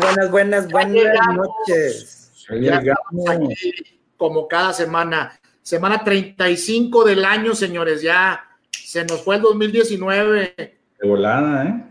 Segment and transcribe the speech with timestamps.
[0.00, 2.46] Buenas, buenas, buenas, buenas noches.
[2.60, 5.38] Ya estamos aquí, como cada semana.
[5.62, 8.02] Semana 35 del año, señores.
[8.02, 10.54] Ya se nos fue el 2019.
[10.56, 11.84] De volada, ¿eh?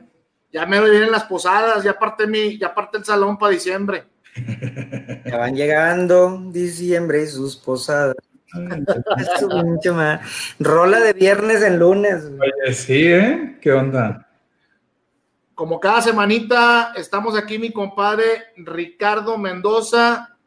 [0.52, 4.06] Ya me vienen las posadas, ya parte mi, ya parte el salón para diciembre.
[5.26, 8.16] Ya van llegando diciembre y sus posadas.
[9.36, 10.22] Eso, mucho más.
[10.60, 12.24] Rola de viernes en lunes.
[12.26, 13.58] Oye, sí, ¿eh?
[13.62, 14.27] ¿Qué onda?
[15.58, 20.38] Como cada semanita, estamos aquí mi compadre Ricardo Mendoza,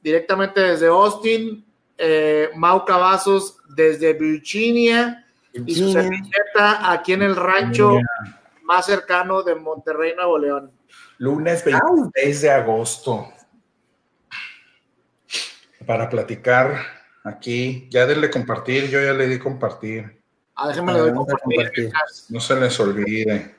[0.00, 1.66] directamente desde Austin,
[1.98, 7.98] eh, Mau Cavazos desde Virginia, y su servilleta aquí en el rancho
[8.62, 10.70] más cercano de Monterrey, Nuevo León.
[11.18, 13.26] Lunes 26 de agosto.
[15.84, 16.86] Para platicar
[17.24, 20.22] aquí, ya denle compartir, yo ya le di compartir.
[20.54, 21.90] Ah, déjenme le doy Vamos a compartir.
[22.28, 23.55] No se les olvide.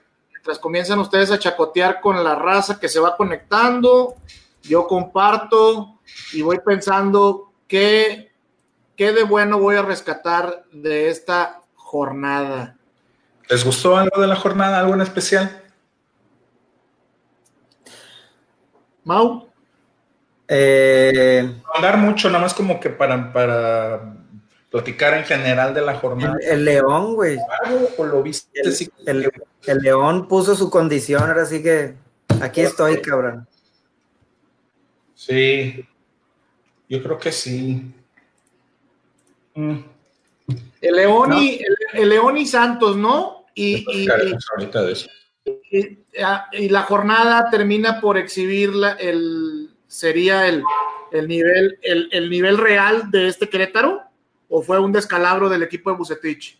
[0.48, 4.16] Mientras comienzan ustedes a chacotear con la raza que se va conectando,
[4.64, 6.00] yo comparto
[6.31, 8.31] y voy pensando qué,
[8.95, 12.78] qué de bueno voy a rescatar de esta jornada.
[13.50, 15.64] ¿Les gustó algo de la jornada, algo en especial?
[19.04, 19.50] Mau,
[20.48, 24.16] Eh, No mucho, nada más como que para, para
[24.70, 26.36] platicar en general de la jornada.
[26.42, 27.38] el, el León, güey.
[27.64, 28.50] ¿Algo o lo viste?
[28.62, 28.90] El, así?
[29.06, 29.32] el-
[29.66, 31.96] el León puso su condición, ahora sí que
[32.42, 33.48] aquí estoy, cabrón.
[35.14, 35.86] Sí,
[36.88, 37.92] yo creo que sí.
[39.56, 39.78] Mm,
[40.82, 43.45] el León, y, el, el León y Santos, ¿no?
[43.56, 45.10] Y, y- platicaremos ahorita de eso.
[45.72, 50.64] y- ah, y la jornada termina por exhibir la- el sería el,
[51.12, 54.02] el nivel el, el nivel real de este Querétaro
[54.50, 56.59] o fue un descalabro del equipo de Bucetich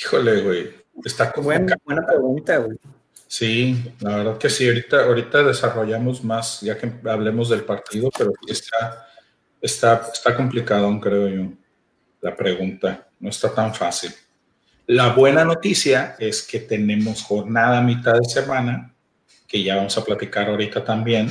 [0.00, 0.70] Híjole, güey.
[1.04, 2.78] Está como Buena, buena pregunta, güey.
[3.26, 4.66] Sí, la verdad que sí.
[4.66, 9.06] Ahorita, ahorita desarrollamos más, ya que hablemos del partido, pero sí está,
[9.60, 11.52] está, está complicado, creo yo,
[12.20, 13.08] la pregunta.
[13.20, 14.12] No está tan fácil.
[14.86, 18.94] La buena noticia es que tenemos jornada a mitad de semana,
[19.46, 21.28] que ya vamos a platicar ahorita también,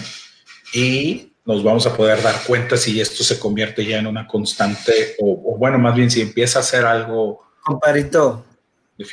[0.73, 5.15] y nos vamos a poder dar cuenta si esto se convierte ya en una constante,
[5.19, 8.45] o, o bueno, más bien si empieza a ser algo Comparito,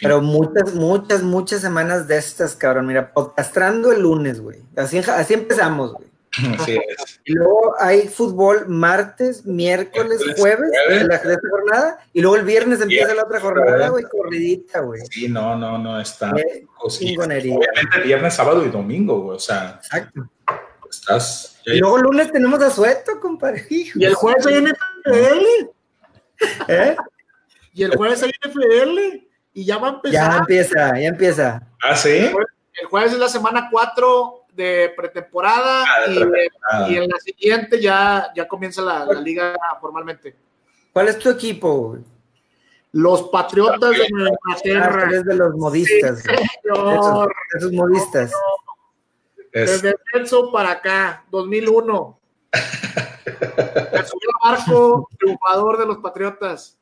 [0.01, 2.87] pero muchas, muchas, muchas semanas de estas, cabrón.
[2.87, 4.61] Mira, podcastrando el lunes, güey.
[4.77, 6.09] Así, así empezamos, güey.
[6.59, 7.21] Así es.
[7.25, 11.99] Y luego hay fútbol martes, miércoles, jueves la, de esta jornada.
[12.13, 15.01] Y luego el viernes empieza la otra jornada, güey, corridita, güey.
[15.11, 16.33] Sí, no, no, no, está.
[16.89, 17.57] Chingonería.
[17.57, 19.37] obviamente viernes, sábado y domingo, güey.
[19.37, 20.29] O sea, Exacto.
[21.01, 21.61] Estás.
[21.67, 23.67] Y luego lunes tenemos a Sueto, compadre.
[23.71, 23.99] Hijo.
[24.01, 25.71] y el jueves hay NFL
[26.69, 26.97] ¿Eh?
[27.73, 31.63] y el jueves hay NFL y ya va a Ya empezar empieza, ya empieza.
[31.83, 32.11] Ah, sí.
[32.81, 36.89] el jueves es la semana 4 de pretemporada Ah, de y, pretemporada.
[36.91, 40.35] y en la siguiente ya, ya comienza la, la liga formalmente
[40.93, 41.97] ¿Cuál es tu equipo?
[42.93, 46.21] los Patriotas de Nueva Ah, Inglaterra eres de los modistas.
[46.25, 47.35] Esos, señor.
[47.59, 48.33] esos modistas.
[49.55, 52.21] Desde Celso para acá, 2001.
[52.53, 56.77] Me subió al barco triunfador de los Patriotas.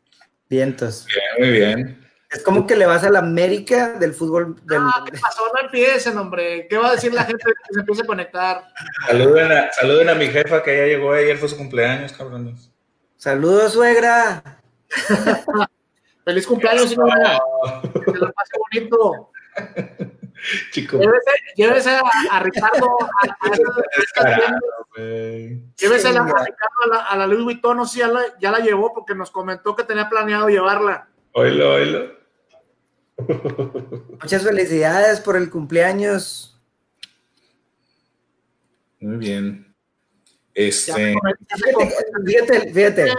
[0.49, 1.07] Vientos.
[1.39, 2.03] muy bien.
[2.31, 4.57] Es como que le vas a la América del fútbol.
[4.65, 4.79] Del...
[4.81, 5.43] Ah, ¿qué pasó?
[5.55, 6.67] No empiecen, hombre.
[6.67, 8.65] ¿Qué va a decir la gente que se empiece a conectar?
[9.07, 12.71] Saluden a, saluden a mi jefa que ya llegó ayer, fue su cumpleaños, cabrones.
[13.19, 14.63] Saludos, suegra.
[16.25, 17.39] Feliz cumpleaños, señora.
[17.93, 19.31] Que se la pase bonito.
[20.71, 20.99] Chico,
[21.57, 22.97] Llévese, a, a Ricardo.
[23.01, 23.51] A, la- a
[26.45, 27.77] Ricardo a la, a la Louis Vuitton.
[27.77, 31.09] No sé si ya la, ya la llevó porque nos comentó que tenía planeado llevarla.
[31.33, 32.13] Oílo, oílo.
[34.21, 36.61] Muchas felicidades por el cumpleaños.
[39.01, 39.75] Muy bien.
[40.55, 40.93] Este,
[41.55, 41.95] Fíjate,
[42.27, 43.15] fíjate, fíjate.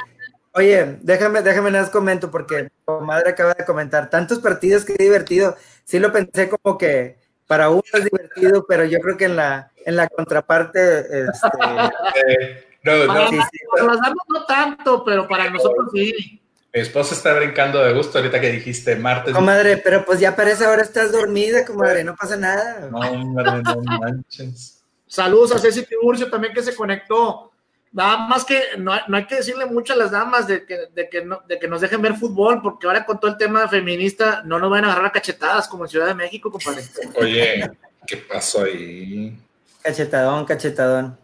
[0.55, 4.93] Oye, déjame, déjame nada más comento porque tu madre acaba de comentar tantos partidos que
[4.93, 5.57] divertido.
[5.83, 9.71] Sí lo pensé como que para uno es divertido, pero yo creo que en la,
[9.85, 11.47] en la contraparte, este,
[12.27, 13.59] eh, no, no, Para, sí, sí.
[13.77, 16.41] damas no tanto, pero para nosotros sí.
[16.73, 19.33] mi esposa está brincando de gusto ahorita que dijiste martes.
[19.33, 22.89] comadre, pero pues ya parece ahora estás dormida, comadre, no pasa nada.
[22.91, 24.83] No, hombre, no manches.
[25.07, 27.52] Saludos a Ceci Tiburcio también que se conectó.
[27.93, 30.87] Nada más que no, hay- no hay que decirle mucho a las damas de que,
[30.95, 33.67] de, que no- de que nos dejen ver fútbol, porque ahora con todo el tema
[33.67, 36.83] feminista no nos van a agarrar a cachetadas como en Ciudad de México, compadre.
[37.15, 37.69] Oye,
[38.07, 39.37] ¿qué pasó ahí?
[39.83, 41.17] Cachetadón, cachetadón.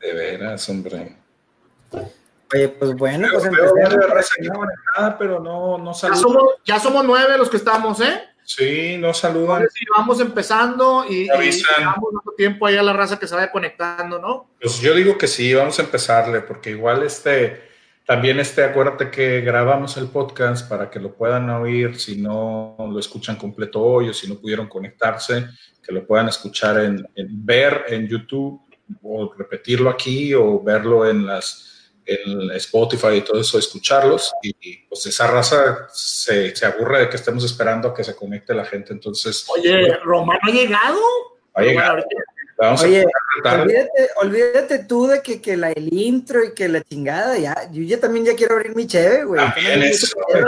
[0.00, 1.16] De veras, hombre.
[2.54, 4.58] Oye, pues bueno, pues Veo varias empecemos.
[4.58, 8.22] conectada, pero no, no Ya somos, ya somos nueve los que estamos, ¿eh?
[8.44, 9.66] Sí, nos saludan.
[9.96, 11.84] Vamos empezando y, Avisan.
[11.84, 14.50] damos nuestro tiempo ahí a la raza que se vaya conectando, ¿no?
[14.60, 17.62] Pues yo digo que sí, vamos a empezarle, porque igual este,
[18.06, 22.98] también este, acuérdate que grabamos el podcast para que lo puedan oír si no lo
[22.98, 25.46] escuchan completo hoy o si no pudieron conectarse,
[25.82, 28.60] que lo puedan escuchar en, en- ver en YouTube
[29.02, 31.71] o repetirlo aquí o verlo en las
[32.06, 37.08] en Spotify y todo eso, escucharlos y, y, pues esa raza se, se aburre de
[37.08, 40.98] que estemos esperando a que se conecte la gente, entonces Oye, ¿Romano ha llegado?
[41.56, 41.92] va a llegar.
[41.92, 42.22] Bueno, ahorita-
[42.58, 43.04] Vamos a Oye,
[43.44, 47.82] olvídate, olvídate tú de que, que la, el intro y que la chingada, ya, yo
[47.82, 49.40] ya también ya quiero abrir mi cheve, güey.
[49.44, 50.44] También eso, güey.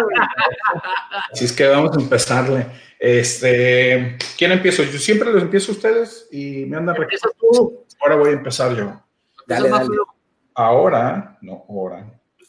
[1.32, 2.66] Así es que vamos a empezarle.
[3.00, 4.82] Este, ¿quién empiezo?
[4.84, 6.96] Yo siempre los empiezo a ustedes y me andan.
[8.00, 9.02] Ahora voy a empezar yo.
[9.46, 9.96] Dale, más dale.
[10.54, 12.04] Ahora, no, ahora,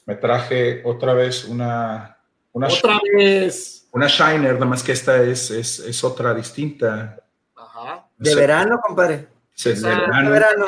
[0.05, 2.17] me traje otra vez una,
[2.51, 3.87] una, Otra vez.
[3.91, 7.17] una Shiner, nada más que esta es, es, es otra distinta.
[7.55, 8.07] Ajá.
[8.17, 9.27] De verano, compadre.
[9.55, 10.29] es de Esa- verano.
[10.29, 10.65] De verano.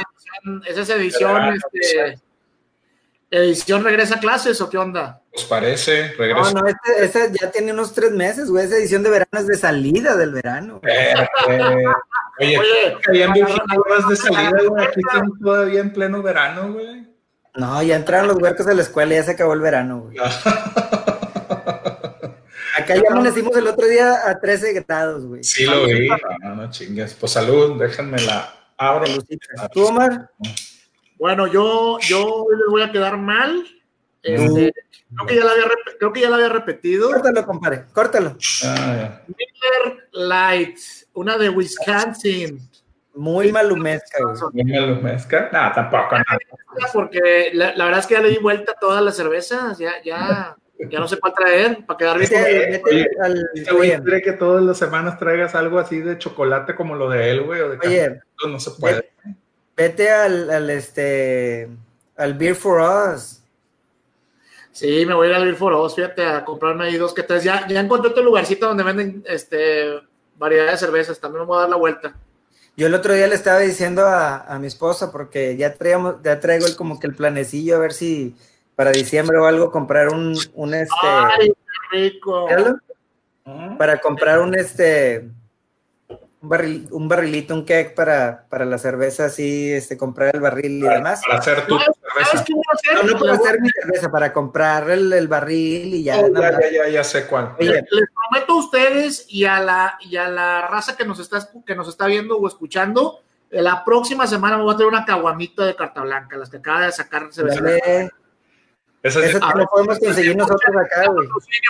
[0.68, 2.20] Esa es edición, Verano, este,
[3.30, 5.22] edición regresa a clases o qué onda?
[5.34, 6.12] ¿Os parece?
[6.12, 6.54] No, Regreso.
[6.54, 8.66] no, este- esa ya tiene unos tres meses, güey.
[8.66, 10.80] Esa edición de verano es de salida del verano.
[10.82, 10.94] güey.
[10.96, 11.86] Espérate.
[12.40, 14.86] Oye, Oye, habían de salida, güey.
[14.86, 17.08] Aquí estamos todavía en pleno verano, güey.
[17.58, 20.18] No, ya entraron los huercos a la escuela y ya se acabó el verano, güey.
[22.78, 25.44] Acá ya amanecimos el otro día a 13 grados, güey.
[25.44, 26.08] Sí, lo vi.
[26.44, 27.16] No, no chingues.
[27.16, 29.06] Pues salud, déjenme la abro.
[29.74, 30.30] ¿Tú, Omar?
[31.18, 33.66] Bueno, yo, yo hoy les voy a quedar mal.
[34.22, 34.72] Este,
[35.16, 35.66] creo, que ya la había,
[35.98, 37.10] creo que ya la había repetido.
[37.12, 38.38] Córtalo, compadre, córtalo.
[38.64, 40.78] Ah, Miller Light,
[41.14, 42.70] una de Wisconsin.
[43.18, 44.36] Muy malumesca, güey.
[44.54, 44.64] ya.
[44.64, 45.50] ¿No me lo mezcla?
[45.52, 46.18] No, tampoco.
[46.18, 46.24] No.
[46.94, 49.78] Porque la, la verdad es que ya le di vuelta a todas las cervezas.
[49.80, 50.56] Ya, ya,
[50.90, 52.82] ya no sé cuál traer para quedar bien.
[52.86, 57.10] Oye, al- Este quiere que todas las semanas traigas algo así de chocolate como lo
[57.10, 57.62] de él, güey.
[57.62, 59.10] o de Oye, no se puede.
[59.76, 61.70] vete al, al, este
[62.16, 63.42] al Beer for Us.
[64.72, 67.24] Sí, me voy a ir al Beer for Us, fíjate, a comprarme ahí dos que
[67.24, 67.44] tres.
[67.44, 70.02] Ya, ya encontré otro lugarcito donde venden este
[70.38, 71.20] variedad de cervezas.
[71.20, 72.14] También me voy a dar la vuelta.
[72.78, 76.40] Yo el otro día le estaba diciendo a, a mi esposa, porque ya traíamos, ya
[76.40, 78.36] traigo el, como que el planecillo a ver si
[78.76, 82.48] para diciembre o algo comprar un, un este, ¡Ay, qué rico!
[83.46, 83.78] ¿Mm?
[83.78, 85.28] para comprar un este
[86.48, 90.84] un barril, un barrilito, un keg para, para la cerveza, así, este, comprar el barril
[90.84, 91.22] y demás.
[91.28, 92.46] Para hacer tu ¿Sabes cerveza.
[92.96, 96.20] No, no para hacer mi cerveza, para comprar el, el barril y ya.
[96.20, 97.54] Oh, ya, ya, ya, ya sé cuál.
[97.60, 101.50] Oye, Les prometo a ustedes y a la, y a la raza que nos, está,
[101.66, 103.20] que nos está viendo o escuchando,
[103.52, 106.58] eh, la próxima semana me voy a traer una caguamita de carta blanca, las que
[106.58, 107.28] acaba de sacar
[109.04, 111.28] Esa es- eso que no podemos conseguir nosotros acá, güey.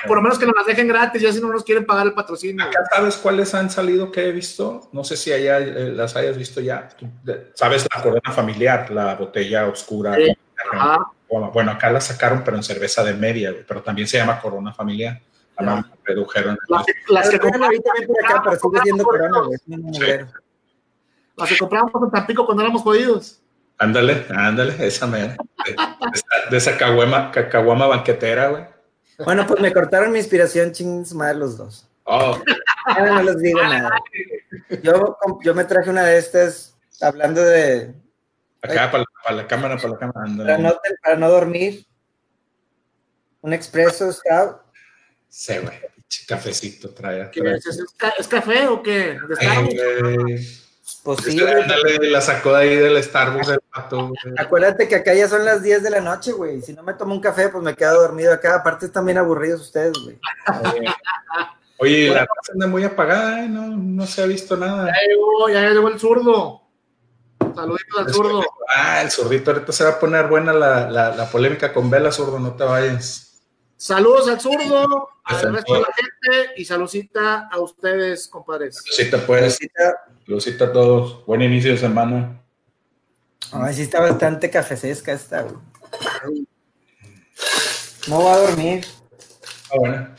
[0.07, 2.13] Por lo menos que nos las dejen gratis, ya si no nos quieren pagar el
[2.13, 2.63] patrocinio.
[2.65, 4.89] Acá sabes cuáles han salido que he visto.
[4.93, 6.87] No sé si allá eh, las hayas visto ya.
[6.89, 10.15] Tú, de- Sabes la corona familiar, la botella oscura.
[10.15, 10.35] Sí.
[10.69, 10.97] con- Ajá.
[11.29, 14.39] Bueno, bueno, acá la sacaron, pero en cerveza de media, güey, pero también se llama
[14.39, 15.19] corona familiar.
[15.57, 16.57] Además, la redujeron.
[16.69, 19.57] Las que, las que Pero compramos, ahorita ven por acá, pero sigue siendo corona, güey.
[21.35, 23.41] las que compramos en Tampico cuando éramos jodidos.
[23.79, 25.35] Ándale, ándale, esa mera.
[25.65, 25.77] De, de
[26.13, 28.65] esa, de esa caguama, caguama banquetera, güey.
[29.23, 31.87] Bueno, pues me cortaron mi inspiración, chingos madre los dos.
[32.03, 32.41] Oh,
[32.95, 33.89] Ya no les digo nada.
[34.81, 37.93] Yo, yo me traje una de estas hablando de
[38.61, 40.13] acá para la, para la cámara, para la cámara.
[40.13, 40.57] para Ándale.
[40.59, 41.85] no, para no dormir.
[43.41, 44.57] Un expreso scout.
[45.29, 45.77] Sí, güey.
[46.27, 47.29] Cafecito trae.
[47.31, 47.55] ¿Qué trae.
[47.57, 49.19] es, ¿Es, ca- es café o qué?
[49.27, 50.47] ¿De
[51.13, 54.07] Eh, Pues ándale, la sacó de ahí del Starbucks del pato.
[54.07, 54.33] güey.
[54.37, 56.61] Acuérdate que acá ya son las 10 de la noche, güey.
[56.61, 58.55] Si no me tomo un café, pues me quedo dormido acá.
[58.55, 60.19] Aparte están bien aburridos ustedes, güey.
[61.79, 63.47] Oye, la raza anda muy apagada, ¿eh?
[63.47, 64.87] no, no se ha visto nada.
[64.87, 66.61] Ya llegó, ya llegó el zurdo.
[67.55, 68.43] Saluditos al zurdo.
[68.75, 72.11] Ah, el zurdito, ahorita se va a poner buena la, la, la polémica con Vela,
[72.11, 73.26] zurdo, no te vayas.
[73.77, 78.83] Saludos al zurdo, al resto de la gente y saludcita a ustedes, compadres.
[79.27, 81.23] Puedes, Ahorita- Lucita a todos.
[81.25, 82.41] Buen inicio de semana.
[83.51, 86.47] Ay, sí está bastante cafecesca esta, güey.
[88.07, 88.85] No va a dormir.
[89.71, 90.09] Ah, bueno.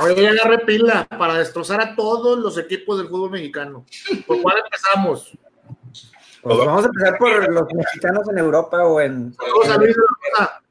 [0.00, 3.84] Hoy ya agarré pila para destrozar a todos los equipos del fútbol mexicano.
[4.26, 5.36] ¿Por cuál empezamos?
[6.42, 9.34] Pues vamos a empezar por los mexicanos en Europa o en.
[9.34, 10.61] Saludos a Luis de la Rosa.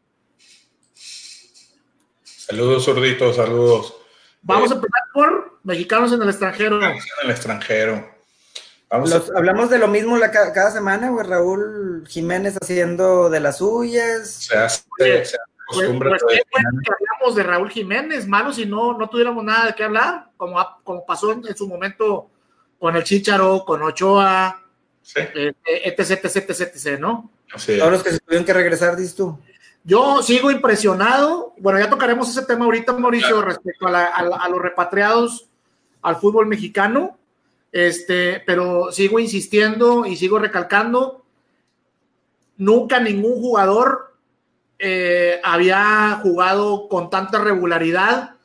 [2.51, 3.96] Saludos, zurdito, saludos.
[4.41, 6.84] Vamos a empezar por mexicanos en el extranjero.
[6.84, 8.12] En el extranjero.
[8.89, 11.25] Vamos Los- hablamos de lo mismo la, cada semana, güey.
[11.25, 14.29] Raúl Jiménez haciendo de las suyas.
[14.29, 16.10] se hace, Oye, se hace costumbre.
[16.10, 19.86] Pues, pues, que hablamos de Raúl Jiménez, malo si no, no tuviéramos nada de qué
[19.86, 22.29] hablar, como, como pasó en, su momento
[22.77, 24.62] con el Chicharo, con Ochoa,
[25.01, 25.22] sí.
[25.22, 27.31] eh, etc, etc, etc, ¿no?
[27.50, 29.39] Todos los que se tuvieron que regresar, dices tú.
[29.83, 31.53] Yo sigo impresionado.
[31.57, 35.47] Bueno, ya tocaremos ese tema ahorita, Mauricio, respecto a, a, los repatriados
[36.01, 37.17] al fútbol mexicano.
[37.71, 41.23] Este, pero sigo insistiendo y sigo recalcando.
[42.57, 44.13] Nunca ningún jugador
[44.77, 48.35] eh, había jugado con tanta regularidad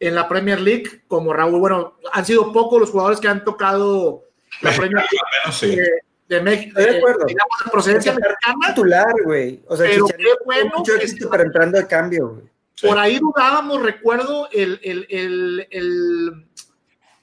[0.00, 1.60] en la Premier League como Raúl.
[1.60, 4.22] Bueno, han sido pocos los jugadores que han tocado
[4.62, 5.82] la Premier League.
[5.82, 7.24] Eh, de México, de acuerdo.
[7.26, 8.68] digamos, de procedencia mexicana.
[8.68, 9.62] titular, güey.
[9.66, 12.44] O sea, pero qué bueno mucho éxito para entrando de cambio, güey.
[12.80, 16.46] Por ahí dudábamos, recuerdo, el, el, el, el,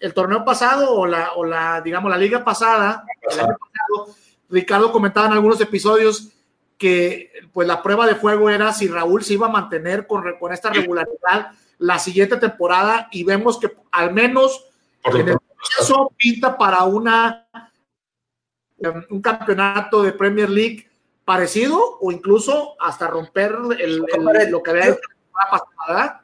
[0.01, 4.15] el torneo pasado o la, o la, digamos, la liga pasada, el año pasado,
[4.49, 6.29] Ricardo comentaba en algunos episodios
[6.77, 10.51] que pues la prueba de fuego era si Raúl se iba a mantener con, con
[10.51, 14.65] esta regularidad la siguiente temporada y vemos que al menos
[15.05, 17.47] en el proceso pinta para una
[19.09, 20.87] un campeonato de Premier League
[21.23, 23.97] parecido o incluso hasta romper el,
[24.49, 24.99] lo que había hecho
[25.33, 26.23] la pasada.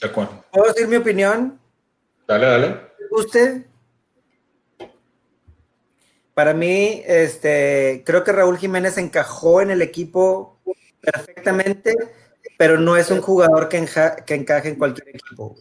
[0.00, 0.44] De acuerdo.
[0.50, 1.60] ¿Puedo decir mi opinión?
[2.26, 2.80] Dale, dale.
[3.10, 3.66] ¿Usted?
[6.32, 10.58] Para mí, este, creo que Raúl Jiménez encajó en el equipo
[11.00, 11.94] perfectamente,
[12.56, 13.86] pero no es un jugador que,
[14.24, 15.56] que encaje en cualquier equipo.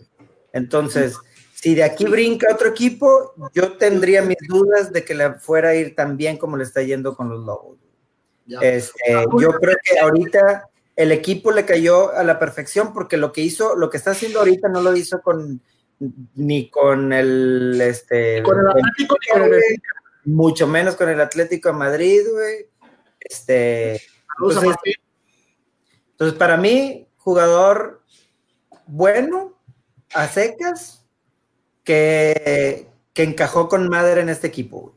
[0.53, 1.17] Entonces,
[1.61, 5.75] si de aquí brinca otro equipo, yo tendría mis dudas de que le fuera a
[5.75, 7.77] ir tan bien como le está yendo con los Lobos.
[8.61, 13.41] Este, yo creo que ahorita el equipo le cayó a la perfección porque lo que
[13.41, 15.61] hizo, lo que está haciendo ahorita no lo hizo con
[16.35, 19.17] ni con el este con el Atlético
[20.23, 22.67] mucho menos con el Atlético de Madrid, güey.
[23.19, 24.01] Este,
[24.39, 24.75] entonces,
[26.11, 28.01] entonces, para mí, jugador
[28.87, 29.59] bueno,
[30.13, 30.98] a secas,
[31.89, 34.95] que, encajó con madre en este equipo.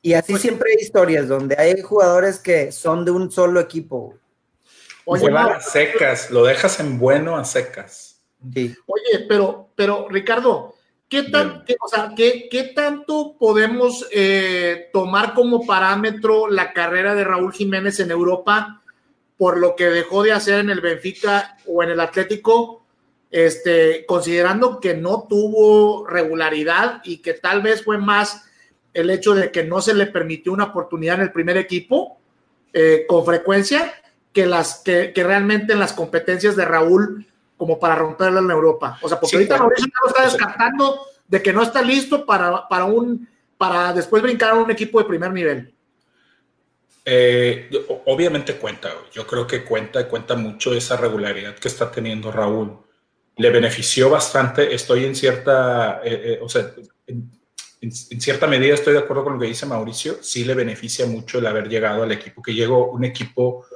[0.00, 4.14] Y así pues siempre hay historias donde hay jugadores que son de un solo equipo.
[5.04, 8.20] Oye, a secas, lo dejas en bueno a secas.
[8.42, 10.74] Oye, pero, pero Ricardo,
[11.08, 17.52] ¿qué, tan, o sea, ¿qué, tanto podemos eh, tomar como parámetro la carrera de Raúl
[17.52, 18.82] Jiménez en Europa
[19.36, 22.81] por lo que dejó de hacer en el Benfica o en el Atlético?
[23.32, 28.44] Este, considerando que no tuvo regularidad y que tal vez fue más
[28.92, 32.20] el hecho de que no se le permitió una oportunidad en el primer equipo
[32.74, 33.94] eh, con frecuencia
[34.34, 38.98] que las que, realmente en las competencias de Raúl como para romperla en Europa.
[39.00, 42.84] O sea, porque ahorita Mauricio lo está descartando de que no está listo para, para
[42.84, 45.72] un para después brincar a un equipo de primer nivel.
[47.04, 47.70] Eh,
[48.06, 52.78] obviamente cuenta, yo creo que cuenta, cuenta mucho esa regularidad que está teniendo Raúl
[53.36, 54.74] le benefició bastante.
[54.74, 56.72] Estoy en cierta, eh, eh, o sea,
[57.06, 57.30] en,
[57.92, 60.22] cierta medida estoy de acuerdo con lo que dice Mauricio.
[60.22, 63.66] Sí le beneficia mucho el haber llegado al equipo, que llegó un equipo,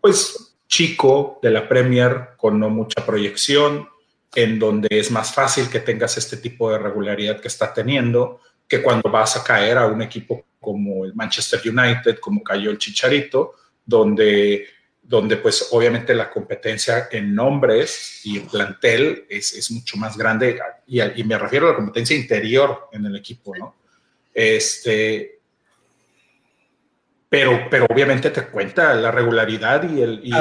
[0.00, 3.88] pues, chico de la Premier, con no mucha proyección,
[4.34, 8.82] en donde es más fácil que tengas este tipo de regularidad que está teniendo, que
[8.82, 13.54] cuando vas a caer a un equipo como el Manchester United, como cayó el Chicharito,
[13.84, 14.66] donde
[15.08, 20.60] donde pues obviamente la competencia en nombres y en plantel es, es mucho más grande
[20.86, 23.74] y, y, me refiero a la competencia interior en el equipo, ¿no?
[24.34, 25.38] Este,
[27.30, 30.32] pero, pero obviamente te cuenta la regularidad y el, y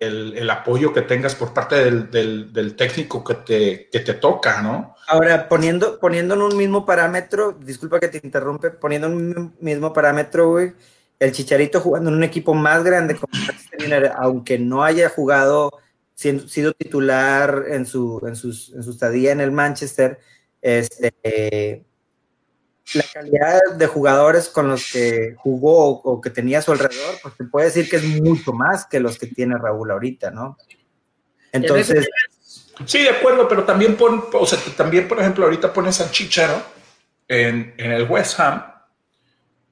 [0.00, 4.14] el, el, apoyo que tengas por parte del, del, del, técnico que te, que te
[4.14, 4.96] toca, ¿no?
[5.08, 9.92] Ahora, poniendo, poniendo en un mismo parámetro, disculpa que te interrumpe, poniendo en un mismo
[9.92, 10.72] parámetro, güey,
[11.18, 13.32] el Chicharito jugando en un equipo más grande como
[14.16, 15.70] aunque no haya jugado,
[16.14, 20.18] sido titular en su, en, estadía en el Manchester,
[20.60, 21.84] este,
[22.94, 27.34] la calidad de jugadores con los que jugó o que tenía a su alrededor, pues
[27.36, 30.56] se puede decir que es mucho más que los que tiene Raúl ahorita, ¿no?
[31.52, 32.08] Entonces...
[32.84, 36.62] Sí, de acuerdo, pero también, pon, o sea, también, por ejemplo, ahorita pones a Chicharo
[37.26, 38.75] en, en el West Ham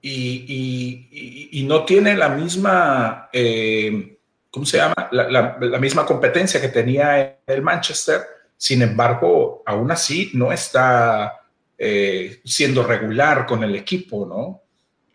[0.07, 4.19] y, no tiene la misma, eh,
[4.51, 5.09] ¿cómo se llama?
[5.11, 8.21] La, misma competencia que tenía el Manchester.
[8.57, 11.41] Sin embargo, aún así no está
[11.79, 14.63] eh, siendo regular con el equipo, ¿no?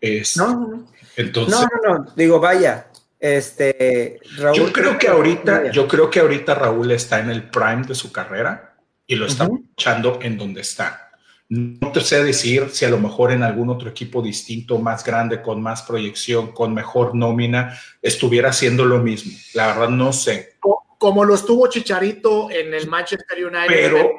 [0.00, 4.56] Es, no, no, Entonces, no, no, no, digo, vaya, este, Raúl.
[4.56, 8.10] Yo creo que ahorita, yo creo que ahorita Raúl está en el prime de su
[8.10, 11.09] carrera y lo está echando en donde está.
[11.50, 15.42] No te sé decir si a lo mejor en algún otro equipo distinto, más grande,
[15.42, 19.32] con más proyección, con mejor nómina, estuviera haciendo lo mismo.
[19.54, 20.54] La verdad no sé.
[20.96, 23.66] como lo estuvo Chicharito en el Manchester United.
[23.66, 24.10] Pero,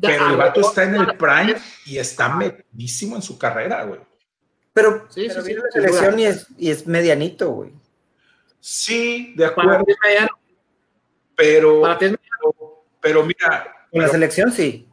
[0.00, 1.54] pero el vato está en el prime
[1.84, 4.00] y está metidísimo en su carrera, güey.
[4.72, 7.70] Pero, sí, pero sí, la selección y es, y es medianito, güey.
[8.58, 9.84] Sí, de acuerdo.
[11.36, 11.82] Pero,
[13.00, 13.72] pero, mira.
[13.92, 14.88] Con la selección sí.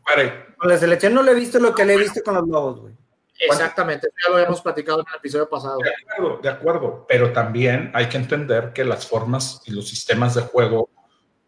[0.63, 2.79] Con la selección no le he visto lo que le he visto con los Lobos,
[2.79, 2.93] güey.
[3.38, 5.77] Exactamente, ya lo habíamos platicado en el episodio pasado.
[5.79, 10.36] De acuerdo, de acuerdo, pero también hay que entender que las formas y los sistemas
[10.36, 10.89] de juego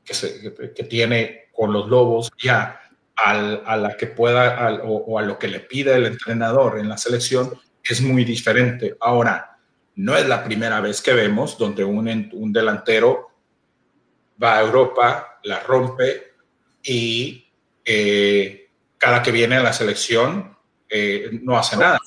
[0.04, 2.82] que, se, que, tiene con los Lobos ya
[3.16, 6.98] al, a la que pueda o, a lo que le pide el entrenador en la
[6.98, 8.98] selección es muy diferente.
[9.00, 9.60] Ahora,
[9.96, 13.30] no es la primera vez que vemos donde un, un delantero
[14.44, 16.34] va a Europa, la rompe
[16.84, 17.50] y
[17.86, 18.65] eh,
[18.98, 20.56] cada que viene a la selección
[20.90, 22.00] eh, no hace nada.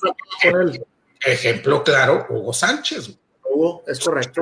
[1.23, 3.17] Ejemplo claro, Hugo Sánchez.
[3.43, 4.41] Hugo, es correcto.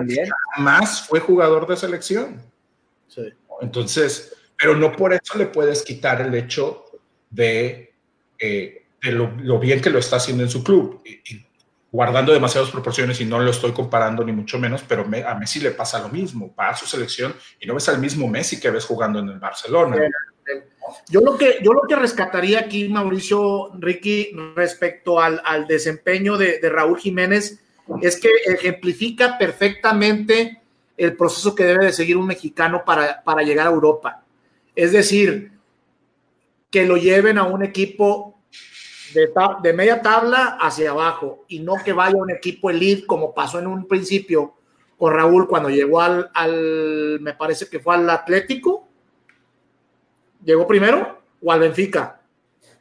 [0.58, 2.42] Más fue jugador de selección.
[3.62, 6.86] Entonces, pero no por eso le puedes quitar el hecho
[7.30, 7.96] de,
[8.40, 11.02] eh, lo, bien que lo está haciendo en su club.
[11.92, 15.72] guardando demasiadas proporciones y no lo estoy comparando ni mucho menos, pero a Messi le
[15.72, 18.86] pasa lo mismo, va a su selección y no ves al mismo Messi que ves
[18.86, 19.98] jugando en el Barcelona.
[21.10, 27.00] Yo lo que, yo lo que rescataría aquí, Mauricio, Ricky, respecto al, desempeño de, Raúl
[27.00, 27.62] Jiménez,
[28.02, 30.62] es que ejemplifica perfectamente
[30.98, 34.24] el proceso que debe de seguir un mexicano para, para llegar a Europa.
[34.76, 35.52] Es decir,
[36.70, 38.40] que lo lleven a un equipo
[39.14, 39.30] de,
[39.64, 43.60] de, media tabla hacia abajo y no que vaya a un equipo elite como pasó
[43.60, 44.56] en un principio
[44.98, 48.87] con Raúl cuando llegó al, al me parece que fue al Atlético
[50.48, 52.22] ¿Llegó primero o al Benfica?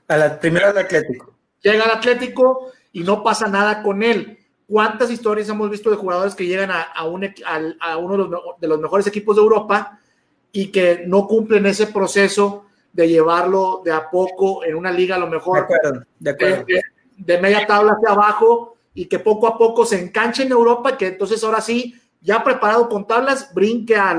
[0.06, 1.35] A la, primero al Atlético.
[1.61, 4.38] Llega al Atlético y no pasa nada con él.
[4.68, 7.28] ¿Cuántas historias hemos visto de jugadores que llegan a, un,
[7.80, 9.99] a, uno de los, mejores equipos de Europa
[10.52, 15.19] y que no cumplen ese proceso de llevarlo de a poco en una liga a
[15.19, 15.67] lo mejor
[16.21, 20.97] de, media tabla hacia abajo y que poco a poco se enganche en Europa y
[20.97, 24.14] que entonces ahora sí, ya preparado con tablas, brinque a,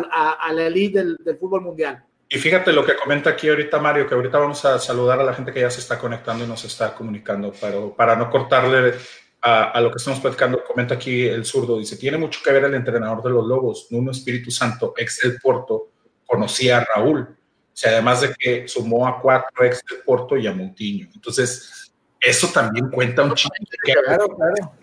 [0.51, 2.06] la elite del fútbol mundial?
[2.29, 5.33] Y fíjate lo que comenta aquí ahorita Mario, que ahorita vamos a saludar a la
[5.33, 8.95] gente que ya se está conectando y nos está comunicando, pero para no cortarle
[9.41, 12.73] a, lo que estamos platicando, comenta aquí el zurdo, dice, tiene mucho que ver el
[12.73, 15.91] entrenador de los Lobos, Nuno Espíritu Santo, ex del Porto,
[16.25, 20.47] conocía a Raúl, o sea, además de que sumó a cuatro ex del Porto y
[20.47, 21.07] a Montiño.
[21.13, 23.53] Entonces, eso también cuenta un chico.
[23.83, 24.73] Claro, claro.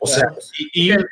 [0.00, 0.32] O sea,
[0.72, 1.06] y, el,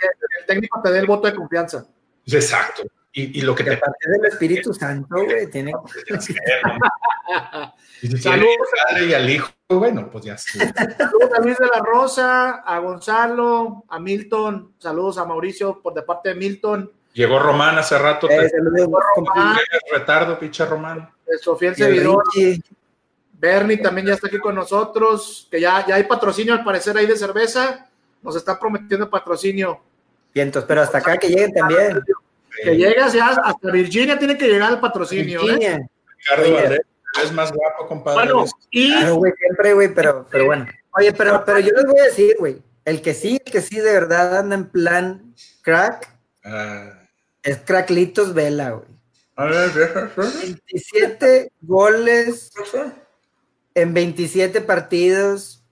[0.46, 1.86] técnico te dé el voto de confianza.
[2.26, 2.82] Exacto.
[3.20, 5.72] Y, lo que te parte del Espíritu Santo, güey, tiene.
[8.20, 8.68] Saludos
[9.00, 13.98] y al hijo, bueno, pues ya Saludos a Luis de la Rosa, a Gonzalo, a
[13.98, 16.92] Milton, saludos a Mauricio por de parte de Milton.
[17.12, 18.30] Llegó Román hace rato.
[18.30, 18.48] Eh,
[19.16, 19.56] Román.
[19.90, 21.10] Retardo, pinche Román.
[21.40, 22.22] Sofía el servidor.
[23.32, 27.06] Bernie también ya está aquí con nosotros, que ya, ya hay patrocinio al parecer ahí
[27.06, 27.88] de cerveza.
[28.22, 29.80] Nos está prometiendo patrocinio.
[30.32, 32.00] Vientos, pero hasta acá que lleguen también.
[32.62, 35.40] Que llegas ya hasta Virginia tiene que llegar al patrocinio.
[35.40, 35.44] ¿eh?
[35.44, 35.86] Virginia.
[36.74, 36.80] ¿eh?
[37.22, 38.32] es más guapo, compadre.
[38.32, 39.04] Bueno, y...
[39.10, 40.66] güey, siempre, güey, pero, pero bueno.
[40.92, 43.76] Oye, pero, pero yo les voy a decir, güey, el que sí, el que sí
[43.76, 46.08] de verdad anda en plan crack,
[46.44, 46.92] ah.
[47.42, 48.88] es Cracklitos Vela, güey.
[49.36, 49.70] A ver,
[50.16, 52.50] 27 goles
[53.74, 55.64] en 27 partidos,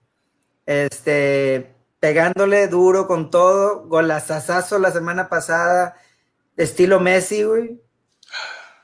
[0.67, 5.97] este, pegándole duro con todo, golazazazo la semana pasada,
[6.57, 7.79] Estilo Messi, güey.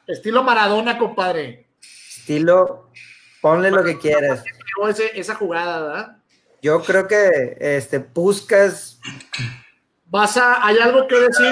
[0.06, 1.68] Estilo Maradona, compadre.
[1.80, 2.90] Estilo,
[3.40, 4.44] ponle lo que quieras.
[5.14, 6.16] esa jugada, ¿verdad?
[6.60, 9.00] Yo creo que este Puskas.
[10.04, 11.46] ¿Vas a, ¿Hay algo que decir,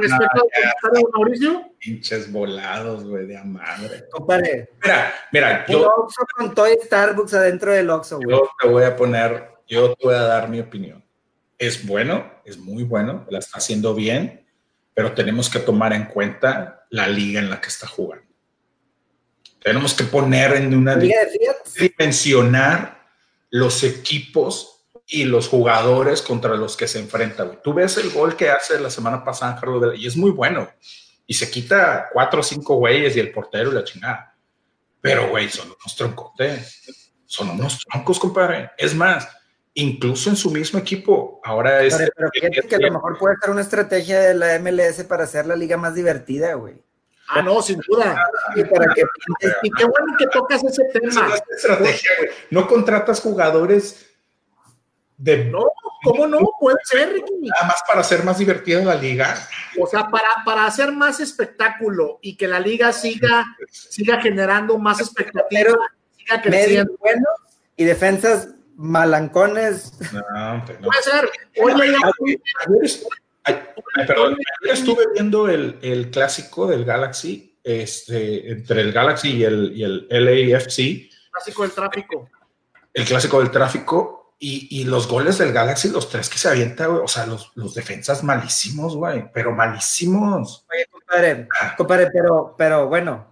[0.00, 0.42] respecto
[0.82, 1.72] al de Mauricio?
[1.78, 4.04] Pinches volados, güey, de madre.
[4.10, 4.68] Compadre.
[4.82, 5.88] Mira, mira, yo.
[5.88, 8.36] Oxxo con Toy Starbucks adentro del Oxxo, güey.
[8.36, 11.02] Yo te voy a poner, yo te voy a dar mi opinión.
[11.56, 14.41] Es bueno, es muy bueno, la está haciendo bien
[14.94, 18.26] pero tenemos que tomar en cuenta la liga en la que está jugando.
[19.62, 20.96] Tenemos que poner en una
[21.78, 23.00] dimensionar
[23.50, 27.60] los equipos y los jugadores contra los que se enfrentan.
[27.62, 29.60] Tú ves el gol que hace la semana pasada
[29.94, 30.68] y es muy bueno.
[31.26, 34.36] Y se quita cuatro o cinco güeyes y el portero y la chingada.
[35.00, 36.82] Pero, güey, son unos troncotes.
[37.26, 38.70] Son unos troncos, compadre.
[38.76, 39.28] Es más,
[39.74, 41.40] incluso en su mismo equipo.
[41.44, 41.96] Ahora es.
[41.96, 45.46] Pero, fíjate que a lo mejor puede ser una estrategia de la MLS para hacer
[45.46, 46.74] la liga más divertida, güey.
[47.28, 48.22] Ah, no, sin duda.
[48.56, 49.02] Y, para que,
[49.62, 51.30] y qué bueno que tocas ese tema.
[52.50, 54.06] No contratas jugadores
[55.16, 55.50] de,
[56.02, 56.40] ¿cómo no?
[56.60, 57.32] Puede ser, Ricky.
[57.40, 59.34] Nada más para hacer más divertida la liga.
[59.80, 65.00] O sea, para, para hacer más espectáculo y que la liga siga, siga generando más
[65.00, 65.78] expectativa,
[66.16, 66.92] siga creciendo.
[66.98, 67.32] Buenos
[67.76, 69.92] y defensas malancones.
[70.12, 71.30] No, Puede ser.
[71.62, 72.10] Oye,
[74.06, 79.84] perdón, estuve viendo el, el, clásico del Galaxy, este, entre el Galaxy y el, y
[79.84, 81.10] el LAFC.
[81.30, 82.28] Clásico del tráfico.
[82.92, 84.18] El clásico del tráfico.
[84.38, 87.74] Y, y, los goles del Galaxy, los tres que se avienta, o sea, los, los
[87.74, 90.66] defensas malísimos, güey, pero malísimos.
[90.68, 91.76] Oye, compadre, ah.
[91.76, 93.31] compadre, pero, pero bueno,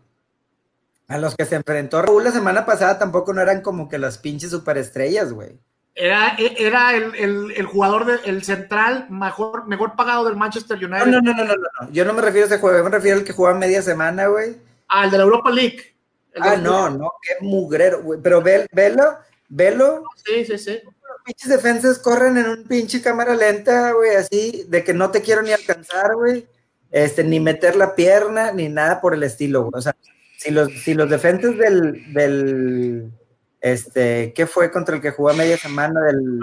[1.11, 4.17] a los que se enfrentó Raúl la semana pasada tampoco no eran como que las
[4.17, 5.59] pinches superestrellas, güey.
[5.97, 11.07] Era, era el, el, jugador, del central mejor, mejor pagado del Manchester United.
[11.07, 13.25] No, no, no, no, no, Yo no me refiero a ese juego, me refiero al
[13.25, 14.57] que jugaba media semana, güey.
[14.87, 15.95] Ah, el de la Europa League.
[16.41, 18.21] Ah, no, no, qué mugrero, güey.
[18.23, 19.19] Pero ve, velo,
[19.49, 20.05] velo.
[20.25, 20.81] Sí, sí, sí.
[20.85, 25.23] Los pinches defensas corren en un pinche cámara lenta, güey, así, de que no te
[25.23, 26.47] quiero ni alcanzar, güey.
[26.93, 29.73] Este, ni meter la pierna, ni nada por el estilo, güey.
[29.75, 29.95] O sea,
[30.41, 33.13] si los, si los defensas del, del
[33.61, 36.41] este, ¿qué fue contra el que jugó a media semana del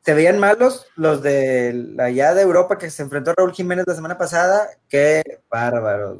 [0.00, 3.94] se veían malos los de allá de Europa que se enfrentó a Raúl Jiménez la
[3.94, 6.18] semana pasada, qué bárbaro,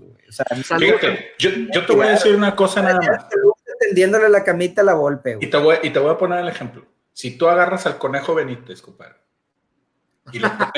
[0.79, 3.25] yo, yo, te voy a decir una cosa nada más.
[3.81, 5.39] Tendiéndole la camita a la golpe.
[5.41, 6.85] Y te, voy, y te voy a poner el ejemplo.
[7.15, 9.15] Si tú agarras al conejo Benítez, compadre,
[10.33, 10.73] y lo pones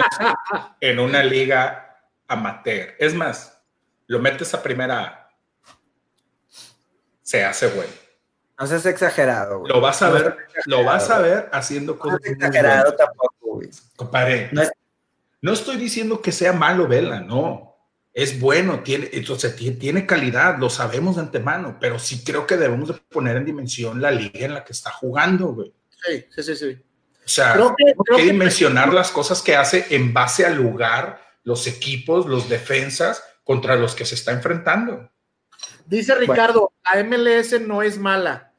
[0.81, 3.60] en una liga amateur, es más,
[4.11, 5.31] lo metes a primera
[7.23, 7.93] se hace bueno.
[8.59, 9.73] No seas exagerado, güey.
[9.73, 12.19] Lo vas a ver, lo vas a ver haciendo cosas.
[12.25, 13.71] No exagerado tampoco, güey.
[13.95, 14.51] Compadre,
[15.41, 17.77] no, estoy diciendo que sea malo Vela, no.
[18.13, 22.89] Es bueno, tiene, entonces tiene calidad, lo sabemos de antemano, pero sí creo que debemos
[22.89, 25.73] de poner en dimensión la liga en la que está jugando, güey.
[26.05, 26.85] Sí, sí, sí, sí.
[27.25, 31.69] O sea, creo que, que dimensionar las cosas que hace en base al lugar, los
[31.69, 35.11] equipos, los defensas contra los que se está enfrentando.
[35.85, 38.53] Dice Ricardo, la MLS no es mala.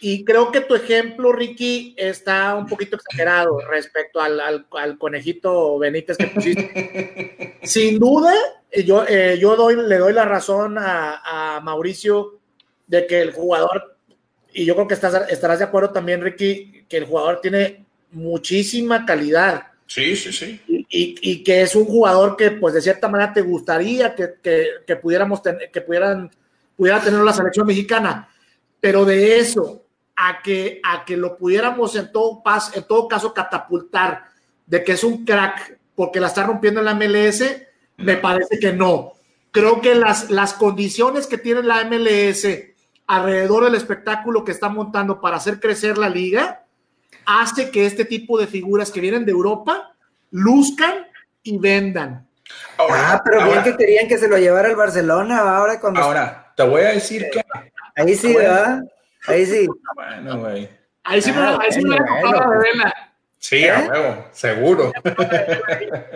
[0.00, 6.28] Y creo que tu ejemplo, Ricky, está un poquito exagerado respecto al, conejito Benítez que
[6.28, 7.58] pusiste.
[7.64, 8.32] Sin duda,
[8.82, 12.38] yo, eh, yo doy, le doy la razón a, Mauricio
[12.86, 13.98] de que el jugador,
[14.54, 19.04] y yo creo que estás, estarás de acuerdo también, Ricky, que el jugador tiene muchísima
[19.04, 19.69] calidad.
[19.90, 20.60] Sí, sí, sí.
[20.88, 25.68] Y, que es un jugador que, pues, de cierta manera te gustaría que, pudiéramos tener,
[25.68, 26.30] que pudieran,
[26.76, 28.28] pudiera tener la selección mexicana.
[28.78, 29.82] Pero de eso
[30.14, 34.26] a que, a que lo pudiéramos en todo, pas, en todo caso catapultar
[34.64, 37.42] de que es un crack porque la está rompiendo en la MLS,
[37.96, 39.14] me parece que no.
[39.50, 42.46] Creo que las, las condiciones que tiene la MLS
[43.08, 46.59] alrededor del espectáculo que está montando para hacer crecer la liga,
[47.38, 49.94] hace que este tipo de figuras que vienen de Europa
[50.30, 51.06] luzcan
[51.42, 52.26] y vendan.
[52.78, 56.00] ah, pero bien que querían que se lo llevara al Barcelona ahora cuando...
[56.00, 57.42] Ahora, te voy a decir que...
[57.94, 58.82] Ahí sí, ¿verdad?
[59.26, 59.68] Ahí sí.
[59.94, 60.68] Bueno, güey.
[61.04, 62.94] Ahí sí, ah, ahí sí me compraba de vela.
[63.38, 63.88] Sí, a ¿Eh?
[63.88, 64.92] huevo, seguro.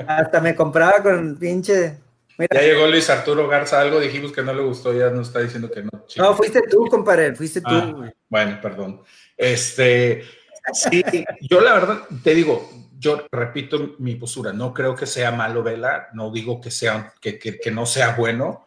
[0.07, 1.99] Hasta me compraba con pinche...
[2.37, 5.71] Ya llegó Luis Arturo Garza, algo dijimos que no le gustó, ya nos está diciendo
[5.71, 5.91] que no.
[6.17, 7.69] No, fuiste tú, compadre, fuiste tú.
[7.71, 9.03] Ah, bueno, perdón.
[9.37, 10.25] Este,
[10.73, 11.03] Sí,
[11.43, 16.09] yo la verdad te digo, yo repito mi postura, no creo que sea malo Vela,
[16.15, 18.67] no digo que, sea, que, que, no sea bueno,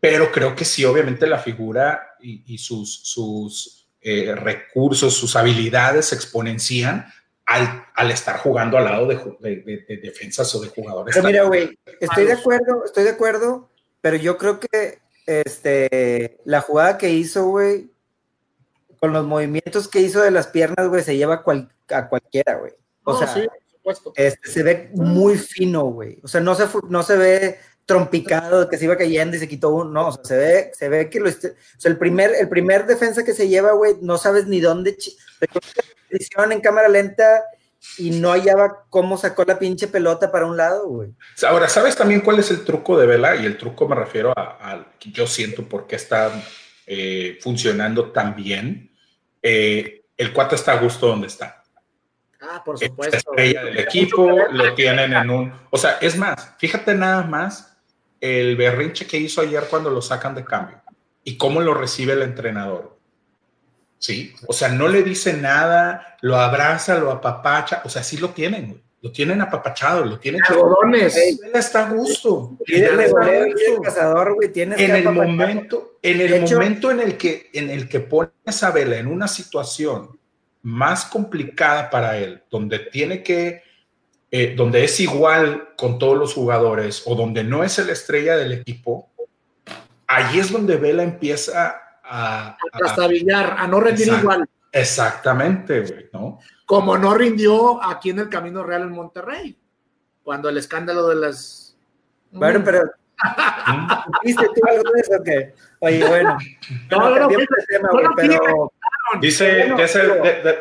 [0.00, 6.16] pero creo que sí, obviamente la figura y, sus, sus eh, recursos, sus habilidades se
[6.16, 7.06] exponencian
[7.46, 11.14] al, al, estar jugando al lado de, de, defensas o de jugadores.
[11.14, 13.70] Pero mira, güey, estoy de acuerdo, estoy de acuerdo,
[14.02, 17.90] pero yo creo que este, la jugada que hizo, güey,
[18.98, 21.42] con los movimientos que hizo de las piernas, güey, se lleva
[21.88, 22.72] a, cualquiera, güey.
[23.04, 23.46] O sea, sí,
[23.82, 24.12] por supuesto.
[24.16, 26.20] Este, se ve muy fino, güey.
[26.22, 27.58] O sea, no se, no se ve
[27.88, 30.88] trompicado, que se iba cayendo y se quitó uno, no, o sea, se ve, se
[30.90, 34.18] ve que lo, o sea, el primer, el primer defensa que se lleva, güey, no
[34.18, 34.94] sabes ni dónde,
[36.10, 37.44] edición en cámara lenta
[37.96, 41.14] y no hallaba cómo sacó la pinche pelota para un lado, güey.
[41.46, 43.36] Ahora, ¿sabes también cuál es el truco de Vela?
[43.36, 46.30] Y el truco me refiero a, que yo siento por qué está
[46.90, 48.90] eh, funcionando tan bien
[49.42, 51.62] eh, el cuate está a gusto donde está.
[52.40, 53.16] Ah, por supuesto.
[53.16, 55.52] estrella del equipo, lo tienen en un...
[55.70, 57.76] O sea, es más, fíjate nada más
[58.20, 60.80] el berrinche que hizo ayer cuando lo sacan de cambio
[61.24, 62.98] y cómo lo recibe el entrenador.
[63.98, 64.34] ¿Sí?
[64.46, 68.80] O sea, no le dice nada, lo abraza, lo apapacha, o sea, sí lo tienen,
[69.00, 70.42] Lo tienen apapachado, lo tienen.
[70.48, 71.16] Algodones.
[71.16, 72.58] Él está a gusto.
[72.64, 73.12] Tiene el
[73.82, 74.50] cazador, güey.
[74.54, 78.96] en el momento, en el momento en el que, en el que pones a Vela
[78.98, 80.18] en una situación
[80.62, 83.62] más complicada para él, donde tiene que,
[84.32, 88.52] eh, donde es igual con todos los jugadores o donde no es el estrella del
[88.52, 89.10] equipo,
[90.08, 91.84] ahí es donde Vela empieza a...
[92.10, 94.48] A, a no rendir igual.
[94.72, 96.38] Exactamente, güey, ¿no?
[96.68, 99.56] Como no rindió aquí en el Camino Real en Monterrey,
[100.22, 101.74] cuando el escándalo de las...
[102.30, 102.82] Bueno, pero...
[104.22, 105.54] ¿Viste tú algo de eso que?
[105.78, 106.36] Oye, bueno.
[106.90, 107.28] No, no, no,
[107.68, 108.70] tema, pero...
[109.18, 110.02] Dice, dice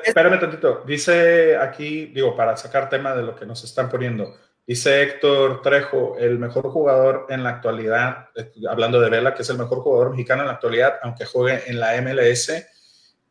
[0.06, 4.34] espérame tantito, dice aquí, digo, para sacar tema de lo que nos están poniendo,
[4.66, 9.50] dice Héctor Trejo, el mejor jugador en la actualidad, eh, hablando de Vela, que es
[9.50, 12.50] el mejor jugador mexicano en la actualidad, aunque juegue en la MLS,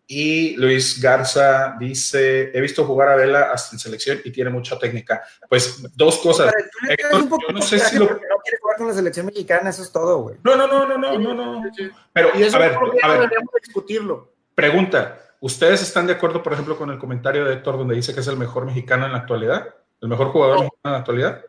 [0.08, 4.78] y Luis Garza dice, he visto jugar a Vela hasta en selección y tiene mucha
[4.78, 5.24] técnica.
[5.48, 6.54] Pues dos cosas.
[6.88, 8.04] Héctor, yo no sé si lo...
[8.04, 10.36] No quiere jugar con la selección mexicana, eso es todo, güey.
[10.44, 11.70] No, no, no, no, no, no, no.
[12.12, 13.30] Pero, y eso a ver, a ver.
[13.60, 14.32] discutirlo.
[14.54, 18.20] Pregunta, ¿ustedes están de acuerdo, por ejemplo, con el comentario de Héctor donde dice que
[18.20, 19.74] es el mejor mexicano en la actualidad?
[20.00, 21.44] ¿El mejor jugador mexicano en la actualidad?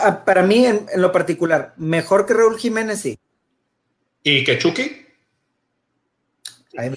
[0.00, 3.18] Ah, para mí, en, lo particular, mejor que Raúl Jiménez, sí.
[4.22, 5.06] ¿Y que Chucky?
[6.76, 6.96] Ahí me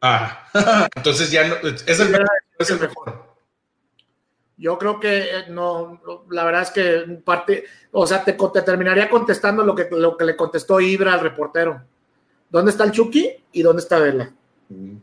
[0.00, 0.48] Ah,
[0.96, 2.26] entonces ya no, es el,
[2.58, 3.30] es el mejor.
[4.56, 9.64] Yo creo que eh, no, la verdad es que parte, o sea, te, terminaría contestando
[9.64, 11.82] lo que, lo que le contestó Ibra al reportero.
[12.48, 14.30] ¿Dónde está el Chucky y dónde está Vela?
[14.68, 14.96] Mm,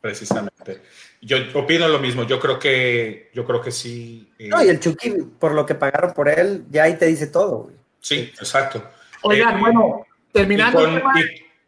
[0.00, 0.82] precisamente.
[1.20, 2.24] Yo opino lo mismo.
[2.24, 4.32] Yo creo que, yo creo que sí.
[4.38, 7.28] Eh, no, y el Chucky, por lo que pagaron por él, ya ahí te dice
[7.28, 7.70] todo.
[8.00, 8.82] Sí, exacto.
[9.22, 10.78] Oigan, eh, bueno, terminando.
[10.78, 11.02] con,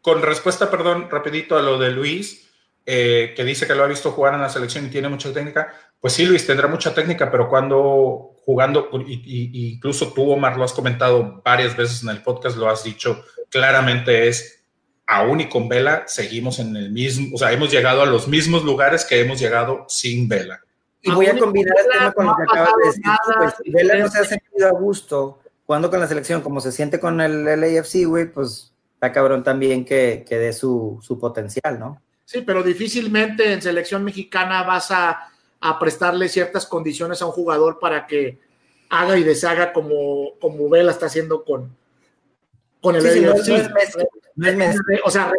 [0.01, 2.46] con respuesta, perdón, rapidito a lo de Luis
[2.89, 5.73] eh, que dice que lo ha visto jugar en la selección y tiene mucha técnica,
[5.99, 10.71] pues sí, Luis, tendrá mucha técnica, pero cuando jugando, y, incluso tú, Omar, lo has
[10.71, 14.63] comentado varias veces en el podcast, lo has dicho claramente, es
[15.05, 18.63] aún y con Vela, seguimos en el mismo, o sea, hemos llegado a los mismos
[18.63, 20.61] lugares que hemos llegado sin Vela.
[21.01, 23.03] Y voy a combinar el tema con lo que acabas de decir.
[23.37, 27.01] Pues, Vela no se ha sentido a gusto jugando con la selección, como se siente
[27.01, 32.01] con el LAFC, güey, pues está cabrón también que, que dé su, su potencial, ¿no?
[32.27, 35.31] Sí, pero difícilmente en selección mexicana vas a,
[35.79, 38.37] prestarle ciertas condiciones a un jugador para que
[38.89, 41.75] haga y deshaga como, como Vela está haciendo con,
[42.81, 43.25] con el sí,
[45.05, 45.31] O sea,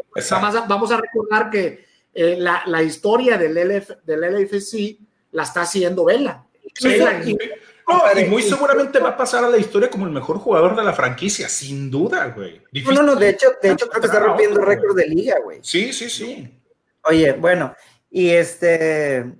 [0.66, 4.98] vamos a recordar que eh, la, historia del, LF, del LFC
[5.33, 6.46] la está haciendo Vela.
[6.83, 10.94] y, muy seguramente va a pasar a la historia como el mejor jugador de la
[10.94, 12.62] franquicia, sin duda, güey.
[12.72, 15.59] No, no, no, de hecho, de hecho creo que está rompiendo récord de liga, güey.
[15.62, 16.58] Sí, sí, sí.
[17.05, 17.75] Oye, bueno,
[18.11, 19.33] y este,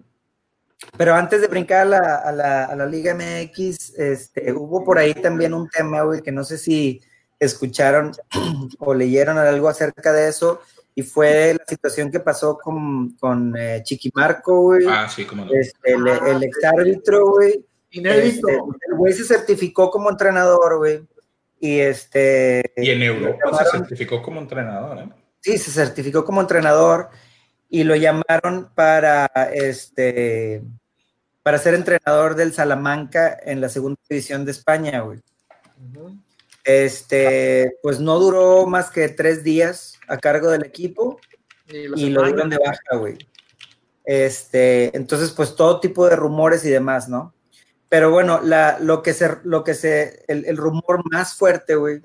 [0.97, 5.55] pero antes de brincar a la, a la, Liga MX, este, hubo por ahí también
[5.55, 7.01] un tema, güey, que no sé si
[7.39, 8.13] escucharon
[8.79, 10.61] o leyeron algo acerca de eso,
[10.95, 14.85] y fue la situación que pasó con, con eh, Chiquimarco, güey.
[14.89, 15.53] Ah, sí, como no.
[15.53, 17.65] Este, el, el ex árbitro, güey.
[17.91, 18.49] Inédito.
[18.49, 21.07] Este, el güey se certificó como entrenador, güey.
[21.61, 22.73] Y este.
[22.77, 25.09] Y en Europa se certificó como entrenador, ¿eh?
[25.41, 27.11] Sí, se certificó como entrenador
[27.69, 30.63] y lo llamaron para este
[31.43, 35.21] para ser entrenador del Salamanca en la segunda división de España, güey.
[36.65, 41.19] Este, pues no duró más que tres días a cargo del equipo
[41.67, 43.17] y, lo dieron de baja, güey.
[44.05, 47.33] Este, entonces, pues todo tipo de rumores y demás, ¿no?
[47.89, 52.03] Pero bueno, la, lo que se, lo que se, el, rumor más fuerte, güey,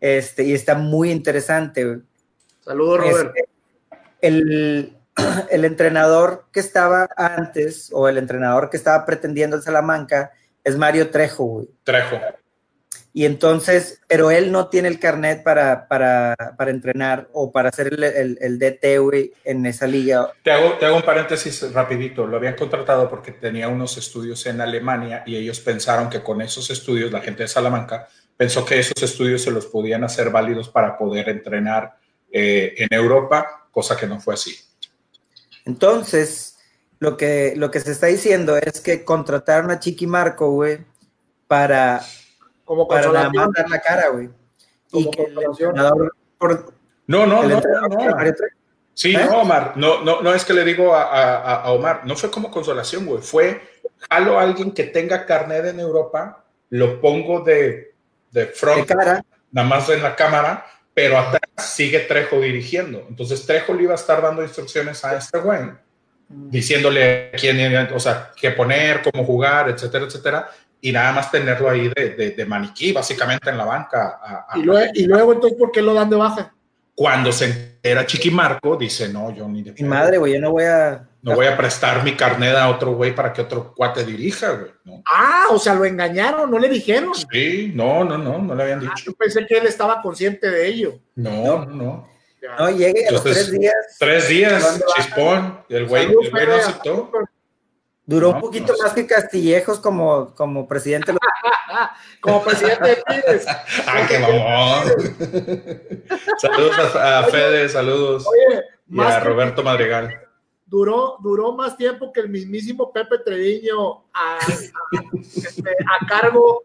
[0.00, 2.00] este, y está muy interesante, güey.
[2.60, 3.34] Saludos, Robert.
[4.20, 4.99] el,
[5.50, 10.32] el entrenador que estaba antes o el entrenador que estaba pretendiendo el Salamanca
[10.64, 11.68] es Mario Trejo, güey.
[11.84, 12.18] Trejo.
[13.12, 17.92] Y entonces, pero él no tiene el carnet para, para, para entrenar o para hacer
[17.92, 20.30] el, el, DT, güey, en esa liga.
[20.44, 22.24] Te hago, te hago un paréntesis rapidito.
[22.26, 26.70] Lo habían contratado porque tenía unos estudios en Alemania y ellos pensaron que con esos
[26.70, 28.06] estudios, la gente de Salamanca
[28.36, 31.96] pensó que esos estudios se los podían hacer válidos para poder entrenar
[32.30, 34.56] eh, en Europa, cosa que no fue así.
[35.64, 36.58] Entonces,
[36.98, 40.84] lo que, lo que se está diciendo es que contrataron a Chiqui Marco, güey,
[41.46, 42.00] para,
[42.64, 44.30] como para nada más dar la cara, güey.
[44.92, 46.72] Y que el entrenador por,
[47.06, 48.34] no, no, no, no,
[48.94, 49.24] Sí, ¿Eh?
[49.24, 52.30] no, Omar, no, no, no es que le digo a, a, a Omar, no fue
[52.30, 53.62] como consolación, güey, fue
[54.10, 57.94] jalo a alguien que tenga carnet en Europa, lo pongo de,
[58.30, 59.24] de front, de cara.
[59.52, 63.06] nada más en la cámara, pero atrás sigue Trejo dirigiendo.
[63.08, 65.62] Entonces Trejo le iba a estar dando instrucciones a este güey,
[66.28, 66.50] mm.
[66.50, 70.50] diciéndole quién, o sea, qué poner, cómo jugar, etcétera, etcétera,
[70.80, 74.46] y nada más tenerlo ahí de, de, maniquí, básicamente en la banca.
[74.54, 76.54] ¿Y, luego, y, luego, entonces, ¿por qué lo dan de baja?
[76.94, 79.72] Cuando se entera Chiquimarco, dice, no, yo ni de...
[79.72, 81.06] Mi madre, güey, yo no voy a...
[81.22, 85.02] No voy a prestar mi carnet a otro güey para que otro cuate dirija, güey.
[85.06, 87.12] Ah, o sea, lo engañaron, no le dijeron.
[87.14, 89.10] Sí, no, no, no, no le habían ah, dicho.
[89.10, 90.98] yo pensé que él estaba consciente de ello.
[91.16, 92.08] No, no.
[92.42, 93.74] No, no llegue a los tres días.
[93.98, 95.62] Tres días, chispón.
[95.68, 97.10] El güey, el güey no aceptó.
[98.10, 101.12] Duró un poquito más que Castillejos como, como presidente.
[102.20, 103.46] como presidente de Pires.
[103.86, 106.02] ¡Ah, qué mamón!
[106.38, 108.26] saludos a, Fede, saludos.
[108.26, 110.29] Oye, y a Roberto Madrigal.
[110.70, 114.38] Duró, duró más tiempo que el mismísimo Pepe Treviño a,
[115.42, 115.76] este,
[116.08, 116.62] cargo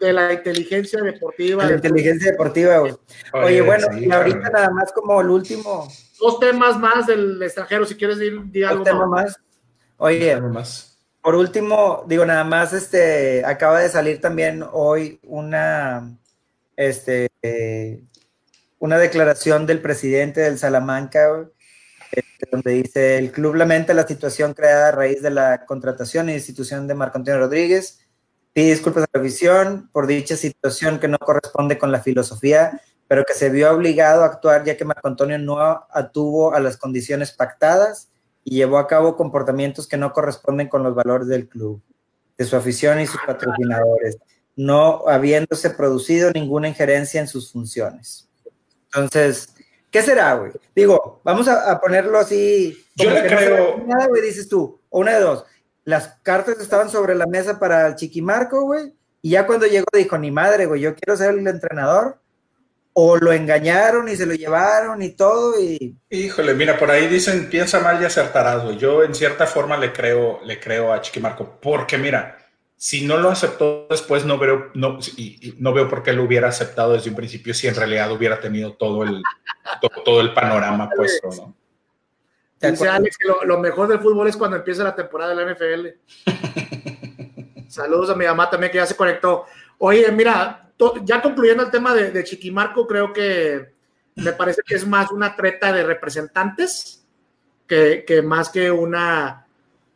[0.00, 1.66] de la inteligencia deportiva.
[1.66, 2.94] La inteligencia deportiva, güey.
[3.34, 5.86] Oye, bueno, y ahorita nada más como el último.
[6.18, 8.84] Dos temas más del extranjero, si quieres decir, algo.
[8.84, 9.40] Dos temas más.
[9.98, 10.34] Oye,
[11.20, 16.18] por último, digo, nada más, este, acaba de salir también hoy una,
[16.74, 17.30] este,
[18.80, 21.52] una declaración del presidente del Salamanca, este,
[22.50, 26.86] donde dice, el club lamenta la situación creada a raíz de la contratación e institución
[26.86, 28.00] de Marco Antonio Rodríguez,
[28.52, 33.24] pide disculpas a la visión por dicha situación que no corresponde con la filosofía, pero
[33.24, 35.58] que se vio obligado a actuar ya que Marco Antonio no
[35.90, 38.08] atuvo a las condiciones pactadas
[38.44, 41.82] y llevó a cabo comportamientos que no corresponden con los valores del club,
[42.36, 44.18] de su afición y sus patrocinadores,
[44.56, 48.28] no habiéndose producido ninguna injerencia en sus funciones.
[48.94, 49.51] Entonces,
[49.92, 50.50] ¿qué será, güey?
[50.74, 52.84] Digo, vamos a, ponerlo así.
[52.96, 53.84] Yo le creo.
[53.86, 55.44] nada, güey, dices tú, o una de dos.
[55.84, 60.18] Las cartas estaban sobre la mesa para el Chiquimarco, güey, y ya cuando llegó dijo,
[60.18, 62.18] ni madre, güey, yo quiero ser el entrenador
[62.94, 67.48] o lo engañaron y se lo llevaron y todo y híjole mira por ahí dicen
[67.48, 71.58] piensa mal y acertarás güey yo en cierta forma le creo le creo a Chiquimarco
[71.58, 72.36] porque mira
[72.82, 76.48] si no lo aceptó después no veo no y, no veo por qué lo hubiera
[76.48, 79.22] aceptado desde un principio si en realidad hubiera tenido todo el
[80.04, 81.54] todo, el panorama puesto no
[82.60, 85.52] Dice Alex que lo, lo, mejor del fútbol es cuando empieza la temporada de la
[85.52, 85.88] NFL.
[87.68, 89.46] Saludos a mi mamá también que ya se conectó.
[89.78, 90.70] Oye, mira,
[91.02, 93.72] ya concluyendo el tema de, Chiquimarco, creo que
[94.14, 97.04] me parece que es más una treta de representantes
[97.66, 99.44] que, más que una,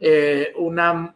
[0.01, 1.14] eh, una,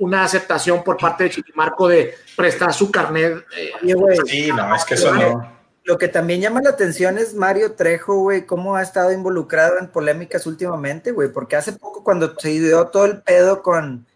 [0.00, 3.44] una aceptación por parte de Chiquimarco de prestar su carnet.
[3.56, 3.94] Eh,
[4.26, 5.60] sí, no, es que eso no.
[5.84, 9.88] Lo que también llama la atención es Mario Trejo, güey, cómo ha estado involucrado en
[9.88, 14.06] polémicas últimamente, güey, porque hace poco cuando se dio todo el pedo con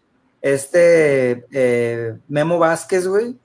[0.41, 3.35] este eh, Memo Vázquez, güey,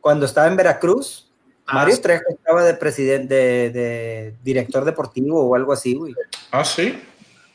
[0.00, 1.30] cuando estaba en Veracruz,
[1.66, 6.14] ah, Mario Trejo estaba de presidente, de, director deportivo o algo así, güey.
[6.50, 7.00] Ah, sí.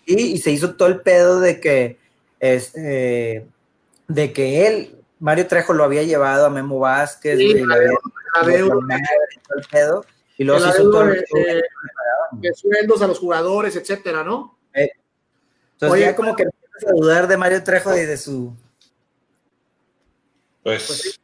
[0.05, 1.97] Y, se hizo todo el pedo de que,
[2.39, 3.45] este,
[4.13, 10.05] de que él, Mario Trejo lo había llevado a Memo Vázquez, sí, güey, el pedo,
[10.37, 11.63] y luego se hizo todo el de,
[12.33, 14.57] de, sueldos a los jugadores, etcétera, ¿no?
[14.73, 14.89] Eh,
[15.73, 18.55] entonces ya como que empiezas a dudar de Mario Trejo y de su...
[20.63, 21.19] Pues, pues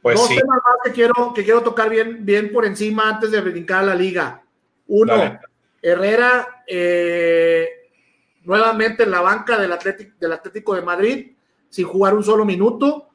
[0.00, 3.40] pues Dos temas más que quiero, que quiero tocar bien, bien por encima antes de
[3.40, 4.42] brincar a la liga.
[4.86, 5.38] Uno,
[5.82, 7.68] Herrera eh,
[8.44, 11.32] nuevamente en la banca del Atlético, del Atlético de Madrid,
[11.68, 13.08] sin jugar un solo minuto,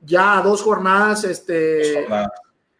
[0.00, 2.06] ya a dos jornadas este,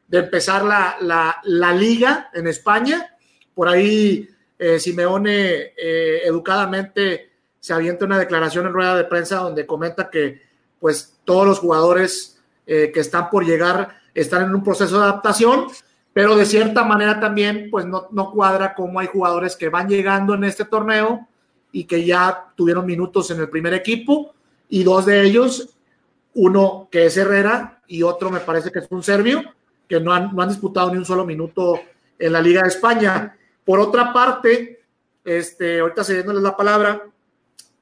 [0.09, 3.17] de empezar la, liga en España.
[3.55, 9.67] Por ahí eh, Simeone eh, educadamente se avienta una declaración en rueda de prensa donde
[9.67, 10.43] comenta que
[10.79, 15.67] pues todos los jugadores eh, que están por llegar están en un proceso de adaptación,
[16.13, 20.35] pero de cierta manera también pues no, no cuadra como hay jugadores que van llegando
[20.35, 21.29] en este torneo
[21.71, 24.35] y que ya tuvieron minutos en el primer equipo
[24.71, 25.69] y dos de ellos,
[26.35, 29.43] uno que es Herrera y otro me parece que es un serbio,
[29.89, 31.81] que no han, no han disputado ni un solo minuto
[32.19, 33.37] en la Liga de España.
[33.65, 34.81] Por otra parte,
[35.25, 37.03] este, ahorita cediéndoles la palabra,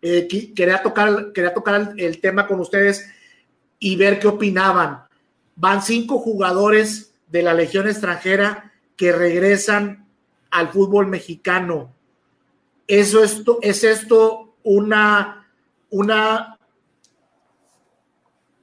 [0.01, 3.09] eh, quería tocar, quería tocar el, tema con ustedes
[3.79, 5.03] y ver qué opinaban.
[5.57, 10.07] Van cinco jugadores de la Legión extranjera que regresan
[10.51, 11.92] al fútbol mexicano.
[12.87, 15.46] ¿Eso esto, ¿Es esto una,
[15.90, 16.58] una,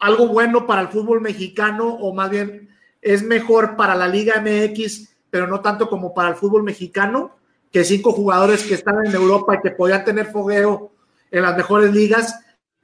[0.06, 2.70] algo bueno para el fútbol mexicano o más bien
[3.02, 7.38] es mejor para la Liga MX, pero no tanto como para el fútbol mexicano?
[7.72, 10.92] Que cinco jugadores que están en Europa y que podían tener fogueo
[11.32, 12.40] en las mejores ligas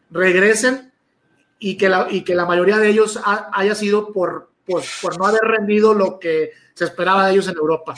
[0.10, 0.92] regresen
[1.60, 3.20] y que la, y que la mayoría de ellos
[3.54, 7.56] haya sido por, pues, por no haber rendido lo que se esperaba de ellos en
[7.56, 7.96] Europa.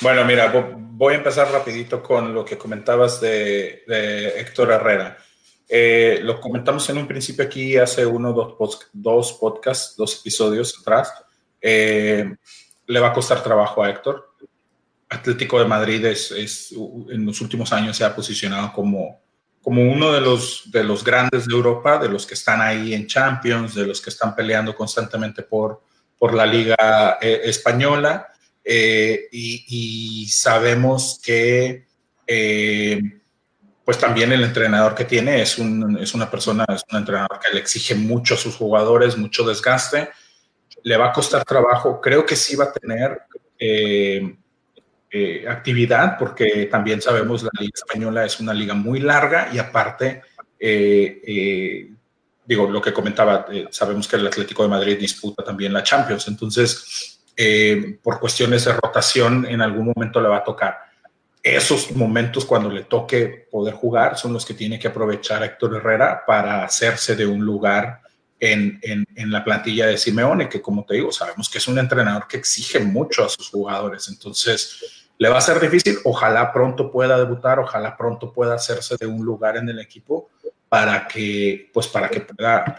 [0.00, 3.82] Bueno, mira, voy a empezar rapidito con lo que comentabas de,
[4.36, 5.18] Héctor Herrera.
[5.74, 11.14] Eh, lo comentamos en un principio aquí hace uno, dos, dos podcasts, dos episodios atrás.
[11.62, 12.36] Eh,
[12.86, 14.34] le va a costar trabajo a Héctor.
[15.08, 16.30] Atlético de Madrid es,
[17.08, 19.22] en los últimos años se ha posicionado como,
[19.62, 23.06] como uno de los, de los grandes de Europa, de los que están ahí en
[23.06, 25.82] Champions, de los que están peleando constantemente por,
[26.18, 28.28] por la Liga eh, Española.
[28.62, 31.86] Eh, y, sabemos que
[32.26, 33.00] eh,
[33.92, 37.52] pues también el entrenador que tiene es, un, es una persona, es un entrenador que
[37.52, 40.08] le exige mucho a sus jugadores, mucho desgaste,
[40.82, 43.20] le va a costar trabajo, creo que sí va a tener
[43.58, 44.34] eh,
[45.46, 50.22] actividad porque también sabemos la liga española es una liga muy larga y aparte,
[50.58, 57.20] digo, lo que comentaba, sabemos que el Atlético de Madrid disputa también la Champions, entonces
[57.36, 60.91] eh, por cuestiones de rotación en algún momento le va a tocar.
[61.42, 66.22] Esos momentos cuando le toque poder jugar son los que tiene que aprovechar Héctor Herrera
[66.24, 68.00] para hacerse de un lugar
[68.38, 72.26] en, en, la plantilla de Simeone, que como te digo, sabemos que es un entrenador
[72.26, 74.08] que exige mucho a sus jugadores.
[74.08, 75.98] Entonces, le va a ser difícil.
[76.04, 80.30] Ojalá pronto pueda debutar, ojalá pronto pueda hacerse de un lugar en el equipo
[80.68, 82.76] para que, pues, para que pueda,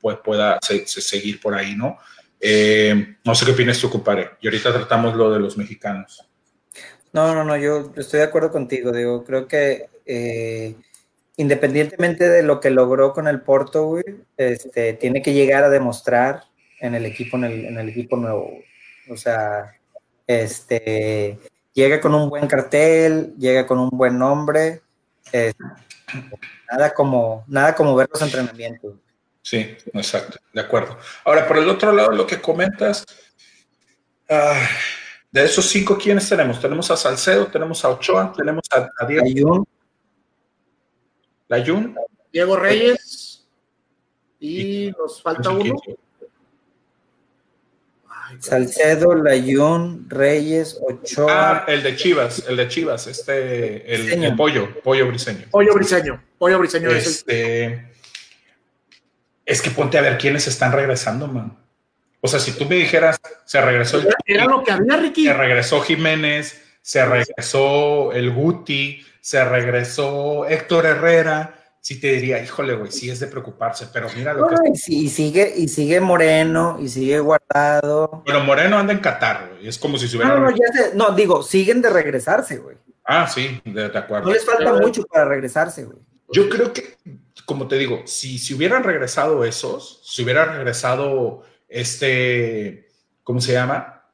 [0.00, 1.98] pueda, pueda seguir por ahí, ¿no?
[2.40, 4.30] Eh, no sé qué opinas tú, compadre.
[4.40, 6.26] Y ahorita tratamos lo de los mexicanos.
[7.12, 8.90] No, no, no, yo estoy de acuerdo contigo.
[8.90, 10.74] Digo, creo que eh,
[11.36, 13.98] independientemente de lo que logró con el Porto,
[14.36, 16.44] este, tiene que llegar a demostrar
[16.80, 18.50] en el equipo, en el, equipo nuevo.
[19.08, 19.76] O sea,
[20.26, 21.38] este,
[21.72, 24.80] llega con un buen cartel, llega con un buen nombre.
[26.70, 28.94] nada como, nada como ver los entrenamientos.
[29.42, 30.96] Sí, exacto, de acuerdo.
[31.24, 33.04] Ahora, por el otro lado, lo que comentas,
[34.30, 34.68] ah,
[35.32, 36.60] de esos cinco, ¿quiénes tenemos?
[36.60, 39.66] Tenemos a Salcedo, tenemos a Ochoa, tenemos a, Diego.
[41.48, 41.96] Layun.
[42.30, 43.46] Diego Reyes.
[44.38, 45.74] Y nos falta uno.
[48.38, 51.50] Salcedo, Layun, Reyes, Ochoa.
[51.50, 55.46] Ah, el de Chivas, el de Chivas, este, el, pollo, pollo briseño.
[55.50, 57.92] Pollo briseño, pollo briseño este,
[59.44, 61.61] es que ponte a ver quiénes están regresando, man.
[62.24, 65.26] O sea, si tú me dijeras, se regresó el Era lo que había, Ricky.
[65.26, 71.58] Se regresó Jiménez, se regresó el Guti, se regresó Héctor Herrera.
[71.80, 74.54] Sí te diría, híjole, güey, sí es de preocuparse, pero mira lo que...
[74.86, 78.22] Y, sigue, y sigue Moreno, y sigue Guardado.
[78.24, 80.36] Pero Moreno anda en Qatar, güey, es como si se hubiera...
[80.36, 80.56] No, no,
[80.94, 82.76] no, digo, siguen de regresarse, güey.
[83.04, 84.26] Ah, sí, de, acuerdo.
[84.26, 85.98] No les falta mucho para regresarse, güey.
[86.32, 86.96] Yo creo que
[87.44, 91.42] como te digo, si, si hubieran regresado esos, si hubiera regresado
[91.72, 92.90] este,
[93.22, 94.04] ¿cómo se llama?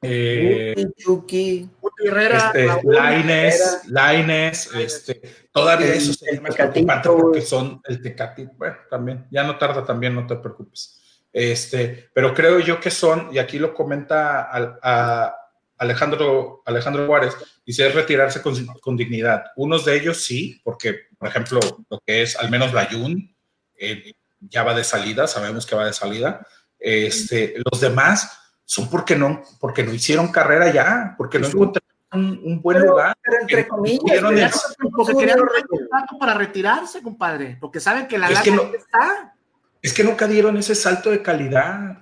[0.00, 1.68] Eh, Chucky,
[2.04, 8.76] Herrera, este, Laines, Laines, este, todavía eso se más preocupante porque son el Tecatito, bueno,
[8.88, 11.00] también, ya no tarda también, no te preocupes.
[11.32, 15.34] Este, pero creo yo que son, y aquí lo comenta a,
[15.76, 19.44] Alejandro, Alejandro Juárez, dice es retirarse con, con, dignidad.
[19.56, 23.36] Unos de ellos sí, porque, por ejemplo, lo que es al menos la Jun,
[23.76, 26.46] eh, ya va de salida, sabemos que va de salida.
[26.78, 32.60] Este, los demás son porque no, porque no hicieron carrera ya, porque no encontraron un,
[32.60, 33.16] buen lugar.
[33.22, 38.50] Pero entre comillas, porque querían un para retirarse, compadre, porque saben que la es que
[38.50, 39.34] está.
[39.80, 41.98] Es que nunca dieron ese salto de calidad,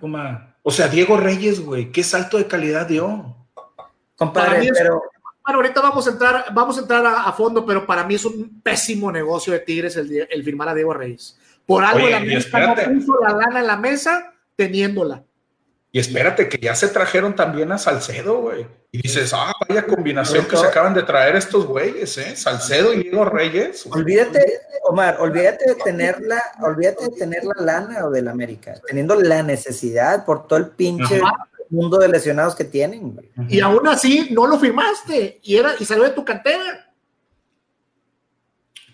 [0.62, 3.36] O sea, Diego Reyes, güey, ¿qué salto de calidad dio?
[4.16, 5.02] Compadre, pero...
[5.44, 8.60] Bueno, ahorita vamos a entrar, vamos a, entrar a, fondo, pero para mí es un
[8.62, 11.38] pésimo negocio de Tigres el, firmar a Diego Reyes.
[11.64, 15.24] Por algo la mesa no puso la lana en la mesa teniéndola.
[15.92, 18.66] Y espérate, que ya se trajeron también a Salcedo, güey.
[18.92, 22.36] Y dices, ah, vaya combinación que se acaban de traer estos güeyes, ¿eh?
[22.36, 23.86] Salcedo y Diego Reyes.
[23.90, 29.42] Olvídate, Omar, olvídate de tenerla, olvídate de tener la lana o del América, teniendo la
[29.42, 31.20] necesidad por todo el pinche
[31.70, 33.18] mundo de lesionados que tienen.
[33.48, 36.92] Y aún así no lo firmaste y, era, y salió de tu cantera.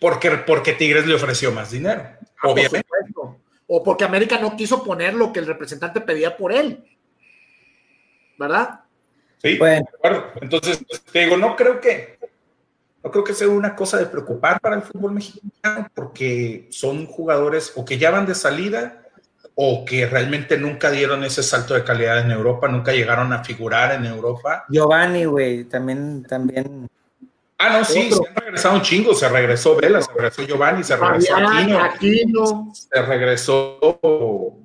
[0.00, 2.02] Porque, porque Tigres le ofreció más dinero,
[2.42, 2.86] ah, obviamente.
[3.74, 6.84] O porque América no quiso poner lo que el representante pedía por él.
[8.38, 8.80] ¿Verdad?
[9.38, 9.86] Sí, bueno.
[10.42, 12.18] Entonces, te digo, no creo que
[13.02, 17.72] no creo que sea una cosa de preocupar para el fútbol mexicano, porque son jugadores
[17.74, 19.04] o que ya van de salida
[19.54, 23.94] o que realmente nunca dieron ese salto de calidad en Europa, nunca llegaron a figurar
[23.94, 24.66] en Europa.
[24.68, 26.90] Giovanni, güey, también, también.
[27.64, 30.96] Ah, no, sí, se han regresado un chingo, se regresó Vela, se regresó Giovanni, se
[30.96, 34.58] regresó Aquino, se regresó.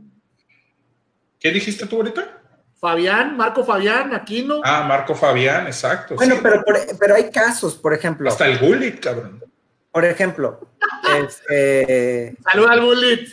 [1.40, 2.42] ¿Qué dijiste tú ahorita?
[2.80, 4.62] Fabián, Marco Fabián, Aquino.
[4.64, 6.16] Ah, Marco Fabián, exacto.
[6.16, 6.64] Bueno, pero,
[7.00, 8.30] pero hay casos, por ejemplo.
[8.30, 9.44] Hasta el Gullit, cabrón.
[9.92, 10.60] Por ejemplo,
[11.22, 12.36] este.
[12.52, 13.30] Saluda al Gullit.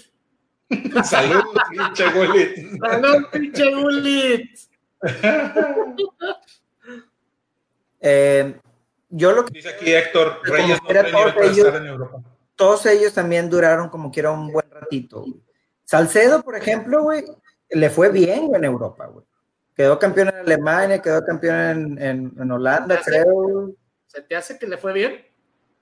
[1.04, 2.80] Salud, pinche Gullit.
[2.80, 4.58] Salud, pinche Gullit.
[8.06, 8.54] Eh,
[9.16, 9.52] yo lo que.
[9.54, 12.22] Dice aquí Héctor, Reyes no trae nivel para estar en Europa.
[12.56, 15.20] Todos ellos también duraron como que era un buen ratito.
[15.20, 15.34] güey.
[15.84, 17.24] Salcedo, por ejemplo, güey,
[17.70, 19.24] le fue bien güey, en Europa, güey.
[19.76, 23.24] Quedó campeón en Alemania, quedó campeón en, en- en Holanda, ¿Se te hace?
[23.24, 23.72] creo.
[24.06, 25.24] ¿Se te hace que le fue bien?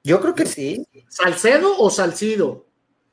[0.03, 0.87] Yo creo que sí.
[1.09, 2.67] ¿Salcedo o Salcido?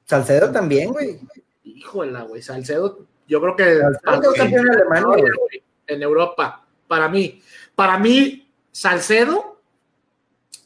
[0.05, 1.20] Salcedo también, güey.
[1.63, 5.07] Híjola, güey, Salcedo, yo creo que Salcedo campeón en Alemania,
[5.38, 5.63] güey.
[5.88, 7.41] en Europa, para mí.
[7.76, 9.59] Para mí, Salcedo,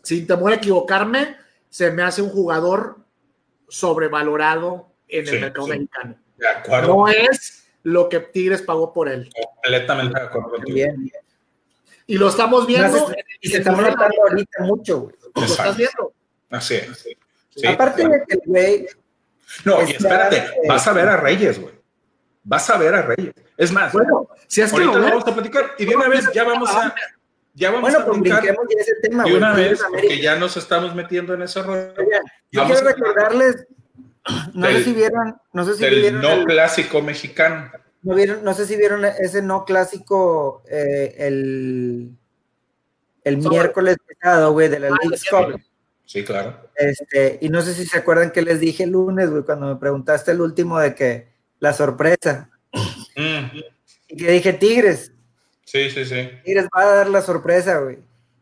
[0.04, 1.38] sin temor a equivocarme,
[1.70, 2.98] se me hace un jugador
[3.68, 5.72] sobrevalorado en Sí, el mercado sí.
[5.72, 6.16] mexicano.
[6.38, 6.88] De acuerdo.
[6.96, 9.30] No es lo que Tigres pagó por él.
[9.56, 10.76] Completamente de acuerdo contigo.
[10.76, 11.12] Bien.
[12.06, 13.12] Y lo estamos viendo.
[13.42, 15.16] Y se está notando ahorita mucho, güey.
[15.36, 16.14] Lo estás viendo.
[16.50, 17.08] Así es.
[17.50, 17.68] Sí.
[17.68, 18.88] Aparte de que el güey,
[19.66, 21.74] No, y espérate, eh, vas a ver a Reyes, güey.
[22.44, 23.34] Vas a ver a Reyes.
[23.56, 26.30] Es más, Bueno, si es que ahorita lo vamos a platicar y de una vez
[26.34, 26.94] ya vamos a,
[27.54, 29.38] ya vamos bueno, a pues brinquemos ya ese tema, de güey.
[29.42, 31.94] una vez, porque ya nos estamos metiendo en ese rollo
[32.52, 33.66] yo Vamos quiero recordarles,
[34.54, 37.72] no sé si vieron, no sé si del vieron, no el- clásico mexicano.
[38.02, 42.10] no vieron, no sé si vieron ese no clásico eh, el,
[43.24, 43.56] el Sobre.
[43.58, 45.62] miércoles pasado, güey, de la Ah, League sí, Cup.
[46.06, 46.70] Sí, claro.
[46.76, 49.78] Este, y no sé si se acuerdan que les dije el lunes, güey, cuando me
[49.78, 51.28] preguntaste el último de que
[51.60, 52.50] la sorpresa.
[53.16, 53.58] Mm,
[54.10, 55.13] Y que dije, Tigres,
[55.66, 56.30] sí, sí, sí.
[56.44, 58.00] Tigres va a dar la sorpresa, güey.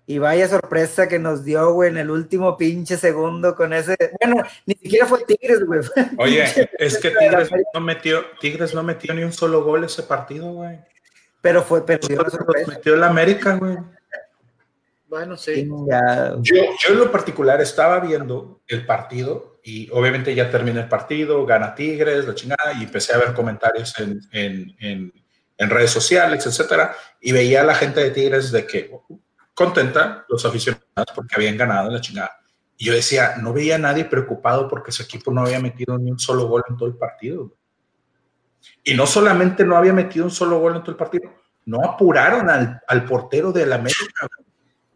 [0.07, 3.95] Y vaya sorpresa que nos dio, güey, en el último pinche segundo con ese.
[4.22, 5.80] Bueno, ni siquiera fue Tigres, güey.
[6.17, 6.43] Oye,
[6.78, 10.80] es que Tigres no metió, Tigres no metió ni un solo gol ese partido, güey.
[11.41, 12.72] Pero fue, sorpresa.
[12.72, 13.78] metió el América, güey.
[15.07, 15.67] bueno, sí.
[15.88, 20.89] Ya, Yo, yo en lo particular estaba viendo el partido y obviamente ya termina el
[20.89, 25.13] partido, gana Tigres, la chingada, y empecé a ver comentarios en, en, en,
[25.62, 28.91] en redes sociales, etcétera, y veía a la gente de Tigres de que
[29.53, 32.32] contenta, los aficionados, porque habían ganado la chingada.
[32.78, 36.09] Y yo decía, no veía a nadie preocupado porque su equipo no había metido ni
[36.09, 37.55] un solo gol en todo el partido.
[38.84, 41.32] Y no solamente no había metido un solo gol en todo el partido,
[41.66, 44.28] no apuraron al, al portero del América.
[44.36, 44.47] güey.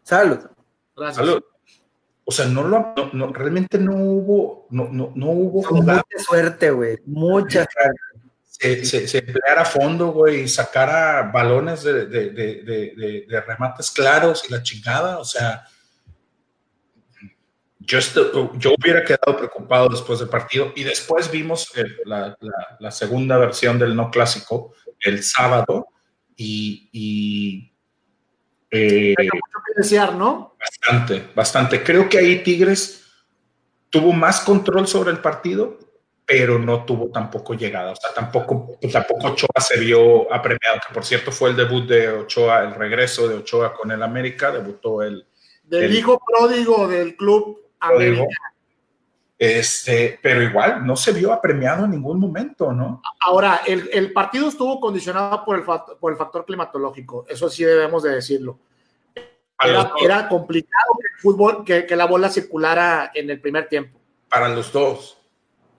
[0.02, 0.40] salud.
[0.96, 1.24] Gracias.
[1.24, 1.44] Salud.
[2.24, 6.72] O sea, no lo, no, no, realmente no hubo, no, no, no hubo mucha suerte,
[6.72, 6.98] güey.
[7.06, 8.00] Mucha suerte.
[8.58, 13.90] Se, se, se empleara a fondo, güey, y sacara balones de, de, de, de, remates
[13.90, 15.18] claros y la chingada.
[15.18, 15.66] O sea,
[17.80, 17.98] yo,
[18.56, 20.72] yo hubiera quedado preocupado después del partido.
[20.74, 25.88] Y después vimos el- la, la- la segunda versión del no clásico el sábado.
[26.34, 27.72] Y, y
[28.70, 30.56] eh, Hay mucho que desear, ¿no?
[30.58, 31.82] Bastante, bastante.
[31.82, 33.04] Creo que ahí Tigres
[33.90, 35.78] tuvo más control sobre el partido,
[36.26, 37.92] pero no tuvo tampoco llegada.
[37.92, 42.08] O sea, tampoco, tampoco Ochoa se vio apremiado, que por cierto fue el debut de
[42.08, 45.24] Ochoa, el regreso de Ochoa con el América, debutó el
[45.62, 48.22] Del El- hijo pródigo del club pródigo.
[48.24, 48.52] América.
[49.38, 53.02] Este, pero igual no se vio apremiado en ningún momento, ¿no?
[53.20, 55.64] Ahora, el, el partido estuvo condicionado por el,
[56.00, 58.58] por el factor climatológico, eso sí debemos de decirlo.
[59.62, 63.98] Era, era complicado que el fútbol, que, que la bola circulara en el primer tiempo.
[64.28, 65.15] para los dos.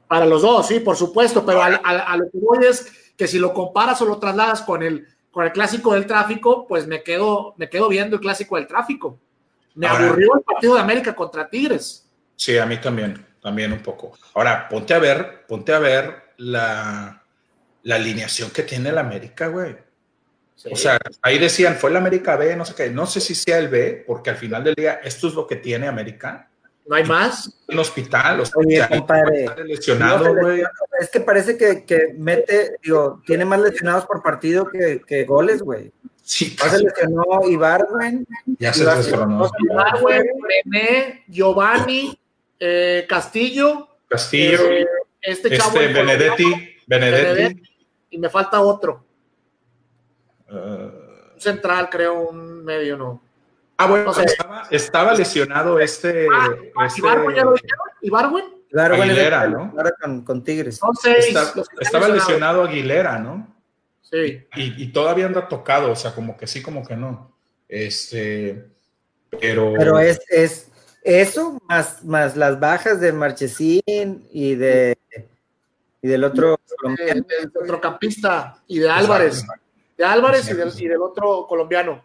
[0.08, 3.40] Para los dos, sí, por supuesto, pero al- a, lo que voy es que si
[3.40, 7.54] lo comparas o lo trasladas con el, con el clásico del tráfico, pues me quedo,
[7.58, 9.20] me quedo viendo el clásico del tráfico.
[9.76, 12.08] Me Ahora- aburrió el partido de América contra Tigres.
[12.36, 14.14] Sí, a mí también, también un poco.
[14.34, 17.24] Ahora, ponte a ver, ponte a ver la,
[17.84, 19.76] la alineación que tiene el América, güey.
[20.56, 20.70] Sí.
[20.72, 22.90] O sea, ahí decían, fue el América B, no sé qué.
[22.90, 25.58] No sé si sea el B, porque al final del día esto es lo que
[25.58, 26.50] tiene América.
[26.88, 27.54] No hay más.
[27.68, 30.64] Un hospital, o sea, Oye, compadre, está lesionado, No, güey.
[31.00, 35.62] Es que parece que, que mete, digo, tiene más lesionados por partido que, que goles,
[35.62, 35.92] güey.
[36.24, 38.28] Sí, Ya se lesionó Ibarwen,
[38.60, 39.50] ya se descoronó.
[39.60, 40.26] Ibarwen,
[40.66, 42.20] René, Giovanni,
[42.60, 44.86] eh, Castillo, Castillo, eh,
[45.22, 47.26] este, chavo este colombiano, Benedetti, Benedetti.
[47.26, 47.76] Benedetti.
[48.10, 49.06] y me falta otro,
[50.50, 50.54] eh,
[51.34, 53.27] un central, creo, un medio, no.
[53.78, 54.24] Ah, bueno, No sé.
[54.24, 56.28] estaba, estaba lesionado este.
[56.34, 56.50] Ah,
[56.86, 57.64] este- ¿Ibarwen ya lo es
[58.74, 59.74] el Aguilera, ¿no?
[59.78, 60.80] ahora con, con Tigres.
[61.04, 63.56] Está- estaba lesionado Aguilera, ¿no?
[64.02, 64.46] Sí.
[64.56, 67.32] Y, y todavía anda tocado, o sea, como que sí, como que no.
[67.68, 68.70] Este,
[69.42, 69.74] pero.
[69.78, 70.72] Pero es, es
[71.04, 74.98] eso más, más las bajas de Marchesín y de
[76.02, 77.22] y del otro colombiano.
[77.28, 79.46] del centrocampista y de Álvarez.
[79.98, 82.04] De Álvarez y del, y del otro colombiano.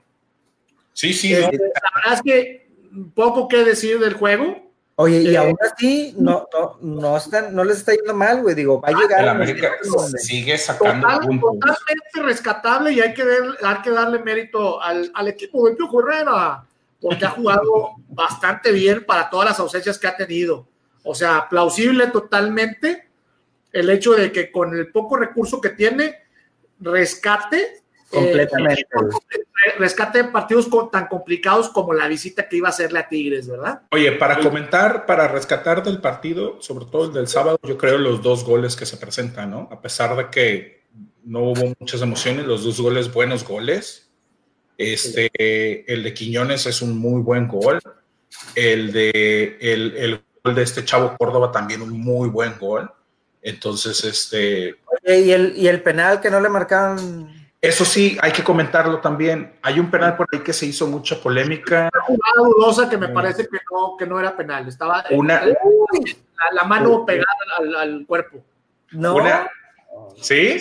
[0.93, 1.41] Sí, sí, no.
[1.41, 2.71] La verdad es que
[3.15, 4.71] poco que decir del juego.
[4.97, 8.55] Oye, y eh, aún así no, no, no, están, no les está yendo mal, güey.
[8.55, 9.73] Digo, va a llegar El a América
[10.19, 11.51] sigue sacando Total- puntos.
[11.53, 16.01] totalmente rescatable y hay que, dar- hay que darle mérito al, al equipo de Piojo
[16.03, 16.65] Herrera.
[17.01, 20.69] porque ha jugado bastante bien para todas las ausencias que ha tenido.
[21.05, 23.09] O sea, plausible totalmente
[23.73, 26.17] el hecho de que con el poco recurso que tiene,
[26.79, 27.82] rescate.
[28.13, 28.87] Eh, Completamente.
[29.79, 33.83] rescate partidos tan complicados como la visita que iba a hacerle a Tigres, ¿verdad?
[33.91, 38.23] Oye, para comentar, para rescatar del partido, sobre todo el del sábado, yo creo los
[38.23, 39.69] dos goles que se presentan, ¿no?
[39.73, 40.83] A pesar de que
[41.25, 44.11] no hubo muchas emociones, los dos goles, buenos goles.
[44.77, 45.31] Este,
[45.91, 47.81] el de Quiñones es un muy buen gol.
[48.55, 52.91] El de el, el gol de este chavo Córdoba también un muy buen gol.
[53.41, 54.77] Entonces, este.
[55.07, 57.32] ¿y el, y el penal que no le marcaron.
[57.63, 59.53] Eso sí, hay que comentarlo también.
[59.63, 61.89] Hay un penal por ahí que se hizo mucha polémica.
[62.09, 64.67] Una dudosa que me parece que no, que no era penal.
[64.67, 65.45] Estaba una,
[66.53, 67.25] la, mano pegada
[67.79, 68.43] al, cuerpo.
[68.91, 69.17] No.
[70.21, 70.59] ¿Sí?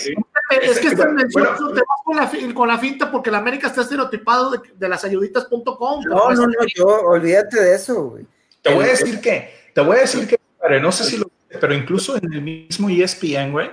[0.61, 3.81] Es que esta mención te vas con la, con la, finta porque la América está
[3.81, 6.03] estereotipado de, de las ayuditas.com.
[6.03, 8.27] No, no, no, yo olvídate de eso, güey.
[8.61, 10.39] Te voy a decir que, te voy a decir que,
[10.79, 13.69] no sé si lo pero incluso en el mismo ESPN, güey,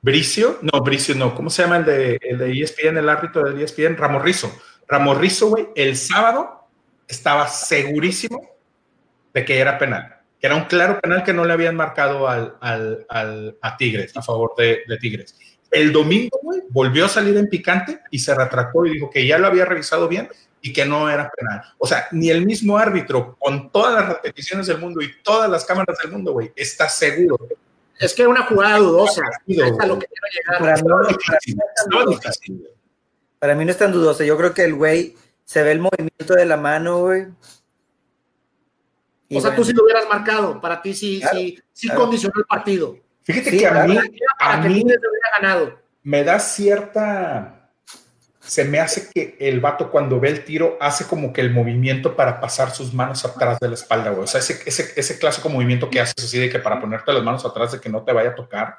[0.00, 3.60] Bricio, no, Bricio no, ¿cómo se llama el de, el de ESPN, el árbitro del
[3.60, 3.96] ESPN?
[3.96, 4.52] Ramorrizo.
[4.86, 6.68] Ramorrizo, güey, el sábado
[7.06, 8.48] estaba segurísimo
[9.34, 12.56] de que era penal, que era un claro penal que no le habían marcado al,
[12.60, 15.36] al, al a Tigres, a favor de, de Tigres.
[15.70, 19.38] El domingo, güey, volvió a salir en picante y se retractó y dijo que ya
[19.38, 20.28] lo había revisado bien
[20.62, 21.62] y que no era penal.
[21.78, 25.64] O sea, ni el mismo árbitro, con todas las repeticiones del mundo y todas las
[25.64, 27.38] cámaras del mundo, güey, está seguro.
[27.98, 29.22] Es que una jugada dudosa.
[33.38, 34.24] Para, mí, no es tan dudosa.
[34.24, 37.26] Yo creo que el güey se ve el movimiento de la mano, güey.
[39.34, 40.60] o sea, tú sí lo hubieras marcado.
[40.60, 42.96] Para ti sí, sí, sí condicionó el partido.
[43.22, 43.98] Fíjate que a mí,
[44.38, 44.84] a mí
[46.02, 47.57] me da cierta
[48.48, 52.16] se me hace que el vato cuando ve el tiro hace como que el movimiento
[52.16, 54.24] para pasar sus manos atrás de la espalda, güey.
[54.24, 57.22] O sea, ese, ese, ese, clásico movimiento que haces así de que para ponerte las
[57.22, 58.78] manos atrás de que no te vaya a tocar.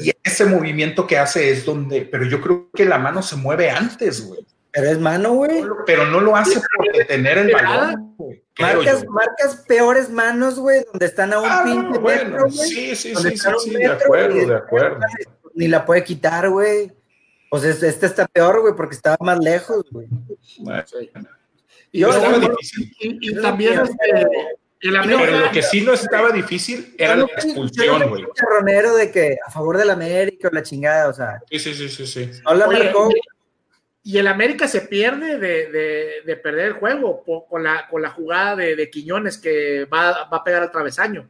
[0.00, 3.70] Y ese movimiento que hace es donde, pero yo creo que la mano se mueve
[3.70, 4.46] antes, güey.
[4.70, 5.64] Pero es mano, güey.
[5.86, 8.44] Pero no lo hace por detener el balón, güey.
[8.60, 13.36] Marcas, marcas, peores manos, güey, donde están a un ah, pinche bueno, Sí, sí, sí,
[13.36, 15.00] sí, sí, de acuerdo, de acuerdo.
[15.54, 16.92] Ni la puede quitar, güey.
[17.50, 20.06] Pues este está peor, güey, porque estaba más lejos, güey.
[21.90, 22.04] Y,
[23.00, 24.28] y, también este,
[24.80, 28.24] Pero lo que sí no estaba difícil era la expulsión, güey.
[28.48, 31.42] ronero de que a favor del América o la chingada, o sea.
[31.50, 32.06] Sí, sí, sí, sí.
[32.06, 32.30] sí.
[32.44, 33.08] No la marcó.
[34.04, 38.10] Y el América se pierde de, de, de perder el juego con, la, con la
[38.10, 41.28] jugada de, de Quiñones que va, va, a pegar al travesaño.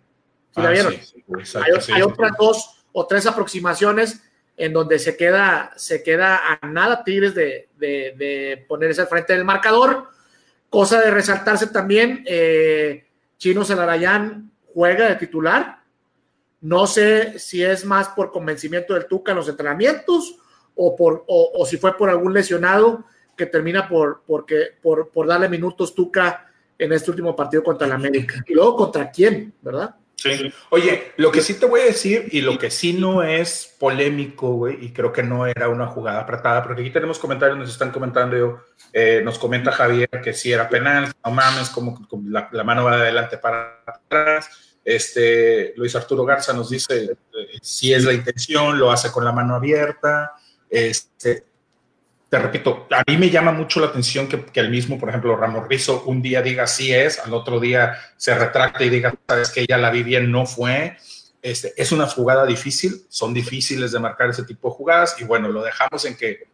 [0.55, 0.95] ¿Sí la ah, vieron?
[0.95, 4.23] hay, hay otras dos o tres aproximaciones
[4.61, 9.47] en donde se queda, se queda a nada Tigres de, de, ponerse al frente del
[9.47, 10.09] marcador.
[10.69, 13.07] Cosa de resaltarse también, eh,
[13.39, 15.79] Chino Celarayán juega de titular.
[16.61, 20.37] No sé si es más por convencimiento del Tuca en los entrenamientos
[20.75, 23.05] o, por, o, si fue por algún lesionado
[23.35, 27.95] que termina por, porque, por, por darle minutos Tuca en este último partido contra el
[27.95, 28.45] América.
[28.47, 29.95] Y luego contra quién, ¿verdad?
[30.21, 30.53] Sí.
[30.68, 34.53] Oye, lo que sí te voy a decir y lo que sí no es polémico,
[34.53, 37.91] güey, y creo que no era una jugada apretada, porque aquí tenemos comentarios, nos están
[37.91, 38.62] comentando,
[38.93, 41.99] eh, nos comenta Javier que sí era penal, no mames, como,
[42.29, 44.77] la, mano va de adelante para atrás.
[44.85, 49.33] Este, Luis Arturo Garza nos dice eh, si es la intención, lo hace con la
[49.33, 50.33] mano abierta.
[50.68, 51.45] Este,
[52.31, 55.66] te repito, a mí me llama mucho la atención que, el mismo, por ejemplo, Ramos
[55.66, 59.66] Rizo, un día diga sí es, al otro día se retracte y diga, sabes que
[59.66, 60.97] ya la vi bien, no fue.
[61.43, 65.49] Este, es una jugada difícil, son difíciles de marcar ese tipo de jugadas y bueno,
[65.49, 66.45] lo dejamos en que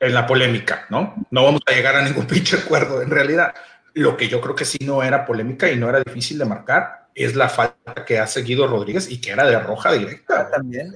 [0.00, 1.14] en la polémica, ¿no?
[1.30, 3.00] No vamos a llegar a ningún pinche acuerdo.
[3.00, 3.54] En realidad,
[3.94, 7.08] lo que yo creo que sí no era polémica y no era difícil de marcar
[7.14, 10.50] es la falta que ha seguido Rodríguez y que era de roja directa.
[10.50, 10.92] También.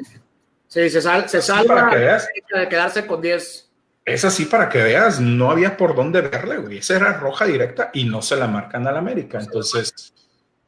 [0.72, 2.28] Sí, se, sal, se salva para que veas.
[2.50, 3.70] de quedarse con 10.
[4.06, 6.78] Es así para que veas, no había por dónde verle, güey.
[6.78, 9.38] Esa era roja directa y no se la marcan al América.
[9.38, 10.14] Entonces,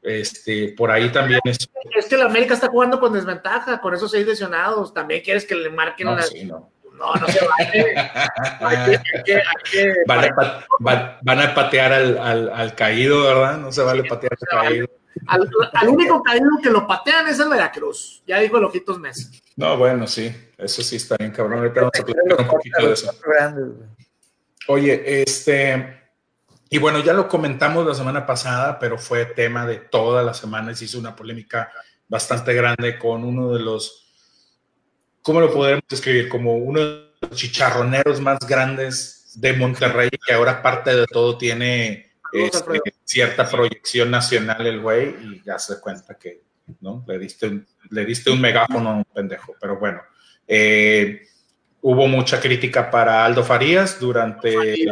[0.03, 1.57] este, por ahí también es.
[1.97, 4.93] Es que el América está jugando con desventaja, con esos seis lesionados.
[4.93, 6.21] También quieres que le marquen no.
[6.21, 6.71] Sí, no.
[6.93, 7.95] no, no se vale.
[11.23, 13.57] van, a patear al, al, al, caído, ¿verdad?
[13.57, 14.87] No se vale patear al caído.
[15.29, 19.31] Al, único caído que lo patean es el Veracruz, ya dijo el Ojitos Mesa.
[19.57, 21.61] No, bueno, sí, eso sí está bien, cabrón.
[21.61, 23.13] Ahorita vamos a platicar un poquito de eso.
[24.67, 26.03] Oye, este,
[26.71, 30.75] y bueno, ya lo comentamos la semana pasada, pero fue tema de toda la semana.
[30.75, 31.71] Se hizo una polémica
[32.09, 34.09] bastante grande con uno de los,
[35.23, 36.29] ¿cómo lo podemos describir?
[36.29, 42.13] Como uno de los chicharroneros más grandes de Monterrey, que ahora parte de todo tiene
[42.33, 46.43] este, cierta proyección nacional el güey y ya se cuenta que
[46.81, 47.05] ¿no?
[47.07, 50.01] le, diste un, le diste un megáfono a un pendejo, pero bueno.
[50.47, 51.23] Eh,
[51.81, 54.87] hubo mucha crítica para Aldo Farías durante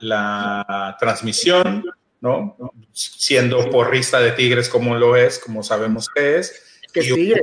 [0.00, 1.84] la, transmisión,
[2.20, 2.56] ¿no?
[2.92, 6.70] Siendo porrista de Tigres como lo es, como sabemos que es.
[6.92, 7.42] Que sigue,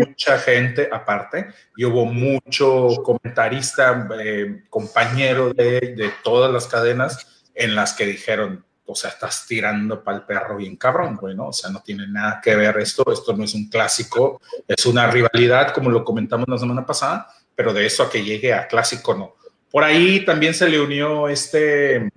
[0.00, 1.46] mucha gente aparte
[1.76, 8.64] y hubo mucho comentarista, eh, compañero de, de todas las cadenas en las que dijeron,
[8.84, 11.48] o sea, estás tirando para el perro bien cabrón, güey, ¿no?
[11.48, 15.10] O sea, no tiene nada que ver esto, esto no es un clásico, es una
[15.10, 19.14] rivalidad, como lo comentamos la semana pasada, pero de eso a que llegue a clásico,
[19.14, 19.36] no.
[19.70, 22.10] Por ahí también se le unió este,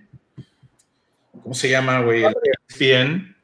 [1.41, 2.23] ¿cómo se llama, güey?
[2.23, 2.35] El
[2.77, 3.35] bien.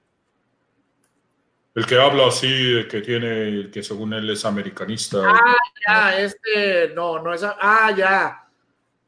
[1.73, 5.19] El que habla así, que tiene, que según él es americanista.
[5.25, 5.55] Ah,
[5.87, 8.49] ya, este, no, no es, ah, ya.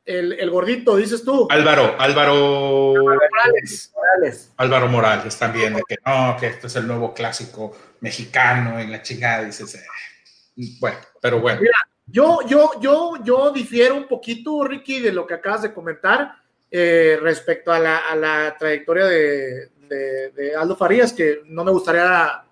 [0.05, 1.47] El, el, gordito, dices tú.
[1.49, 4.51] Álvaro, Álvaro, Morales.
[4.57, 9.01] Álvaro Morales también, de que no, que este es el nuevo clásico mexicano en la
[9.01, 11.61] chingada, dices, eh, bueno, pero bueno.
[11.61, 16.35] Mira, yo, yo, yo, yo difiero un poquito, Ricky, de lo que acabas de comentar
[16.69, 22.43] eh, respecto a la, a la trayectoria de, de, Aldo Farías, que no me gustaría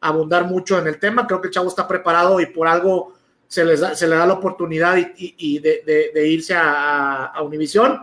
[0.00, 1.26] abundar mucho en el tema.
[1.26, 3.14] Creo que el chavo está preparado y por algo
[3.50, 8.00] se, les se le da la oportunidad y, y de, irse a, a Univisión.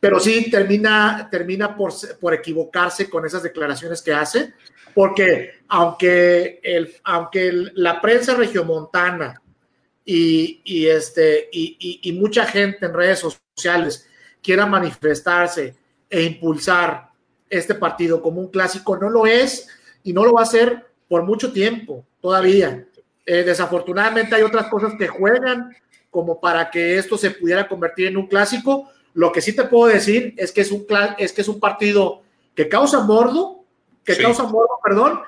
[0.00, 4.54] Pero sí termina, termina por, por equivocarse con esas declaraciones que hace,
[4.94, 9.40] porque aunque, el, aunque la prensa regiomontana
[10.06, 14.08] y, este, y, mucha gente en redes sociales
[14.42, 15.76] quiera manifestarse
[16.08, 17.10] e impulsar
[17.48, 19.68] este partido como un clásico, no lo es
[20.02, 22.86] y no lo va a hacer por mucho tiempo todavía.
[23.24, 25.76] Eh, desafortunadamente hay otras cosas que juegan
[26.10, 28.90] como para que esto se pudiera convertir en un clásico.
[29.14, 30.86] Lo que sí te puedo decir es que es un,
[31.18, 32.22] es que es un partido
[32.54, 33.64] que causa mordo,
[34.04, 35.20] que causa mordo, perdón,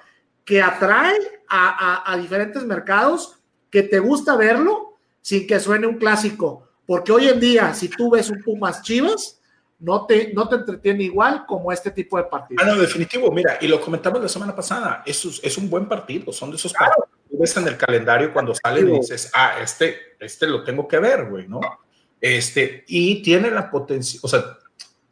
[0.45, 1.17] que atrae
[1.49, 3.39] a, a diferentes mercados
[3.71, 6.69] que te gusta verlo sin que suene un clásico.
[6.87, 9.41] Porque hoy en día, si tú ves un Pumas Chivas,
[9.85, 12.65] no te, no te entretiene igual como este tipo de partidos.
[12.65, 13.31] Ah, no, definitivo.
[13.31, 16.33] Mira, y lo comentamos la semana pasada, es, es un buen partido.
[16.33, 20.17] Son de esos partidos que ves en el calendario cuando sale y dices, ah, este,
[20.19, 21.61] este lo tengo que ver, güey, ¿no?
[22.19, 24.43] Este, y tiene la potencia, o sea,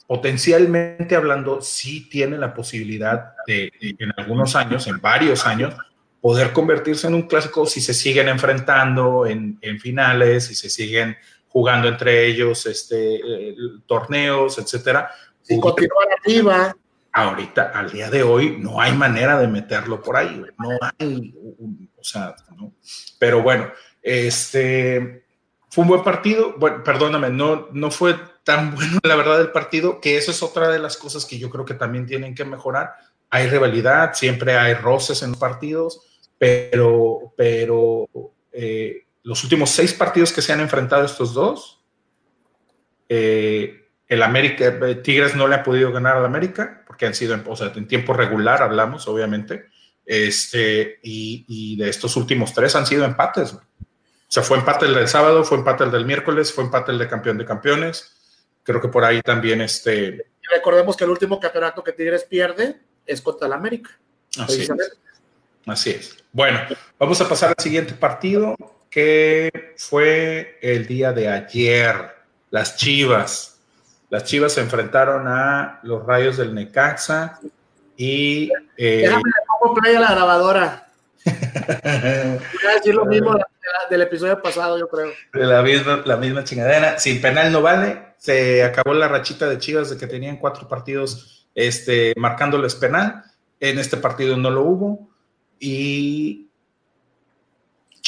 [0.07, 5.75] potencialmente hablando, sí tiene la posibilidad de, en algunos años, en varios años,
[6.23, 11.17] poder convertirse en un clásico si se siguen enfrentando en, finales, si se siguen
[11.53, 15.11] jugando entre ellos este, eh, torneos, etcétera.
[15.43, 16.77] Si continúa arriba.
[17.15, 21.35] Ahorita, al día de hoy, no hay manera de meterlo por ahí, no hay,
[21.95, 22.73] o sea, ¿no?
[23.19, 25.27] pero bueno, este
[25.69, 30.01] fue un buen partido, bueno, perdóname, no, no fue tan bueno la verdad el partido,
[30.01, 32.95] que eso es otra de las cosas que yo creo que también tienen que mejorar.
[33.29, 36.01] Hay rivalidad, siempre hay roces en partidos,
[36.39, 38.09] pero, pero
[38.53, 41.85] eh, los últimos seis partidos que se han enfrentado estos dos,
[43.09, 47.39] eh, el América, eh, Tigres no le ha podido ganar al América, porque han sido,
[47.47, 49.67] o sea, en tiempo regular hablamos, obviamente,
[50.05, 53.55] este, y, de estos últimos tres han sido empates.
[53.55, 53.61] O
[54.29, 57.09] sea, fue empate el del sábado, fue empate el del miércoles, fue empate el de
[57.09, 58.41] campeón de campeones.
[58.63, 60.27] Creo que por ahí también este...
[60.55, 63.91] recordemos que el último campeonato que Tigres pierde es contra el América.
[64.39, 64.73] Así es.
[65.67, 66.25] Así es.
[66.33, 66.61] Bueno,
[66.99, 68.57] vamos a pasar al siguiente partido,
[68.93, 71.97] que fue el día de ayer.
[72.51, 73.59] Las Chivas.
[74.11, 77.41] Las Chivas se enfrentaron a los Rayos del Necaxa
[77.97, 78.53] y...
[78.77, 79.23] Eh, Déjame
[79.59, 80.89] cómo play a la grabadora.
[81.25, 83.35] Voy a decir lo mismo
[83.89, 85.11] del episodio pasado, yo creo.
[85.33, 86.99] De la misma, la misma chingadera.
[86.99, 88.13] Sin penal no vale.
[88.19, 93.25] Se acabó la rachita de Chivas de que tenían cuatro partidos este, marcándoles penal.
[93.59, 95.09] En este partido no lo hubo
[95.59, 96.51] y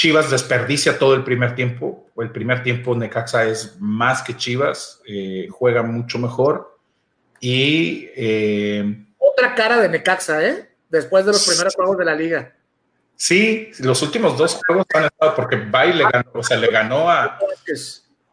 [0.05, 2.11] Chivas desperdicia todo el primer tiempo.
[2.19, 6.77] El primer tiempo Necaxa es más que Chivas, eh, juega mucho mejor.
[7.41, 8.11] Y.
[8.15, 10.69] Eh, Otra cara de Necaxa, ¿eh?
[10.91, 12.55] Después de los primeros juegos de la liga.
[13.17, 17.11] Sí, los últimos dos juegos han estado porque Bay le ganó, o sea, le ganó
[17.11, 17.39] a.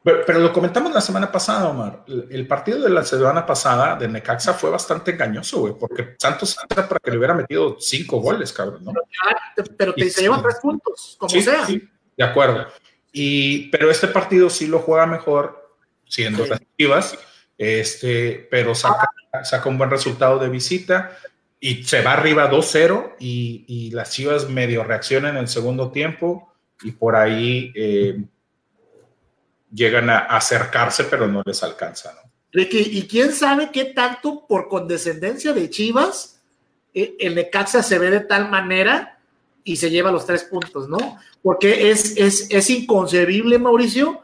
[0.03, 2.03] Pero, lo comentamos la semana pasada, Omar.
[2.07, 6.87] El, partido de la semana pasada de Necaxa fue bastante engañoso, güey, porque Santos entra
[6.87, 8.93] para que le hubiera metido cinco goles, cabrón, ¿no?
[9.77, 11.67] Pero te, se llevan tres puntos, como sea.
[11.67, 11.87] Sí,
[12.17, 12.65] de acuerdo.
[13.13, 15.77] Y, pero este partido sí lo juega mejor,
[16.07, 17.15] siendo las Chivas,
[17.55, 19.07] este, pero saca,
[19.43, 21.15] saca un buen resultado de visita
[21.59, 26.51] y se va arriba 2-0 y, y, las Chivas medio reaccionan en el segundo tiempo
[26.81, 27.71] y por ahí.
[27.75, 28.23] Eh,
[29.73, 32.31] llegan a acercarse, pero no les alcanza, ¿no?
[32.53, 36.41] Ricky, ¿y quién sabe qué tanto por condescendencia de Chivas
[36.93, 39.17] eh, el Necaxa se ve de tal manera
[39.63, 41.17] y se lleva los tres puntos, ¿no?
[41.41, 44.21] Porque es, es, es inconcebible, Mauricio,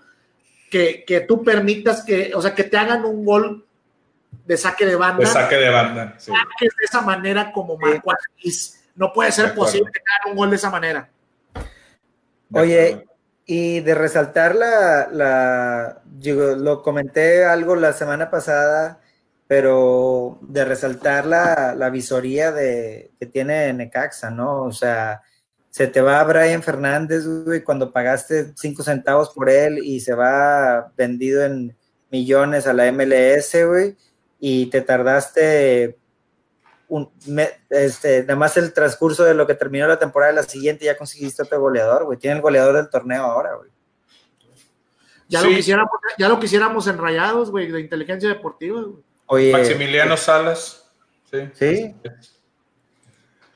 [0.69, 3.65] que, que, tú permitas que, o sea, que te hagan un gol
[4.45, 5.19] de saque de banda.
[5.19, 6.31] De saque de banda, sí.
[6.59, 8.11] De esa manera como Marco
[8.95, 11.09] No puede ser posible que hagan un gol de esa manera.
[12.51, 13.06] Oye,
[13.47, 18.99] y de resaltar la, la yo lo comenté algo la semana pasada,
[19.47, 24.63] pero de resaltar la, la visoría de, que tiene Necaxa, ¿no?
[24.63, 25.21] O sea,
[25.69, 30.91] se te va Brian Fernández, güey, cuando pagaste cinco centavos por él y se va
[30.97, 31.77] vendido en
[32.11, 33.95] millones a la MLS, güey,
[34.39, 35.97] y te tardaste
[36.89, 37.11] un,
[37.69, 40.97] este, nada más el transcurso de lo que terminó la temporada de la siguiente ya
[40.97, 42.17] conseguiste otro goleador, güey.
[42.17, 43.69] Tiene el goleador del torneo ahora, güey.
[45.29, 49.03] Ya, lo quisiéramos, ya lo quisiéramos en rayados, güey, de inteligencia deportiva, güey.
[49.25, 50.89] Oye, Maximiliano Salas.
[51.29, 51.49] Sí.
[51.53, 51.95] Sí.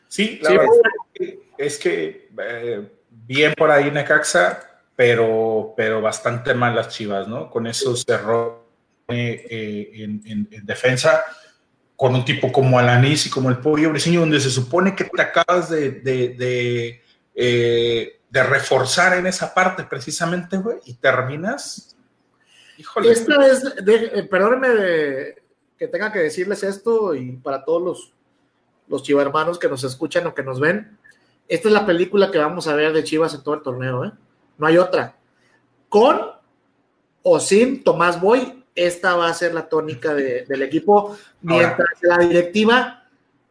[0.10, 0.68] Sí, la verdad
[1.58, 7.50] es que eh, bien por ahí Necaxa, pero, pero bastante mal las chivas, ¿no?
[7.50, 8.58] Con esos errores
[9.08, 11.24] eh, en, en defensa
[12.02, 15.22] con un tipo como Alanis y como el Pollo Briseño, donde se supone que te
[15.22, 17.00] acabas de, de,
[17.36, 21.96] eh, de, reforzar en esa parte precisamente, güey, y terminas.
[22.80, 23.12] Híjole.
[23.12, 25.36] Esta es, eh, perdónenme
[25.78, 28.14] que tenga que decirles esto y para todos los,
[28.88, 30.98] los chivarmanos que nos escuchan o que nos ven,
[31.48, 34.12] esta es la película que vamos a ver de Chivas en todo el torneo, ¿eh?
[34.58, 35.18] No hay otra.
[35.88, 36.20] Con
[37.22, 43.04] o sin Tomás Boy esta va a ser la tónica del equipo, mientras la directiva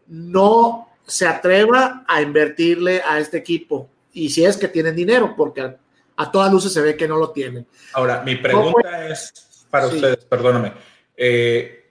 [0.07, 3.89] no se atreva a invertirle a este equipo.
[4.13, 5.77] Y si es que tienen dinero, porque
[6.17, 7.67] a, todas luces se ve que no lo tienen.
[7.93, 10.73] Ahora, mi pregunta es para ustedes, perdóname.
[11.17, 11.91] Eh,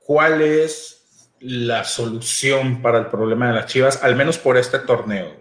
[0.00, 5.34] ¿Cuál es la solución para el problema de las Chivas, al menos por este torneo?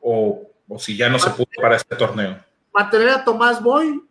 [0.00, 2.38] O, si ya no se pudo para este torneo.
[2.72, 4.07] Mantener a Tomás Boy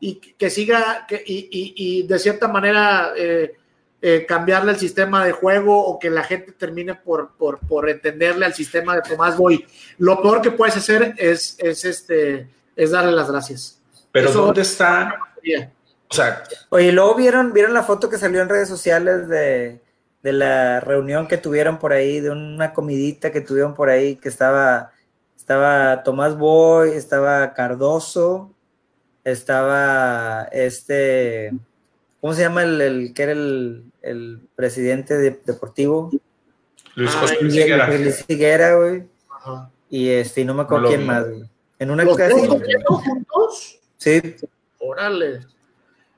[0.00, 3.56] y que siga que, y, y, de cierta manera eh,
[4.02, 8.44] eh, cambiarle el sistema de juego o que la gente termine por, por, por, entenderle
[8.44, 9.64] al sistema de Tomás Boy.
[9.98, 13.80] Lo peor que puedes hacer es, es, este, es darle las gracias.
[14.12, 15.18] Pero ¿dónde está?
[16.08, 19.80] O sea, Oye, luego vieron, vieron la foto que salió en redes sociales de,
[20.24, 24.30] de la reunión que tuvieron por ahí, de una comidita que tuvieron por ahí, que
[24.30, 24.92] estaba,
[25.36, 28.53] estaba Tomás Boy, estaba Cardoso,
[29.24, 31.52] estaba este,
[32.20, 36.10] ¿cómo se llama el, que era el, presidente deportivo?
[36.94, 37.88] Luis ah, José Higuera.
[37.88, 39.04] Luis Higuera, güey.
[39.90, 41.44] Y este, no me acuerdo quién más, güey.
[41.78, 42.62] En una ocasión.
[42.86, 43.80] juntos?
[43.96, 44.36] Sí.
[44.78, 45.40] Órale.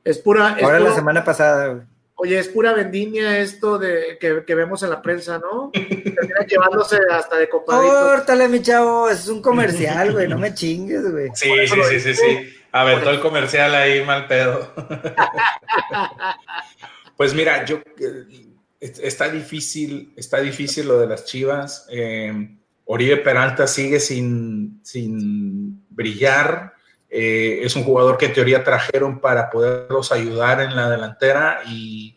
[0.05, 0.57] Es pura.
[0.63, 1.87] Ahora la semana pasada, güey.
[2.19, 5.71] Oye, es pura vendimia esto de que, que vemos en la prensa, ¿no?
[5.73, 7.93] Termina llevándose hasta de compadrito.
[7.93, 11.29] Córtale, mi chavo, es un comercial, güey, no me chingues, güey.
[11.35, 12.57] Sí, sí, sí, sí, sí.
[12.77, 14.71] A ver, todo el comercial ahí, mal pedo.
[17.17, 18.49] pues mira, yo eh,
[18.81, 21.87] está difícil, está difícil lo de las Chivas.
[21.91, 26.75] Eh, Oribe Peralta sigue sin, sin brillar.
[27.09, 32.15] Eh, es un jugador que en teoría trajeron para poderlos ayudar en la delantera y,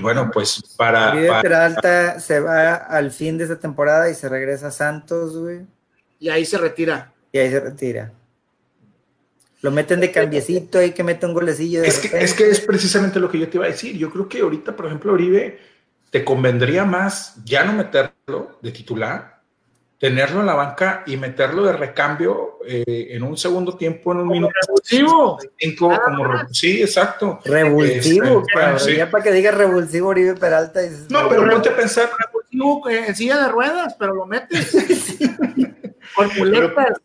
[0.00, 1.10] bueno, pues para...
[1.10, 5.66] Oribe Peralta se va al fin de esta temporada y se regresa a Santos, güey.
[6.18, 7.12] Y ahí se retira.
[7.30, 8.10] Y ahí se retira.
[9.62, 11.82] Lo meten de cambiecito ahí que mete un golecillo.
[11.84, 13.96] es, que, es que es precisamente lo que yo te iba a decir.
[13.96, 15.58] Yo creo que ahorita, por ejemplo, Oribe,
[16.10, 19.40] te convendría más ya no meterlo de titular,
[19.98, 24.28] tenerlo en la banca y meterlo de recambio eh, en un segundo tiempo, en un
[24.28, 24.52] minuto.
[24.66, 25.38] Revulsivo.
[25.56, 27.38] Cinco, como sí, exacto.
[27.44, 28.42] Revulsivo,
[28.74, 30.80] este, ya para que diga revulsivo Oribe Peralta.
[31.08, 32.10] no, pero ponte a pensar.
[32.18, 34.72] Revulsivo en silla de ruedas, pero lo metes.
[36.16, 37.00] Con muletas.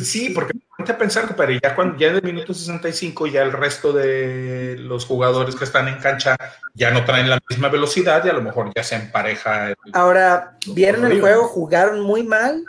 [0.00, 0.54] Sí, porque
[0.90, 5.06] a pensar, que ya, cuando, ya en el minuto 65 ya el resto de los
[5.06, 6.36] jugadores que están en cancha
[6.74, 9.74] ya no traen la misma velocidad y a lo mejor ya se empareja.
[9.92, 11.44] Ahora, ¿vieron el juego?
[11.44, 12.64] ¿Jugaron muy mal?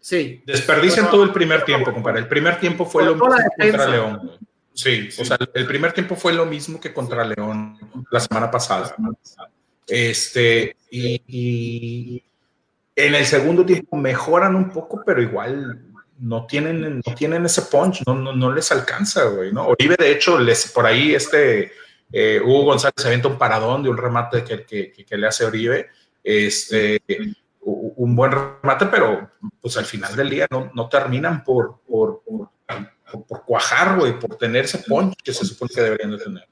[0.00, 0.42] Sí.
[0.46, 2.20] Desperdician todo el primer tiempo, compadre.
[2.20, 4.32] El primer tiempo fue lo mismo que contra León.
[4.72, 7.76] Sí, o sea, el primer tiempo fue lo mismo que contra León
[8.10, 8.94] la semana pasada.
[9.86, 12.22] Este, y, y
[12.94, 15.80] en el segundo tiempo mejoran un poco, pero igual
[16.20, 19.66] no tienen, no tienen ese punch, no, no, les alcanza, güey, ¿no?
[19.68, 21.72] Oribe, de hecho, les, por ahí este
[22.12, 25.88] eh, Hugo González se avienta un paradón de un remate que, que, le hace Oribe,
[26.22, 27.00] este,
[27.60, 33.98] un buen remate, pero pues al final del día no, terminan por, por, por cuajar,
[33.98, 36.48] güey, por tener ese punch que se supone que deberían de tener.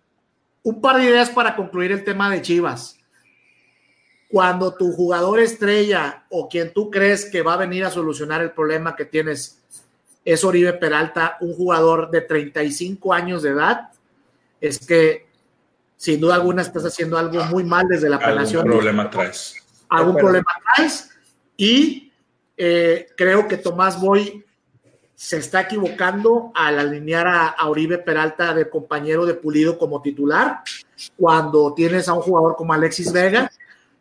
[0.62, 2.95] Un par de ideas para concluir el tema de Chivas.
[4.28, 8.50] Cuando tu jugador estrella o quien tú crees que va a venir a solucionar el
[8.50, 9.62] problema que tienes
[10.24, 13.90] es Oribe Peralta, un jugador de 35 años de edad,
[14.60, 15.26] es que
[15.96, 18.62] sin duda alguna estás haciendo algo muy mal desde la planeación.
[18.62, 19.54] Algún problema traes.
[19.88, 21.10] Algún problema traes
[21.56, 22.12] y
[22.56, 24.44] eh, creo que Tomás Boy
[25.14, 30.62] se está equivocando al alinear a, a, Oribe Peralta de compañero de Pulido como titular,
[31.16, 33.50] cuando tienes a un jugador como Alexis Vega,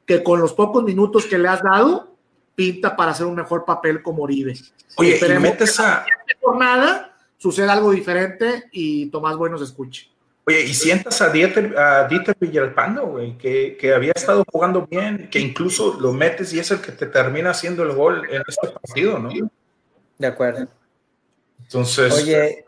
[0.06, 2.16] que con los pocos minutos que le has dado,
[2.56, 4.56] pinta para hacer un mejor papel como Oribe.
[4.98, 6.06] Oye, y metes a...
[6.42, 10.10] jornada sucede algo diferente y Tomás Boy nos escuche.
[10.48, 15.28] Oye, y sientas a Dieter, a Dieter Villalpando, güey, que, que, había estado jugando bien,
[15.32, 18.68] que incluso lo metes y es el que te termina haciendo el gol en este
[18.68, 19.30] partido, ¿no?
[20.18, 20.68] De acuerdo.
[21.64, 22.14] Entonces.
[22.14, 22.64] Oye,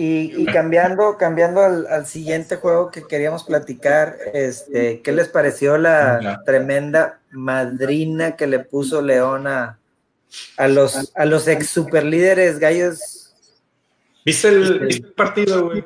[0.00, 5.76] y, y cambiando, cambiando al, al, siguiente juego que queríamos platicar, este, ¿qué les pareció
[5.76, 9.78] la tremenda madrina que le puso León a,
[10.56, 13.34] a los, a los ex superlíderes gallos?
[14.24, 15.84] ¿Viste el, el partido, güey?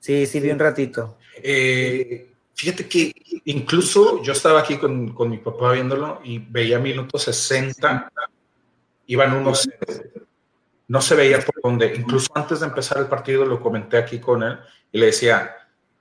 [0.00, 1.16] Sí, sí, vi un ratito.
[1.42, 3.10] Eh, fíjate que
[3.46, 8.12] incluso yo estaba aquí con, con, mi papá viéndolo y veía minutos 60,
[9.06, 9.66] iban unos,
[10.88, 11.94] no se veía por dónde.
[11.94, 14.58] Incluso antes de empezar el partido lo comenté aquí con él
[14.90, 15.54] y le decía,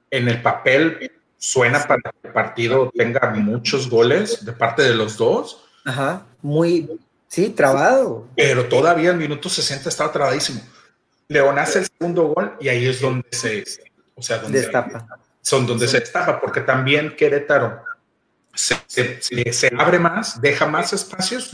[0.09, 5.17] en el papel suena para que el partido tenga muchos goles de parte de los
[5.17, 5.63] dos.
[5.85, 8.27] Ajá, muy, sí, trabado.
[8.35, 10.61] Pero todavía en minutos 60 estaba trabadísimo.
[11.27, 13.63] León hace el segundo gol y ahí es donde se,
[14.15, 15.05] o sea, donde destapa.
[15.41, 15.91] son donde sí.
[15.91, 17.83] se destapa, porque también Querétaro
[18.53, 21.51] se, se, se, abre más, deja más espacios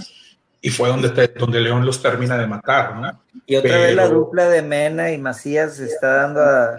[0.66, 3.22] y fue donde, te, donde León los termina de matar, ¿no?
[3.46, 6.78] Y otra Pero, vez la dupla de Mena y Macías se está dando a...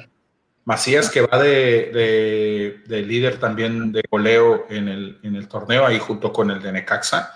[0.65, 5.85] Macías que va de, de, de, líder también de goleo en el, en el torneo,
[5.85, 7.31] ahí junto con el de Necaxa,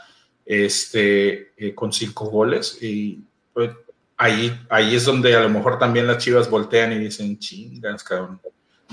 [0.46, 3.22] este, eh, con cinco goles y
[3.53, 3.72] pues,
[4.16, 8.40] ahí, ahí es donde a lo mejor también las chivas voltean y dicen, chingas, cabrón,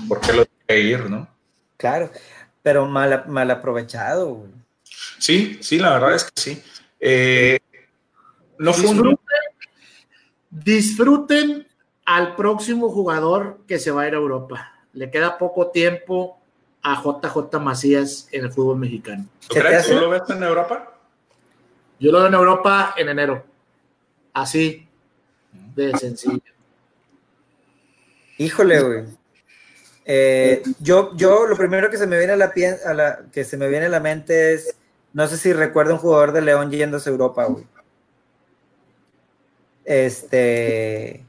[0.06, 1.26] ¿por qué lo dejé ir, no?
[1.78, 2.10] Claro,
[2.62, 4.34] pero mal, mal aprovechado.
[4.34, 4.50] Güey.
[5.18, 6.62] Sí, sí, la verdad es que sí.
[7.08, 7.60] Eh,
[8.58, 9.16] no fue disfruten,
[10.50, 10.60] un...
[10.64, 11.68] disfruten
[12.04, 14.72] al próximo jugador que se va a ir a Europa.
[14.92, 16.40] Le queda poco tiempo
[16.82, 19.24] a JJ Macías en el fútbol mexicano.
[19.46, 19.86] ¿Tú crees?
[19.86, 20.98] ¿Tú lo ves en Europa?
[22.00, 23.44] Yo lo veo en Europa en enero.
[24.32, 24.88] Así,
[25.52, 26.42] de sencillo.
[28.38, 29.04] Híjole, güey.
[30.04, 33.44] Eh, yo, yo lo primero que se me viene a la, pie, a la que
[33.44, 34.76] se me viene a la mente es,
[35.16, 37.64] no sé si recuerdo un jugador de León yéndose a Europa, güey.
[39.82, 41.24] Este,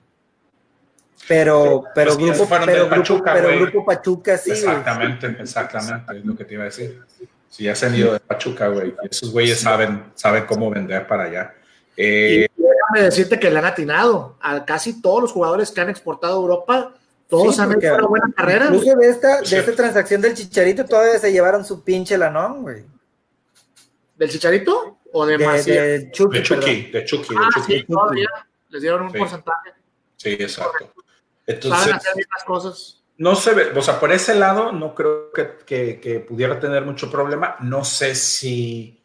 [1.26, 4.52] pero, pero grupo, pero, Pachuca, grupo, pero grupo Pachuca sí.
[4.52, 5.42] Exactamente, güey.
[5.42, 7.02] exactamente, es lo que te iba a decir.
[7.50, 11.24] Si ya se han ido de Pachuca, güey, esos güeyes saben, saben cómo vender para
[11.24, 11.54] allá.
[11.96, 15.90] Eh, y déjame decirte que le han atinado a casi todos los jugadores que han
[15.90, 16.94] exportado a Europa.
[17.30, 18.66] Todos sí, han hecho una buena carrera.
[18.66, 22.97] Incluso de esta, de esta transacción del Chicharito todavía se llevaron su pinche lanón, güey.
[24.18, 25.00] ¿Del Chicharito?
[25.14, 26.38] ¿O de, de, de Chucky?
[26.38, 27.36] De Chucky, de Chucky.
[27.38, 27.74] Ah, de Chucky.
[27.80, 28.28] sí, todavía.
[28.70, 29.18] Les dieron un Sí.
[29.18, 29.72] porcentaje.
[30.18, 30.80] Sí, exacto.
[30.80, 30.92] Saben
[31.46, 33.04] Entonces, hacer bien las cosas.
[33.18, 36.84] no se ve, o sea, por ese lado no creo que, que, que pudiera tener
[36.84, 37.56] mucho problema.
[37.62, 39.02] No sé si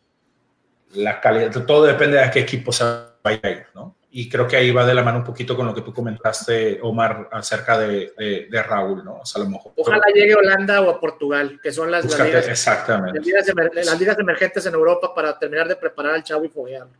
[0.94, 2.84] la calidad, todo depende de a qué equipo se
[3.22, 3.96] vaya a ir, ¿no?
[4.14, 6.78] Y creo que ahí va de la mano un poquito con lo que tú comentaste,
[6.82, 9.20] Omar, acerca de, de, de Raúl, ¿no?
[9.20, 9.72] O sea, a lo mejor.
[9.74, 13.18] Ojalá llegue a Holanda o a Portugal, que son las, las Búscate, ligas, exactamente.
[13.18, 16.48] las, ligas emer- las ligas emergentes en Europa para terminar de preparar al chavo y
[16.50, 16.92] foguearlo.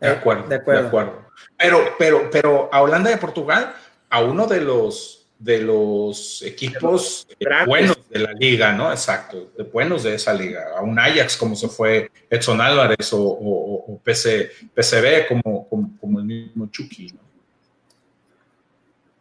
[0.00, 0.86] De acuerdo, De de acuerdo.
[0.88, 1.24] acuerdo.
[1.56, 3.72] Pero, pero, pero a Holanda y a Portugal,
[4.10, 7.26] a uno de los de los equipos
[7.66, 8.90] buenos de la liga, ¿no?
[8.90, 10.76] Exacto, de buenos de esa liga.
[10.76, 15.96] A un Ajax como se fue Edson Álvarez o, o, o PC, PCB como, como,
[16.00, 17.20] como, el mismo Chucky, ¿no?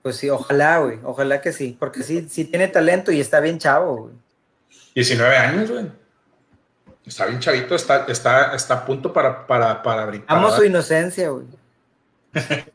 [0.01, 0.99] Pues sí, ojalá, güey.
[1.03, 1.75] Ojalá que sí.
[1.77, 4.13] Porque sí, sí tiene talento y está bien chavo, güey.
[4.95, 5.85] 19 años, güey.
[7.05, 10.37] Está bien chavito, está, está, está a punto para, para, para brincar.
[10.37, 11.45] Amo su inocencia, güey.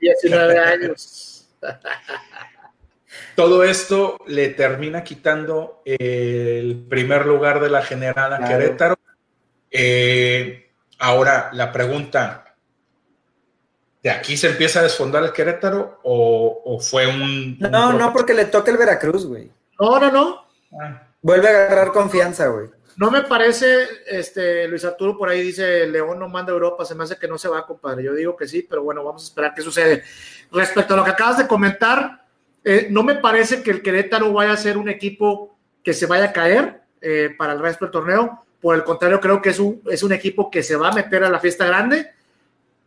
[0.01, 1.49] 19 años.
[3.35, 8.59] Todo esto le termina quitando el primer lugar de la general a Claro.
[8.59, 8.99] Querétaro.
[9.71, 12.57] Eh, ahora, la pregunta,
[14.03, 17.59] ¿de aquí se empieza a desfondar el Querétaro o, o fue un...
[17.59, 19.51] No, un no, porque le toca el Veracruz, güey.
[19.81, 20.47] No, no, no.
[20.81, 22.69] Ah, Vuelve a agarrar confianza, güey.
[22.97, 26.95] No me parece, este, Luis Arturo por ahí dice, León no manda a Europa, se
[26.95, 28.05] me hace que no se va, compadre.
[28.05, 30.03] Yo digo que sí, pero bueno, vamos a esperar qué sucede.
[30.51, 32.22] Respecto a lo que acabas de comentar,
[32.65, 36.27] eh, no me parece que el Querétaro vaya a ser un equipo que se vaya
[36.27, 38.45] a caer eh, para el resto del torneo.
[38.61, 41.25] Por el contrario, creo que es un, es un equipo que se va a meter
[41.25, 42.11] a la fiesta grande,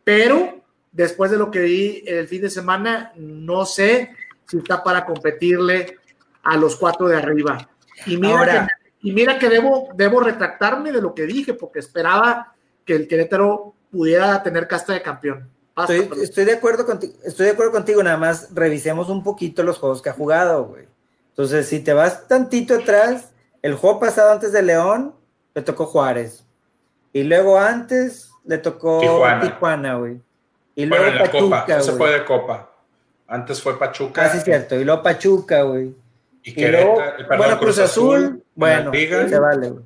[0.02, 4.12] pero después de lo que vi el fin de semana, no sé
[4.46, 5.98] si está para competirle
[6.42, 7.68] a los cuatro de arriba.
[8.06, 12.54] Y mira, que, y mira que debo, debo retractarme de lo que dije, porque esperaba
[12.84, 15.50] que el Querétaro pudiera tener casta de campeón.
[15.76, 20.00] Estoy, de acuerdo contigo, estoy de acuerdo contigo, nada más revisemos un poquito los juegos
[20.00, 20.86] que ha jugado, güey.
[21.30, 25.14] Entonces, si te vas tantito atrás, el juego pasado antes de León,
[25.54, 26.44] le tocó Juárez.
[27.12, 29.00] Y luego antes le tocó
[29.42, 30.20] Tijuana, güey.
[30.74, 32.70] Y luego la Pachuca, Copa, se fue de Copa.
[33.26, 34.24] Antes fue Pachuca.
[34.24, 34.76] Ah, sí, cierto.
[34.76, 35.94] Y luego Pachuca, güey.
[36.42, 37.02] Y, luego,
[37.36, 39.84] bueno, Cruz, Azul, bueno, se vale, güey.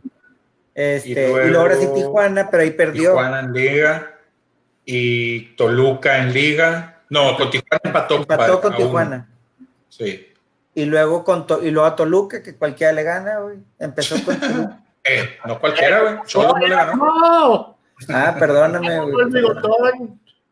[0.75, 3.11] Este, y, luego, ahora sí Tijuana, pero ahí perdió.
[3.11, 4.20] Tijuana en Liga
[4.85, 7.03] y Toluca en Liga.
[7.09, 8.17] No, con Tijuana empató.
[8.17, 9.29] Empató con Tijuana.
[9.89, 10.33] Sí.
[10.75, 13.59] Y luego, con y luego a Toluca, que cualquiera le gana, güey.
[13.79, 14.81] Empezó con Toluca.
[15.05, 16.15] Eh, no cualquiera, güey.
[16.27, 17.77] Solo no le ganó.
[18.09, 19.27] Ah, perdóname, güey.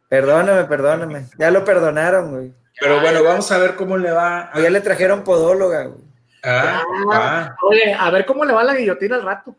[0.08, 1.26] Perdóname, perdóname.
[1.38, 2.52] Ya lo perdonaron, güey.
[2.80, 4.50] Pero bueno, vamos a ver cómo le va.
[4.52, 4.60] A...
[4.60, 6.04] Ya le trajeron podóloga, güey.
[6.44, 7.56] Ah, ah.
[7.62, 9.56] Oye, a ver cómo le va la guillotina al rato.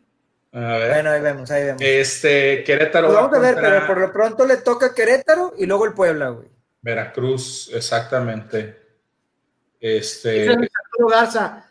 [0.52, 0.92] A ver.
[0.92, 1.82] Bueno, ahí vemos, ahí vemos.
[1.82, 3.08] Este, Querétaro.
[3.08, 6.30] Pues vamos a ver, pero por lo pronto le toca Querétaro y luego el Puebla,
[6.30, 6.48] güey.
[6.82, 8.76] Veracruz, exactamente.
[9.80, 10.56] Este.
[11.10, 11.66] Garza,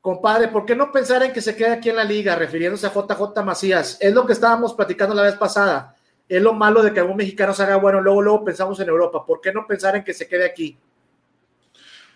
[0.00, 2.92] compadre, ¿por qué no pensar en que se quede aquí en la liga, refiriéndose a
[2.92, 3.96] JJ Macías?
[4.00, 5.96] Es lo que estábamos platicando la vez pasada
[6.28, 9.24] es lo malo de que algún mexicano se haga bueno, luego, luego pensamos en Europa.
[9.24, 10.76] ¿Por qué no pensar en que se quede aquí?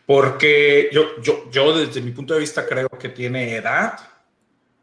[0.07, 3.99] Porque yo, yo, yo desde mi punto de vista creo que tiene edad,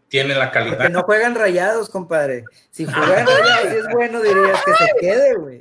[0.10, 0.78] tiene la calidad.
[0.78, 2.44] Porque no juegan rayados, compadre.
[2.72, 5.60] Si juegan rayados es bueno, dirías que se quede, güey.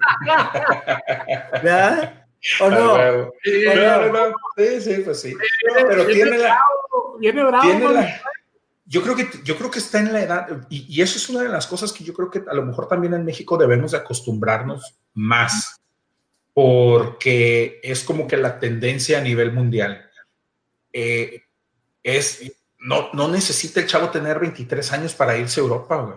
[1.63, 2.27] ¿Verdad?
[2.61, 3.33] ¿O no?
[4.57, 5.35] Sí, sí, pues sí.
[5.89, 6.61] pero tiene la,
[7.19, 8.21] viene bravo, tiene la,
[8.89, 11.49] yo creo que, yo creo que está en la edad, y, eso es una de
[11.49, 14.97] las cosas que yo creo que a lo mejor también en México debemos de acostumbrarnos
[15.13, 15.81] más,
[16.55, 20.09] porque es como que la tendencia a nivel mundial.
[20.93, 21.43] Eh,
[22.03, 22.53] es,
[22.87, 26.17] no, no necesita el chavo tener 23 años para irse a Europa, güey.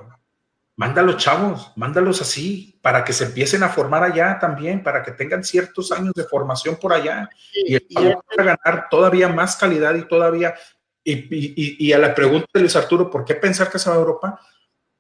[0.76, 5.44] Mándalos chavos, mándalos así, para que se empiecen a formar allá también, para que tengan
[5.44, 10.56] ciertos años de formación por allá y, y ganar todavía más calidad y todavía
[11.04, 14.40] y, a la pregunta de Luis Arturo, ¿por qué pensar que se va a Europa?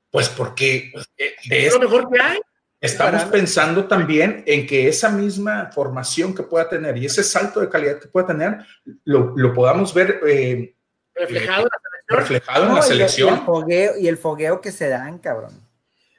[0.10, 2.40] Pues porque eh, es lo mejor que hay.
[2.82, 7.70] Estamos pensando también en que esa misma formación que pueda tener y ese salto de
[7.70, 8.60] calidad que pueda tener,
[9.04, 10.76] lo, podamos ver eh,
[11.20, 11.68] reflejado,
[12.68, 13.30] en la selección.
[13.30, 15.68] Y el, fogueo, y el fogueo que se dan, cabrón.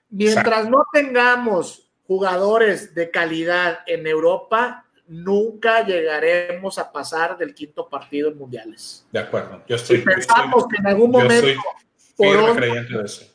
[0.08, 8.30] Mientras no tengamos jugadores de calidad en Europa, nunca llegaremos a pasar del quinto partido
[8.30, 9.06] en mundiales.
[9.12, 9.98] De acuerdo, yo estoy.
[9.98, 11.60] Si pensamos que en algún momento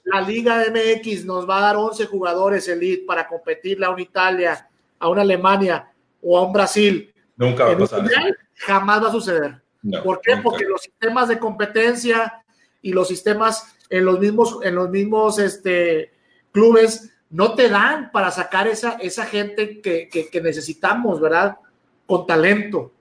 [0.03, 4.69] la Liga MX nos va a dar 11 jugadores elite para competirle a una Italia,
[4.99, 5.91] a una Alemania
[6.21, 7.13] o a un Brasil.
[7.35, 8.07] Nunca va a pasar.
[8.55, 9.61] jamás va a suceder.
[10.03, 10.37] ¿Por qué?
[10.37, 12.43] Porque los sistemas de competencia
[12.81, 16.11] y los sistemas en los mismos, en los mismos este,
[16.51, 21.57] clubes no te dan para sacar esa, esa gente que, que necesitamos, ¿verdad?
[22.05, 22.91] con talento.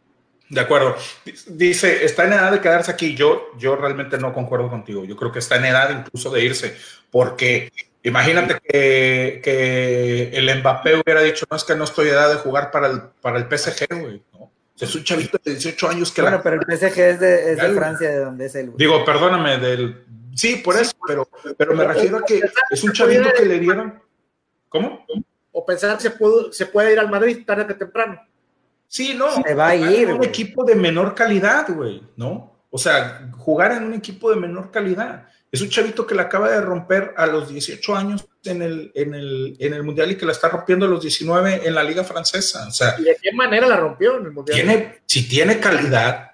[0.49, 0.97] De acuerdo.
[1.49, 3.15] Dice, está en edad de quedarse aquí.
[3.15, 5.05] Yo, yo realmente no concuerdo contigo.
[5.05, 6.77] Yo creo que está en edad incluso de irse,
[7.11, 7.73] porque
[8.03, 12.37] imagínate que, que el Mbappé hubiera dicho, no es que no estoy en edad de
[12.37, 14.23] jugar para el, para el PSG, güey.
[14.79, 16.23] Es un chavito de 18 años que...
[16.23, 18.73] Bueno, pero el PSG es de, es de Francia, de donde es él.
[18.77, 20.05] Digo, perdóname, del...
[20.35, 22.41] Sí, por eso, pero, pero me refiero a que
[22.71, 24.03] es un chavito que le dieron...
[24.69, 25.07] ¿Cómo?
[25.53, 28.21] O pensar que se puede, se puede ir al Madrid tarde que temprano.
[28.89, 29.31] Sí, no.
[29.43, 30.13] Se va a ir.
[30.13, 32.65] un equipo de menor calidad, güey, ¿no?
[32.71, 35.29] O sea, jugar en un equipo de menor calidad.
[35.55, 39.15] Es un chavito que la acaba de romper a los 18 años en el, en
[39.15, 42.03] el, en el Mundial y que la está rompiendo a los 19 en la Liga
[42.03, 42.67] Francesa.
[42.67, 44.57] O sea, ¿Y de qué manera la rompió en el Mundial?
[44.57, 46.33] Tiene, si tiene calidad,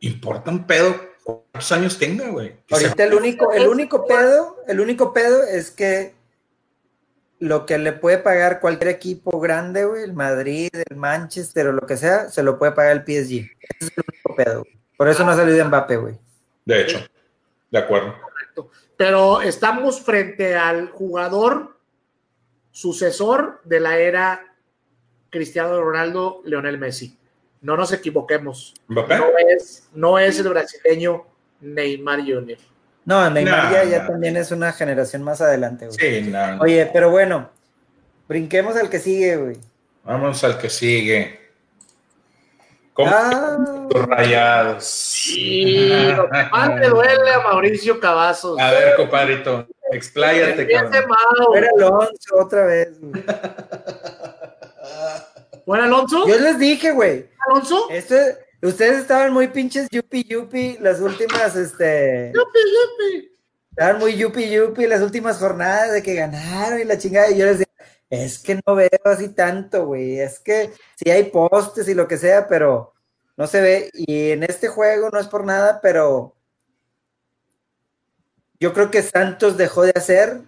[0.00, 2.56] importa un pedo cuántos años tenga, güey.
[2.70, 6.14] Ahorita el único, el único pedo, el único pedo es que
[7.38, 11.86] lo que le puede pagar cualquier equipo grande, güey, el Madrid, el Manchester o lo
[11.86, 13.44] que sea, se lo puede pagar el PSG.
[13.60, 14.64] Ese es el único pedo.
[14.96, 16.14] Por eso no ha salido Mbappé, güey.
[16.64, 17.06] De hecho,
[17.76, 18.14] de acuerdo.
[18.20, 18.70] Correcto.
[18.96, 21.76] Pero estamos frente al jugador
[22.70, 24.54] sucesor de la era
[25.30, 27.18] Cristiano Ronaldo, Leonel Messi.
[27.60, 28.74] No nos equivoquemos.
[28.88, 29.18] ¿Mbappé?
[29.18, 31.26] No es, no es el brasileño
[31.60, 32.58] Neymar Jr.
[33.04, 35.98] No, Neymar ya, ya también es una generación más adelante, güey.
[35.98, 37.50] Sí, no, Oye, pero bueno,
[38.28, 39.56] brinquemos al que sigue, güey.
[40.04, 41.45] Vamos al que sigue.
[42.96, 43.58] ¿Cómo Ah.
[44.08, 44.84] rayados?
[44.84, 48.58] Sí, lo que más le duele a Mauricio Cavazos.
[48.58, 51.08] A ver, compadrito, expláyate, Empiece cabrón.
[51.38, 51.54] Mau.
[51.54, 53.22] Era Alonso otra vez, güey.
[55.64, 56.26] ¿Fue Alonso?
[56.26, 57.26] Yo les dije, güey.
[57.50, 57.88] ¿Alonso?
[57.90, 58.14] Esto,
[58.62, 62.32] ustedes estaban muy pinches yupi yupi las últimas, este.
[62.34, 63.32] Yupi, yupi.
[63.70, 67.30] Estaban muy yupi yupi las últimas jornadas de que ganaron y la chingada.
[67.30, 67.58] Y yo les
[68.10, 70.20] es que no veo así tanto, güey.
[70.20, 72.94] Es que sí hay postes y lo que sea, pero
[73.36, 73.90] no se ve.
[73.92, 76.34] Y en este juego no es por nada, pero
[78.58, 80.40] yo creo que Santos dejó de hacer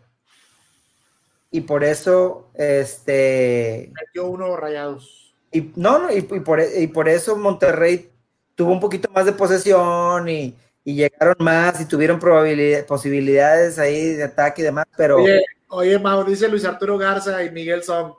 [1.51, 5.35] y por eso, este, Metió uno rayados.
[5.51, 8.11] y no, no, y, y por, y por eso Monterrey
[8.55, 10.55] tuvo un poquito más de posesión y,
[10.85, 15.99] y llegaron más y tuvieron probabilidad, posibilidades ahí de ataque y demás, pero Oye, oye,
[15.99, 18.13] Mau, dice Luis Arturo Garza y Miguel Song.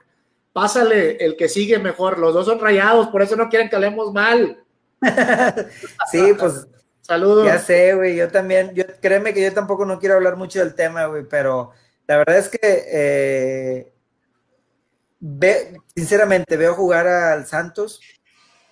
[0.53, 2.17] Pásale el que sigue mejor.
[2.19, 4.63] Los dos son rayados, por eso no quieren que hablemos mal.
[6.11, 6.67] sí, pues
[7.01, 7.45] Saludos.
[7.45, 10.75] ya sé, güey, yo también, yo créeme que yo tampoco no quiero hablar mucho del
[10.75, 11.71] tema, güey, pero
[12.07, 13.93] la verdad es que eh,
[15.19, 17.99] ve- sinceramente veo jugar al Santos,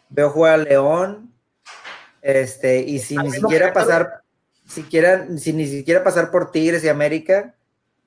[0.09, 1.33] veo jugar al León,
[2.21, 4.21] este, y sin ni siquiera pasar,
[4.67, 7.55] siquiera, sin ni siquiera pasar por Tigres y América,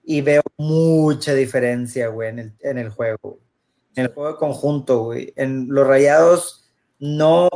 [0.03, 3.41] y veo mucha diferencia, güey, en el, en el juego, güey.
[3.97, 5.33] en el juego de conjunto, güey.
[5.37, 7.49] En los rayados no,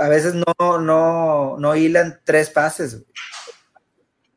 [0.00, 3.06] a veces no, no, no hilan tres pases, güey.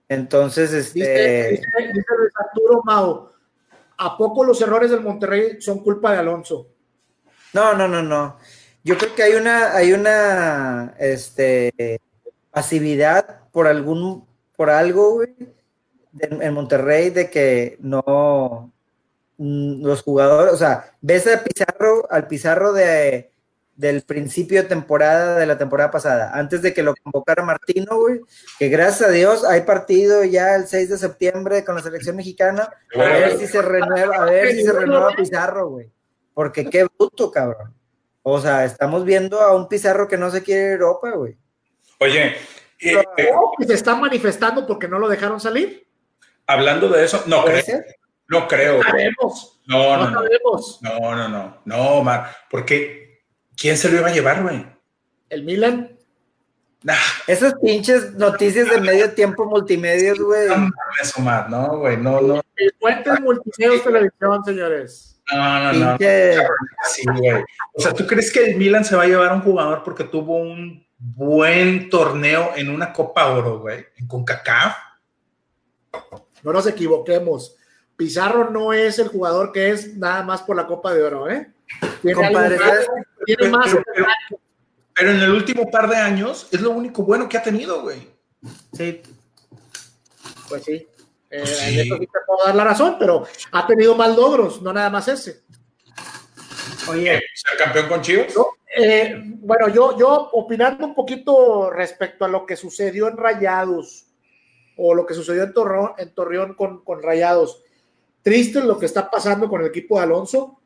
[0.07, 2.05] Entonces, Dice, este, dice- dice
[2.35, 3.29] Arturo Mau.
[3.97, 6.67] ¿A poco los errores del Monterrey son culpa de Alonso?
[7.53, 8.37] no, no, no, no.
[8.83, 11.99] Yo creo que hay una, hay una, este,
[12.51, 15.33] pasividad por algún, por algo, güey,
[16.19, 18.71] en Monterrey de que no,
[19.37, 23.31] mm, los jugadores, o sea, ves al Pizarro, al Pizarro de,
[23.75, 28.21] del principio de temporada, de la temporada pasada, antes de que lo convocara Martino, güey,
[28.57, 32.69] que gracias a Dios hay partido ya el 6 de septiembre con la selección mexicana,
[32.93, 35.91] a ver si se renueva, a ver si se renueva Pizarro, güey,
[36.33, 37.73] porque qué bruto, cabrón.
[38.27, 41.37] O sea, estamos viendo a un Pizarro que no se quiere ir a Europa, güey.
[41.99, 42.35] Oye,
[42.79, 45.84] eh, eh, ¿O que se está manifestando porque no lo dejaron salir?
[46.47, 47.85] Hablando de eso, no ¿Puede creo, ser?
[48.27, 48.77] no creo.
[48.77, 49.61] No sabemos.
[49.67, 50.79] No, No no, no, sabemos.
[50.81, 53.23] no, no, no, no, Mar, porque
[53.57, 54.65] ¿quién se lo iba a llevar, güey?
[55.29, 55.91] El Milan.
[56.83, 56.93] Nah,
[57.25, 60.47] Esas pinches noticias de medio tiempo multimedios, güey.
[60.49, 65.19] no mames, Omar, no, güey, no, no, El Fuentes Multimedios Televisión, señores.
[65.33, 65.97] no, no, no.
[65.97, 66.47] Pinche-
[66.91, 67.43] Sí, güey.
[67.73, 70.03] O sea, ¿tú crees que el Milan se va a llevar a un jugador porque
[70.03, 73.83] tuvo un buen torneo en una Copa Oro, güey?
[73.97, 74.75] En CONCACAF.
[76.45, 77.55] No nos equivoquemos.
[77.97, 81.51] Pizarro no es el jugador que es nada más por la Copa de Oro, ¿eh?
[82.03, 83.75] Tiene, Compadre, algo más.
[84.93, 88.07] Pero, en el último par de años es lo único bueno que ha tenido, güey.
[88.73, 89.01] Sí,
[90.47, 90.87] Pues sí.
[91.31, 91.65] Eh, Pues sí.
[91.65, 94.91] En esto sí te puedo dar la razón, pero ha tenido más logros, no nada
[94.91, 95.41] más ese.
[96.87, 98.33] oye, ¿Ser campeón con Chivas?
[98.77, 104.05] Eh, bueno, yo, yo opinando un poquito respecto a lo que sucedió en Rayados
[104.77, 107.61] o lo que sucedió en Torreón, en Torreón con, con Rayados.
[108.21, 110.59] Triste lo que está pasando con el equipo de Alonso.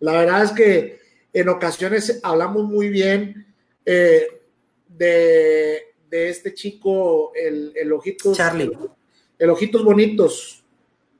[0.00, 1.00] La verdad es que
[1.32, 3.46] en ocasiones hablamos muy bien
[3.84, 4.26] eh,
[4.88, 8.36] de, de este chico, el, el Ojitos.
[8.36, 8.70] Charlie.
[9.38, 10.64] El Ojitos Bonitos.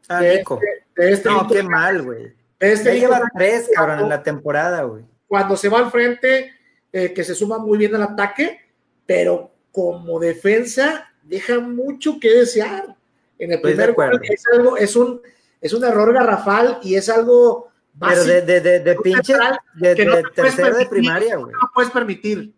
[0.08, 0.54] ah, de, este-
[0.96, 2.32] de este No, qué mal, güey.
[2.58, 5.04] este lleva tres, cabrón, en la temporada, güey.
[5.26, 6.52] cuando se va al frente,
[6.92, 8.60] eh, que se suma muy bien al ataque,
[9.06, 12.96] pero como defensa deja mucho que desear.
[13.38, 15.22] En el primer es algo, es un,
[15.60, 19.34] es un error garrafal y es algo Pero básico, de, de, de, de pinche,
[19.74, 20.90] de, que no de te puedes tercero de permitir.
[20.90, 21.52] primaria, güey.
[21.52, 22.52] no lo puedes permitir.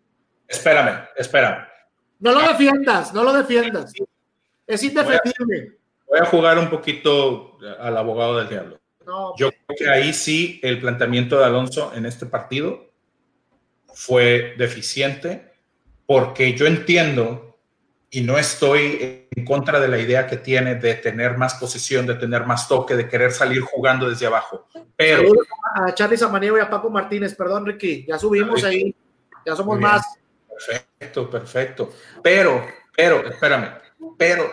[0.48, 1.66] Espérame, espérame.
[2.18, 3.92] No lo defiendas, no lo defiendas.
[4.66, 5.78] Es indefendible.
[6.08, 8.80] Voy a jugar un poquito al abogado del diablo.
[9.06, 12.90] No, Yo creo que ahí sí el planteamiento de Alonso en este partido
[13.92, 15.52] fue deficiente
[16.06, 17.51] porque yo entiendo
[18.14, 22.14] y no estoy en contra de la idea que tiene de tener más posesión, de
[22.14, 24.68] tener más toque, de querer salir jugando desde abajo.
[24.94, 25.30] Pero
[25.74, 28.94] a Charlie Samaniego y a Paco Martínez, perdón Ricky, ya subimos ahí,
[29.46, 29.90] ya somos bien.
[29.90, 30.06] más.
[30.46, 31.90] Perfecto, perfecto.
[32.22, 32.62] Pero,
[32.94, 33.78] pero, espérame,
[34.18, 34.52] pero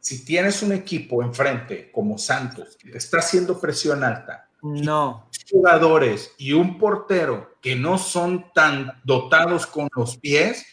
[0.00, 5.28] si tienes un equipo enfrente como Santos que te está haciendo presión alta, No.
[5.50, 10.64] jugadores y un portero que no son tan dotados con los pies,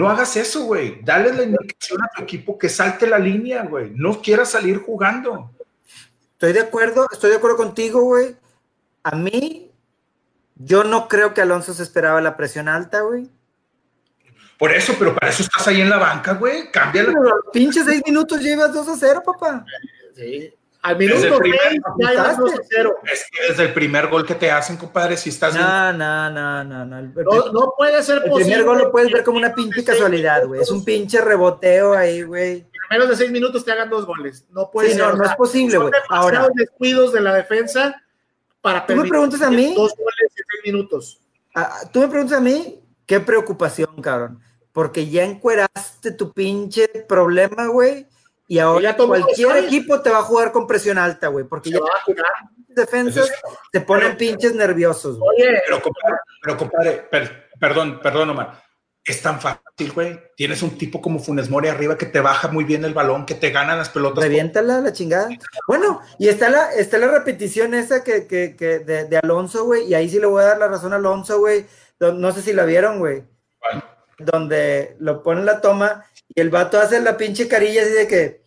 [0.00, 0.98] No hagas eso, güey.
[1.02, 3.90] Dale la indicación a tu equipo que salte la línea, güey.
[3.94, 5.50] No quieras salir jugando.
[6.32, 8.34] Estoy de acuerdo, estoy de acuerdo contigo, güey.
[9.02, 9.70] A mí,
[10.54, 13.28] yo no creo que Alonso se esperaba la presión alta, güey.
[14.58, 16.70] Por eso, pero para eso estás ahí en la banca, güey.
[16.70, 17.12] Cámbiala.
[17.52, 19.66] Pinches seis minutos llevas 2 a 0, papá.
[20.16, 20.54] Sí.
[20.82, 22.96] Al minuto Desde el primer- 6 ya ibas 2 a 0.
[23.12, 26.64] Es que desde el primer gol que te hacen, compadre, si estás No, no, no,
[26.64, 26.98] no, no.
[26.98, 28.44] El, No, no puede ser el posible.
[28.46, 30.62] primer gol lo puedes ver como una pinche seis casualidad, güey.
[30.62, 32.60] Es un pinche reboteo ahí, güey.
[32.60, 34.46] En menos de 6 minutos te hagan dos goles.
[34.50, 35.14] No puede Sí, ser.
[35.14, 35.92] no, es posible, güey.
[36.08, 38.02] Ahora, descuidos de la defensa
[38.62, 39.74] para Tú me preguntas a mí.
[39.76, 41.20] dos goles en 6 minutos.
[41.54, 44.40] ah, tú me preguntas a mí, qué preocupación, cabrón.
[44.72, 48.06] Porque ya encueraste tu pinche problema, güey.
[48.50, 51.44] Y ahora cualquier equipo te va a jugar con presión alta, güey.
[51.44, 51.80] Porque Se ya
[52.66, 53.30] defensas
[53.70, 55.30] te ponen pinches nerviosos, güey.
[55.38, 58.60] Oye, Pero, compadre, pero, compadre, per- perdón, perdón, Omar.
[59.04, 60.20] Es tan fácil, güey.
[60.36, 63.36] Tienes un tipo como Funes Mori arriba que te baja muy bien el balón, que
[63.36, 64.24] te gana las pelotas.
[64.24, 65.28] Reviéntala la chingada.
[65.68, 69.86] Bueno, y está la, está la repetición esa que, que, que de, de Alonso, güey.
[69.86, 71.66] Y ahí sí le voy a dar la razón a Alonso, güey.
[72.00, 73.22] No no sé si la vieron, güey.
[74.18, 76.04] Donde lo pone la toma
[76.34, 78.42] y el vato hace la pinche carilla así de que.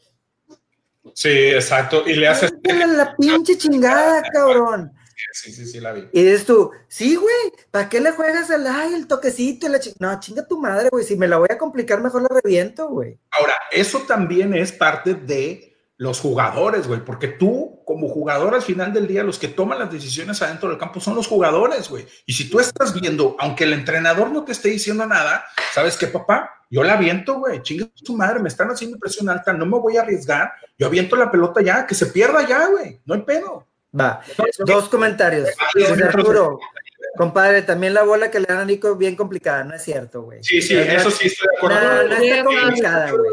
[1.14, 2.04] Sí, exacto.
[2.08, 2.52] Y le haces.
[2.54, 4.94] "Métele la pinche chingada, cabrón.
[5.32, 6.08] Sí, sí, sí, la vi.
[6.12, 9.80] Y dices tú, sí, güey, ¿para qué le juegas al ay, el toquecito y la
[9.80, 11.04] chi-?" No, chinga tu madre, güey.
[11.04, 13.20] Si me la voy a complicar, mejor la reviento, güey.
[13.32, 15.73] Ahora, eso también es parte de
[16.04, 19.90] los jugadores, güey, porque tú, como jugador, al final del día, los que toman las
[19.90, 22.06] decisiones adentro del campo son los jugadores, güey.
[22.26, 26.08] Y si tú estás viendo, aunque el entrenador no te esté diciendo nada, ¿sabes qué,
[26.08, 26.66] papá?
[26.70, 29.96] Yo la aviento, güey, chinga tu madre, me están haciendo presión alta, no me voy
[29.96, 33.70] a arriesgar, yo aviento la pelota ya, que se pierda ya, güey, no hay pedo.
[33.98, 34.20] Va,
[34.66, 35.48] dos comentarios.
[36.04, 36.60] Arturo,
[37.16, 40.44] compadre, también la bola que le dan a Nico bien complicada, no es cierto, güey.
[40.44, 41.80] Sí, sí, eso sí estoy de acuerdo.
[41.82, 43.32] No, no está complicada, güey.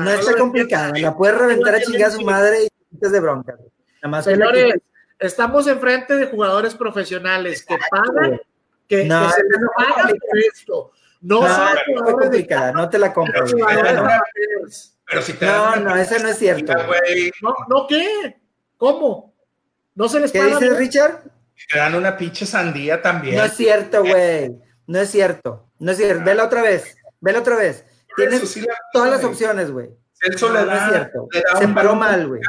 [0.00, 2.68] No está complicada, la puedes reventar a chingar a su madre y
[3.08, 3.54] de bronca.
[3.56, 3.70] güey.
[4.02, 4.74] Nada más Señores,
[5.18, 8.40] estamos enfrente de jugadores profesionales que pagan,
[8.88, 10.92] que, No, que se les por esto.
[11.22, 13.46] No, No, son no complicada, no te la compro.
[13.46, 13.66] no.
[13.66, 14.90] amateurs.
[15.06, 16.72] Pero si te No, una no, esa no es cierto.
[17.42, 18.36] No, ¿no qué?
[18.76, 19.34] ¿Cómo?
[19.94, 20.58] ¿No se les ¿Qué paga?
[20.58, 21.22] dices, Richard?
[21.70, 23.36] Te dan una pinche sandía también.
[23.36, 24.52] No es cierto, güey.
[24.86, 25.68] No es cierto.
[25.78, 26.24] No es cierto.
[26.24, 26.96] Vela otra vez.
[27.20, 27.84] Vela otra vez.
[28.16, 29.90] Tienes sí la- todas las opciones, güey.
[30.12, 31.28] Celso No, le no es da, cierto.
[31.32, 32.40] le da Se paró mal, güey.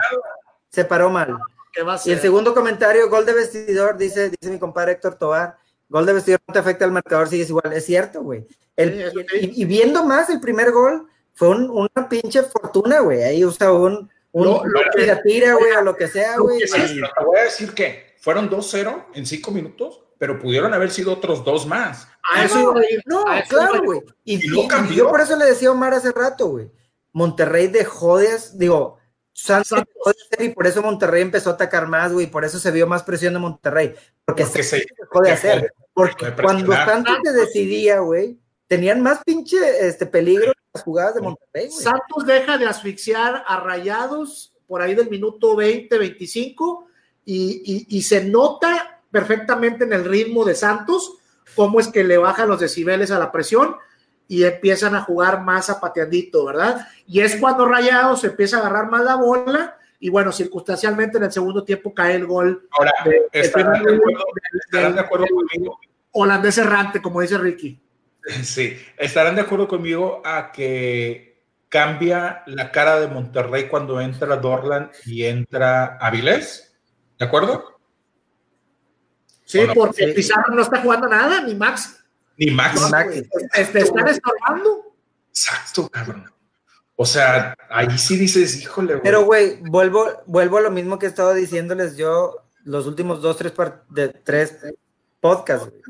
[0.69, 1.35] Se paró mal.
[1.73, 5.15] ¿Qué va a Y el segundo comentario, gol de vestidor, dice, dice mi compadre Héctor
[5.15, 5.57] Tobar,
[5.89, 7.73] gol de vestidor no te afecta al marcador, sigues igual.
[7.73, 8.45] Es cierto, güey.
[8.75, 13.23] El- Sí, eso y, viendo más el primer gol, fue un- una pinche fortuna, güey.
[13.23, 16.59] Ahí usa un, un Lo- lo que- tira, tira, güey, o lo que sea, güey.
[16.59, 21.45] te voy a decir que fueron 2-0 en 5 minutos, pero pudieron haber sido otros
[21.45, 22.07] dos más.
[22.33, 23.03] A eso no, iba a ir.
[23.05, 24.01] No, a eso a claro, güey.
[24.23, 24.93] Y, Y no cambió.
[24.93, 26.71] y yo por eso le decía a Omar hace rato, güey.
[27.13, 28.97] Monterrey dejó de, digo,
[29.31, 29.93] Santos Santos.
[29.93, 32.25] dejó de hacer y por eso Monterrey empezó a atacar más, güey.
[32.25, 33.93] Por eso se vio más presión de Monterrey.
[34.25, 35.71] Porque, Porque se se- dejó de hacer.
[35.93, 36.73] Porque de cuando.
[36.73, 41.79] Santos te decidía, güey, tenían más pinche este, peligro las jugadas de Monterrey, güey.
[41.79, 46.84] Santos deja de asfixiar a Rayados por ahí del minuto 20, 25
[47.25, 51.13] y, y- y se nota perfectamente en el ritmo de Santos
[51.55, 53.75] cómo es que le bajan los decibeles a la presión
[54.27, 56.87] y empiezan a jugar más zapateandito, ¿verdad?
[57.07, 61.31] Y es cuando Rayados empieza a agarrar más la bola y bueno, circunstancialmente en el
[61.31, 64.25] segundo tiempo cae el gol Ahora, de- estarán de del- acuerdo,
[64.65, 65.79] estarán de acuerdo conmigo.
[66.11, 67.79] holandés errante, como dice Ricky.
[68.43, 74.89] Sí, estarán de acuerdo conmigo a que cambia la cara de Monterrey cuando entra Dorlan
[75.05, 76.64] y entra Avilés.
[77.19, 77.79] ¿De acuerdo?
[79.45, 80.13] Sí, Bueno, porque sí.
[80.13, 82.03] Pizarro no está jugando nada, ni Max.
[82.37, 82.81] Ni Max.
[82.81, 83.29] No, Maxi.
[83.53, 84.95] Este, están estorbando.
[85.29, 86.31] Exacto, cabrón.
[86.95, 89.03] O sea, ahí sí dices, híjole, güey.
[89.03, 93.37] Pero, güey, vuelvo, vuelvo a lo mismo que he estado diciéndoles yo los últimos dos,
[93.37, 93.53] tres,
[93.89, 94.57] de, tres
[95.19, 95.81] podcasts, güey.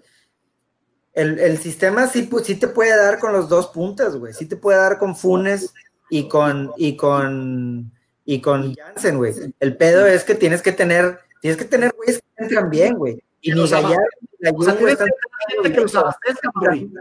[1.14, 4.34] El, el sistema sí, sí te puede dar con los dos puntas, güey.
[4.34, 5.74] Sí te puede dar con Funes
[6.10, 7.94] y con, y con,
[8.26, 9.34] y con Jansen, güey.
[9.60, 13.24] El pedo es que tienes que tener, tienes que tener güeyes que entran bien, güey.
[13.42, 14.04] Y ni Gallardo
[14.40, 16.92] ni O sea, están,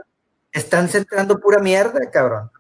[0.53, 2.51] están centrando pura mierda, cabrón.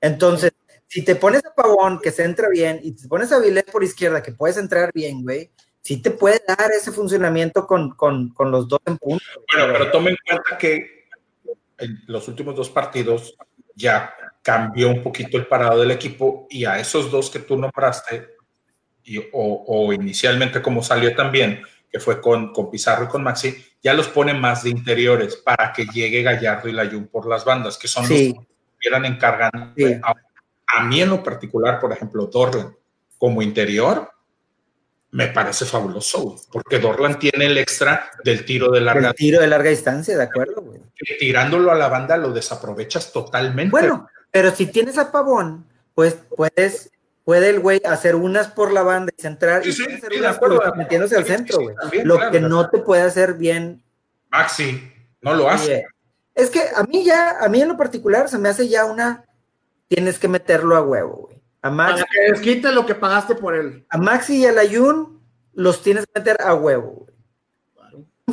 [0.00, 0.52] Entonces,
[0.86, 3.82] si te pones a Pavón, que se entra bien, y te pones a Vilés por
[3.82, 5.50] izquierda, que puedes entrar bien, güey,
[5.80, 9.24] sí te puede dar ese funcionamiento con, con, con los dos en punto.
[9.54, 11.06] Bueno, pero tomen en cuenta que
[11.78, 13.36] en los últimos dos partidos
[13.74, 18.36] ya cambió un poquito el parado del equipo y a esos dos que tú nombraste,
[19.04, 23.54] y, o, o inicialmente como salió también, que fue con, con Pizarro y con Maxi,
[23.82, 27.76] ya los pone más de interiores para que llegue Gallardo y Layun por las bandas,
[27.76, 28.34] que son Sí,
[28.72, 29.74] estuvieran encargando.
[30.72, 32.74] A, mí en lo particular, por ejemplo, Dorland
[33.18, 34.08] como interior,
[35.10, 39.48] me parece fabuloso, porque Dorland tiene el extra del tiro de larga El tiro de
[39.48, 40.80] larga distancia, de acuerdo, güey.
[41.18, 43.72] Tirándolo a la banda lo desaprovechas totalmente.
[43.72, 46.90] Bueno, pero si tienes a Pavón, pues puedes,
[47.24, 51.16] puede el güey hacer unas por la banda y centrar y hacer unas por, metiéndose
[51.16, 51.74] al centro, güey.
[52.04, 53.82] lo que no te puede hacer bien.
[54.30, 55.86] Maxi, no lo hace.
[56.34, 59.24] Es que a mí ya, a mí en lo particular, se me hace ya una.
[59.88, 61.42] Tienes que meterlo a huevo, güey.
[61.62, 62.02] A Maxi.
[62.02, 63.84] Para que desquite lo que pagaste por él.
[63.90, 65.20] A Maxi y a Layun
[65.52, 67.09] los tienes que meter a huevo, güey.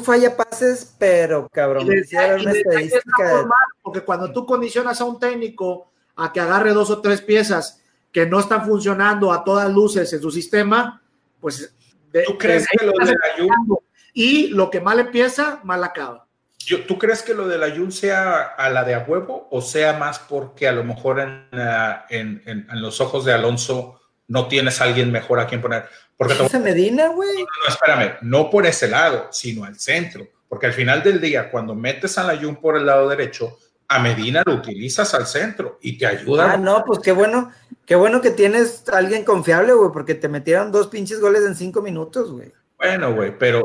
[0.02, 1.86] Falla pases, pero cabrón.
[1.86, 3.48] una estadística.
[3.82, 8.26] porque cuando tú condicionas a un técnico a que agarre dos o tres piezas que
[8.26, 11.02] no están funcionando a todas luces en su sistema,
[11.40, 11.74] pues.
[12.26, 13.78] ¿Tú crees que lo de Layun.
[14.14, 16.28] Y lo que mal empieza, mal acaba.
[16.88, 19.94] ¿Tú crees que lo de la Jun sea a la de a huevo o sea
[19.94, 21.48] más porque a lo mejor en,
[22.10, 25.88] en, los ojos de Alonso no tienes a alguien mejor a quien poner?
[26.18, 27.38] Porque ¿Esa Medina, güey?
[27.38, 30.28] No, espérame, no por ese lado, sino al centro.
[30.50, 33.58] Porque al final del día, cuando metes a la Jun por el lado derecho,
[33.88, 36.54] a Medina lo utilizas al centro y te ayuda.
[36.54, 37.52] Ah, no, pues qué bueno,
[37.86, 41.56] qué bueno que tienes a alguien confiable, güey, porque te metieron dos pinches goles en
[41.56, 42.52] cinco minutos, güey.
[42.78, 43.64] Bueno, güey, pero.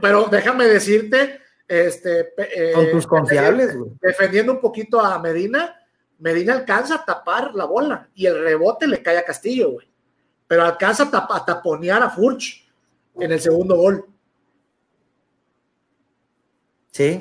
[0.00, 2.32] pero déjame decirte este,
[2.74, 5.76] Con tus eh, confiables, Defendiendo un poquito a Medina,
[6.18, 9.93] Medina alcanza a tapar la bola y el rebote le cae a Castillo, güey.
[10.54, 12.64] Pero alcanza a, taponear a Furch
[13.18, 14.06] en el segundo gol.
[16.92, 17.20] Sí.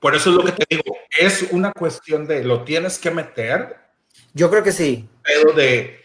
[0.00, 3.76] Por eso es lo que te digo, es una cuestión de lo tienes que meter.
[4.34, 5.08] Yo creo que sí.
[5.22, 6.00] Pero de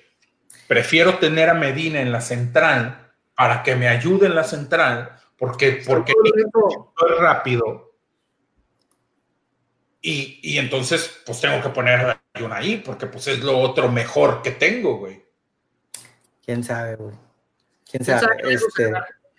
[0.67, 5.81] prefiero tener a Medina en la central para que me ayude en la central porque,
[5.87, 7.95] porque es rápido.
[10.03, 14.43] Y, y, entonces, pues tengo que poner una ahí, porque pues es lo otro mejor
[14.43, 15.22] que tengo, güey.
[16.45, 17.15] ¿Quién sabe, güey?
[17.89, 18.35] ¿Quién sabe?
[18.43, 18.91] Este...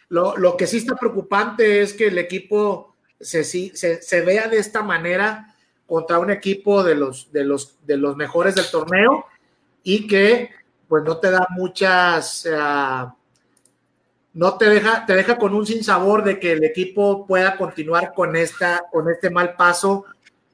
[0.09, 4.59] Lo, lo, que sí está preocupante es que el equipo se, se, se, vea de
[4.59, 5.55] esta manera
[5.87, 9.25] contra un equipo de los, de, los, de los mejores del torneo
[9.83, 10.51] y que
[10.89, 12.47] pues no te da muchas...
[12.47, 13.13] Uh,
[14.35, 18.35] no te deja, te deja con un sinsabor de que el equipo pueda continuar con
[18.35, 20.07] esta, con este mal paso,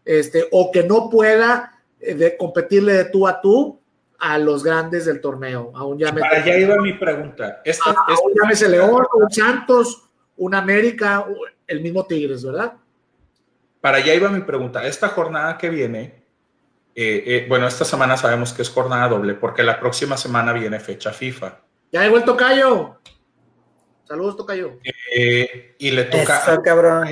[0.04, 3.79] este, o que no pueda eh, de competirle de tú a tú
[4.20, 5.72] a los grandes del torneo.
[5.74, 7.62] Aún ya Para allá iba mi pregunta.
[7.64, 11.26] Esta, ah, aún llámese León, un Santos, un América,
[11.66, 12.74] el mismo Tigres, ¿verdad?
[13.80, 14.86] Para allá iba mi pregunta.
[14.86, 16.22] Esta jornada que viene,
[16.94, 20.78] eh, eh, bueno, esta semana sabemos que es jornada doble, porque la próxima semana viene
[20.78, 21.58] fecha FIFA.
[21.90, 23.00] Ya he vuelto Cayo.
[24.10, 24.72] Saludos, Tocayo.
[25.14, 26.38] Eh, y le toca.
[26.38, 27.08] Eso, cabrón.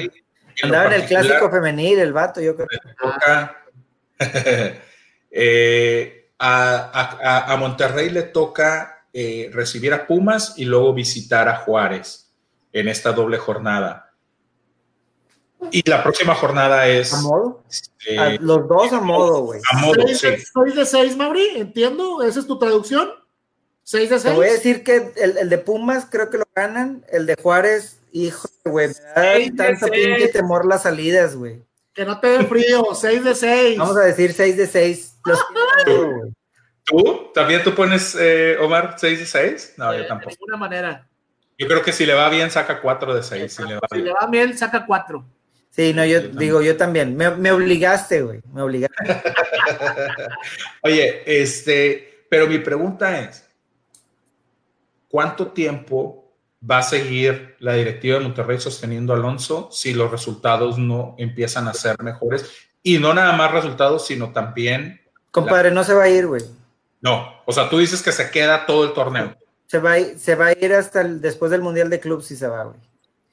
[0.64, 2.66] Andaba en el clásico femenil, el vato, yo creo.
[2.70, 3.64] Le toca.
[5.30, 12.32] Eh, a, Monterrey le toca eh, recibir a Pumas y luego visitar a Juárez
[12.72, 14.12] en esta doble jornada.
[15.72, 17.12] Y la próxima jornada es.
[17.12, 17.64] ¿A modo?
[18.40, 19.60] los dos a modo, güey.
[19.72, 19.94] A modo,
[20.52, 21.44] ¿Soy de seis, Mauri?
[21.56, 22.22] ¿Entiendo?
[22.22, 23.10] ¿Esa es tu traducción?
[23.82, 24.22] 6 de 6.
[24.22, 27.06] Te voy a decir que el, de Pumas creo que lo ganan.
[27.10, 28.88] El de Juárez, hijo, güey.
[28.88, 31.62] Me da tanta pinche temor las salidas, güey.
[31.98, 32.84] Que no te dé frío.
[32.94, 33.76] 6 de 6.
[33.76, 35.18] Vamos a decir 6 de 6.
[36.84, 37.32] ¿Tú?
[37.34, 39.74] ¿También tú pones, eh, Omar, 6 de 6?
[39.78, 40.30] No, yo tampoco.
[40.30, 41.08] De ninguna manera.
[41.58, 43.52] Yo creo que si le va bien, saca 4 de 6.
[43.52, 45.26] Si, le va, si le va bien, saca 4.
[45.70, 47.16] Sí, no, yo, digo, yo también.
[47.16, 48.42] Me, me obligaste, güey.
[48.52, 48.94] Me obligaste.
[50.82, 53.44] Oye, este, pero mi pregunta es,
[55.08, 56.27] ¿cuánto tiempo
[56.68, 61.68] va a seguir la directiva de Monterrey sosteniendo a Alonso si los resultados no empiezan
[61.68, 62.50] a ser mejores?
[62.82, 65.00] Y no nada más resultados, sino también...
[65.30, 66.42] Compadre, no se va a ir, güey.
[67.00, 69.36] No, o sea, tú dices que se queda todo el torneo.
[69.66, 72.36] Se va a ir, se va a ir hasta después del Mundial de Clubs si
[72.36, 72.78] se va, güey.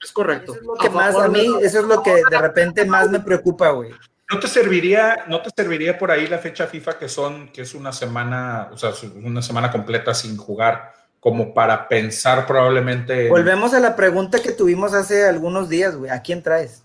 [0.02, 0.52] Es correcto.
[0.52, 3.20] Eso es lo que más, a mí, eso es lo que de repente más me
[3.20, 3.92] preocupa, güey.
[4.30, 7.74] ¿No te serviría, no te serviría por ahí la fecha FIFA que son, que es
[7.74, 8.92] una semana, o sea,
[9.24, 10.94] una semana completa sin jugar?
[11.26, 13.30] Como para pensar probablemente.
[13.30, 16.12] Volvemos a la pregunta que tuvimos hace algunos días, güey.
[16.12, 16.84] ¿A quién traes?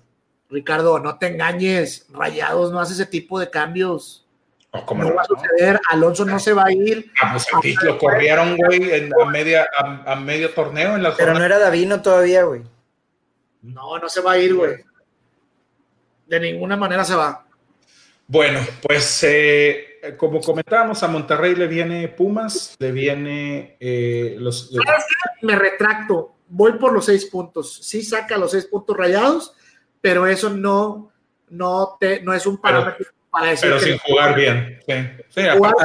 [0.49, 2.07] Ricardo, no te engañes.
[2.11, 4.27] Rayados no hace ese tipo de cambios.
[4.73, 5.79] no, va a suceder.
[5.91, 7.13] Alonso no se va a ir.
[7.21, 9.69] Ah, pues lo corrieron, güey, en, a, media,
[10.07, 10.97] a, medio torneo.
[10.97, 12.63] En la Pero no era Davino todavía, güey.
[13.61, 14.77] No, no se va a ir, güey.
[16.29, 17.45] De ninguna manera se va.
[18.27, 24.71] Bueno, pues eh, eh, como comentábamos, a Monterrey le viene Pumas, le viene eh, los.
[25.43, 27.77] Me retracto, voy por los seis puntos.
[27.83, 29.55] Sí saca los seis puntos rayados,
[30.01, 31.13] pero eso no,
[31.49, 33.07] no, te, no es un parámetro.
[33.31, 34.81] para decir Pero que sin jugar bien.
[35.29, 35.85] Sí, aparte,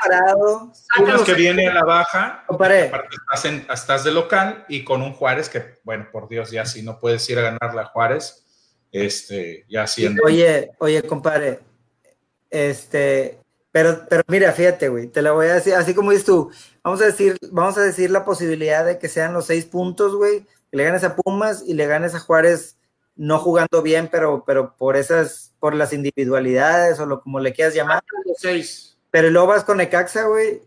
[0.00, 0.72] parado.
[0.96, 2.78] Pumas que viene a la baja, aparte
[3.10, 6.82] estás, en- estás de local y con un Juárez que, bueno, por Dios, ya si
[6.82, 8.44] no puedes ir a ganarle a Juárez,
[8.92, 10.22] este, ya siendo.
[10.24, 11.58] Oye, oye, compadre,
[12.48, 13.40] este,
[13.76, 16.50] pero, pero mira, fíjate, güey, te la voy a decir, así como dices tú,
[16.82, 20.46] vamos a decir, vamos a decir la posibilidad de que sean los seis puntos, güey,
[20.70, 22.78] que le ganes a Pumas y le ganes a Juárez
[23.16, 27.74] no jugando bien, pero, pero por esas, por las individualidades o lo como le quieras
[27.74, 28.96] llamar, los seis.
[29.10, 30.62] pero luego vas con Necaxa, güey,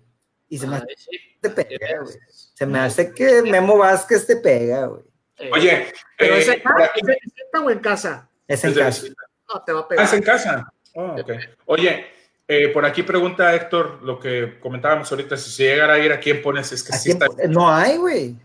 [0.48, 1.18] y se me hace sí.
[1.42, 2.16] que te pega, güey.
[2.54, 5.02] Se me hace que Memo Vázquez te pega, güey.
[5.38, 8.30] Eh, Oye, pero eh, ese por aquí- ¿es en casa o en casa?
[8.48, 9.02] Es en casa.
[9.02, 9.24] visita.
[9.52, 10.06] No, te va a Ah, pegar.
[10.06, 10.74] es en casa.
[10.94, 11.32] Oh, ok.
[11.66, 12.06] Oye,
[12.52, 16.20] eh, por aquí pregunta Héctor lo que comentábamos ahorita, si se llegara a ir, ¿a
[16.20, 16.72] quién pones?
[16.72, 17.28] Es que ¿A sí está...
[17.48, 18.36] No hay, güey.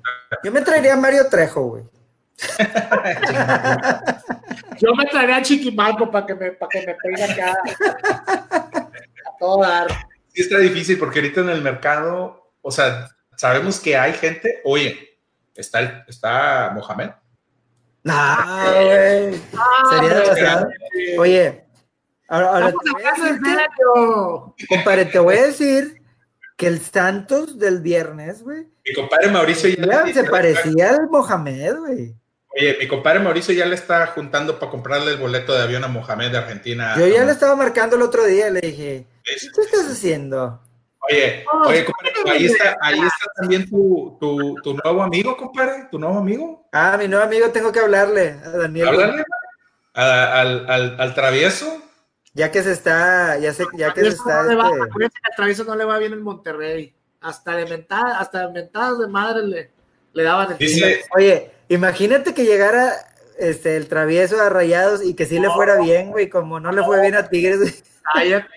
[0.44, 1.85] Yo me traería a Mario Trejo, güey.
[4.81, 7.55] Yo me traería a Chiquimalco para que me, para que me pegue acá.
[8.66, 9.86] a todo dar.
[10.35, 15.16] Sí está difícil porque ahorita en el mercado, o sea, sabemos que hay gente, oye,
[15.55, 17.10] está, el- está Mohamed.
[18.02, 19.40] No, güey.
[19.56, 20.68] Ah, Sería pero- demasiado.
[21.18, 21.64] Oye,
[22.28, 23.40] ahora, ahora te voy a decir
[24.59, 26.02] que- compadre, te voy a decir
[26.56, 31.76] que el Santos del viernes, güey, Mi compadre Mauricio ya, ya se parecía al Mohamed,
[31.78, 32.14] güey.
[32.56, 35.88] Oye, mi compadre Mauricio ya le está juntando para comprarle el boleto de avión a
[35.88, 36.94] Mohamed de Argentina.
[36.96, 40.60] Yo ya le estaba marcando el otro día, le dije, ¿qué Es- estás haciendo?
[41.10, 45.88] Oye, Oh, oye, compadre, ahí está, ahí está también tu, tu, tu nuevo amigo, compadre,
[45.90, 46.66] tu nuevo amigo.
[46.72, 48.88] Ah, mi nuevo amigo, tengo que hablarle a Daniel.
[49.94, 51.80] Al, al, al travieso.
[52.35, 55.19] Ya que se está, ya sé, ya que se está, no le va- este, acuérdense
[55.23, 56.93] que a Travieso no le va bien en Monterrey.
[57.20, 59.70] Hasta de mentadas, hasta de mentadas de madre le,
[60.12, 62.93] le daban el Dice, Oye, imagínate que llegara
[63.39, 66.82] este el travieso a Rayados y que sí le fuera bien, güey, como no le
[66.82, 67.59] fue bien a Tigres.
[67.61, 67.74] güey.
[68.12, 68.48] Cállate.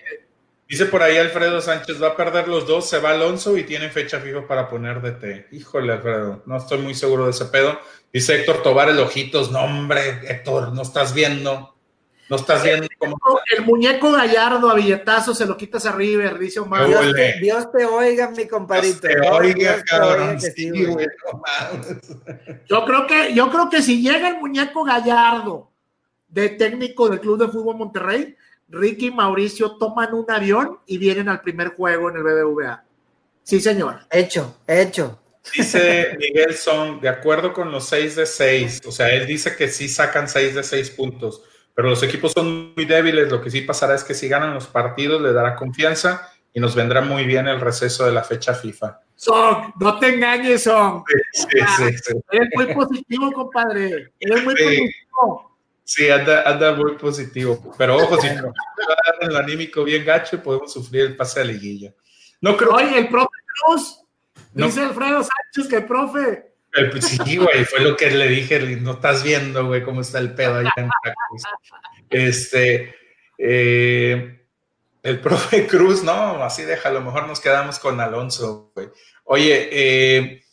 [0.68, 3.90] dice por ahí Alfredo Sánchez, va a perder los dos, se va Alonso y tienen
[3.90, 5.48] fecha fija para poner DT.
[5.52, 7.78] Híjole, Alfredo, no estoy muy seguro de ese pedo.
[8.12, 11.74] Dice Héctor Tobar el ojitos, no hombre, Héctor, no estás viendo,
[12.28, 13.16] no estás viendo cómo...
[13.56, 16.86] El muñeco gallardo a billetazo se lo quitas a River, dice Omar.
[16.86, 19.00] Dios te, Dios te oiga, mi compadrito.
[19.00, 20.28] Te Dios te cabrón.
[20.30, 20.86] oiga sí, güey.
[20.86, 22.66] güey, mames.
[22.68, 25.70] Yo creo que, yo creo que si llega el muñeco gallardo
[26.28, 28.36] de técnico del Club de Fútbol Monterrey,
[28.68, 32.84] Ricky y Mauricio toman un avión y vienen al primer juego en el BBVA.
[33.42, 34.00] Sí, señor.
[34.10, 35.18] Hecho, hecho.
[35.56, 39.68] Dice Miguel Son, de acuerdo con los 6 de 6, o sea, él dice que
[39.68, 41.42] sí sacan 6 de 6 puntos,
[41.78, 44.66] pero los equipos son muy débiles, lo que sí pasará es que si ganan los
[44.66, 48.98] partidos le dará confianza y nos vendrá muy bien el receso de la fecha FIFA.
[49.14, 51.04] Son, no te engañes, Son.
[51.32, 51.46] Sí,
[51.76, 52.14] sí, sí.
[52.32, 54.12] Eres muy positivo, compadre.
[54.18, 55.56] Eres muy positivo.
[55.84, 60.04] Sí, anda, anda muy positivo, pero ojo, si nos va a dar el anímico bien
[60.04, 61.94] gacho podemos sufrir el pase a liguilla.
[62.40, 63.28] No creo Oye, el profe
[63.62, 64.00] Cruz,
[64.52, 64.66] No.
[64.66, 66.47] dice Alfredo Sánchez que el profe.
[66.72, 70.18] El- pues Sí, güey, fue lo que le dije, no estás viendo, güey, cómo está
[70.18, 71.42] el pedo allá en Veracruz.
[72.10, 72.94] Este,
[73.38, 74.46] eh,
[75.02, 78.88] el profe Cruz, no, así déjalo, mejor nos quedamos con Alonso, güey.
[79.24, 80.44] Oye, eh,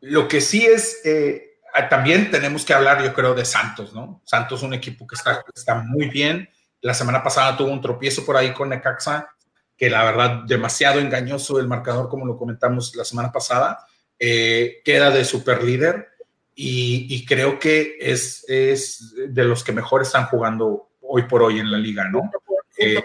[0.00, 1.58] lo que sí es, eh,
[1.88, 4.22] también tenemos que hablar, yo creo, de Santos, ¿no?
[4.24, 6.48] Santos, un equipo que está, está muy bien.
[6.80, 9.28] La semana pasada tuvo un tropiezo por ahí con Necaxa,
[9.76, 13.86] que la verdad, demasiado engañoso el marcador, como lo comentamos la semana pasada
[14.24, 16.08] eh, queda de super líder
[16.54, 21.58] y, y creo que es, es de los que mejor están jugando hoy por hoy
[21.58, 22.30] en la liga, ¿no?
[22.78, 23.02] Eh,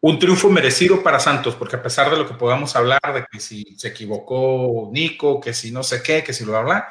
[0.00, 3.40] Un triunfo merecido para Santos, porque a pesar de lo que podamos hablar, de que
[3.40, 6.86] si se equivocó Nico, que si no sé qué, que si lo habla,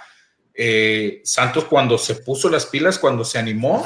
[0.54, 3.86] eh, Santos cuando se puso las pilas, cuando se animó,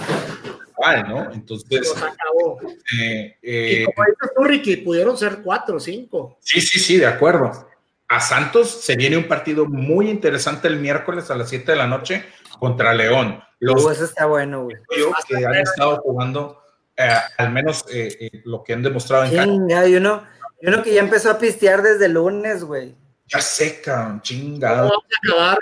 [0.72, 1.32] igual, ¿no?
[1.34, 2.60] Entonces, acabó.
[2.98, 6.38] eh, Y eh, como dices tú, Ricky, pudieron ser cuatro o cinco.
[6.42, 7.69] Sí, sí, sí, de acuerdo.
[8.10, 11.88] A Santos se viene un partido muy interesante el miércoles a las 7 de la
[11.88, 12.26] noche
[12.60, 13.42] contra León.
[13.60, 14.78] Los Uh, eso está bueno, güey.
[14.98, 16.62] yo que han estado jugando,
[16.98, 17.08] eh,
[17.38, 20.24] al menos eh, eh, lo que han demostrado en cancha, Chinga, y uno,
[20.62, 22.96] y uno que ya empezó a pistear desde el lunes, güey.
[23.28, 24.90] ya seca, No chingado.
[24.90, 25.60] vamos a acabar.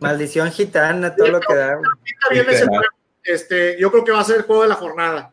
[0.00, 2.44] Maldición gitana, todo lo que da, güey.
[3.22, 5.32] Este, yo creo que va a ser el juego de la jornada.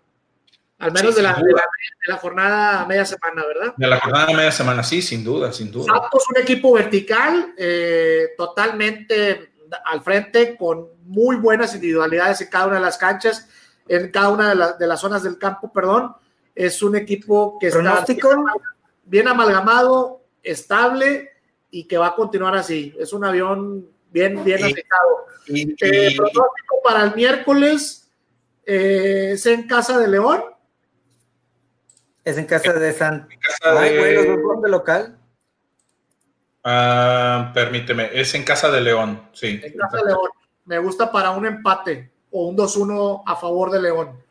[0.79, 3.73] Al menos Sí, de, la, de, la, de la jornada media semana, ¿verdad?
[3.77, 5.85] De la jornada media semana, sí, sin duda, sin duda.
[5.91, 9.53] Santos, un equipo vertical, eh, totalmente
[9.85, 13.49] al frente, con muy buenas individualidades en cada una de las canchas,
[13.87, 16.13] en cada una de, la- de las zonas del campo, perdón.
[16.53, 18.29] Es un equipo que está ¿Pronóstico?
[18.29, 18.45] bien,
[19.05, 21.31] bien amalgamado, estable
[21.71, 22.95] y que va a continuar así.
[22.99, 24.75] Es un avión bien, bien.
[25.47, 28.09] Y, Eh, pronóstico para el miércoles
[28.65, 30.43] eh, es en casa de León.
[32.27, 33.25] Es en casa de San.
[33.31, 35.17] En casa Ay, de- güey, los de local.
[36.61, 39.61] Ah, permíteme, es en casa de León, sí.
[39.63, 40.29] En casa de León.
[40.65, 44.21] Me gusta para un empate o un 2-1 a favor de León.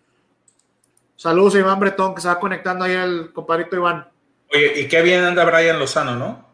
[1.16, 4.06] Saludos a Iván Bretón, que se va conectando ahí el compadrito Iván.
[4.52, 6.47] Oye, y qué bien anda Brian Lozano, ¿no?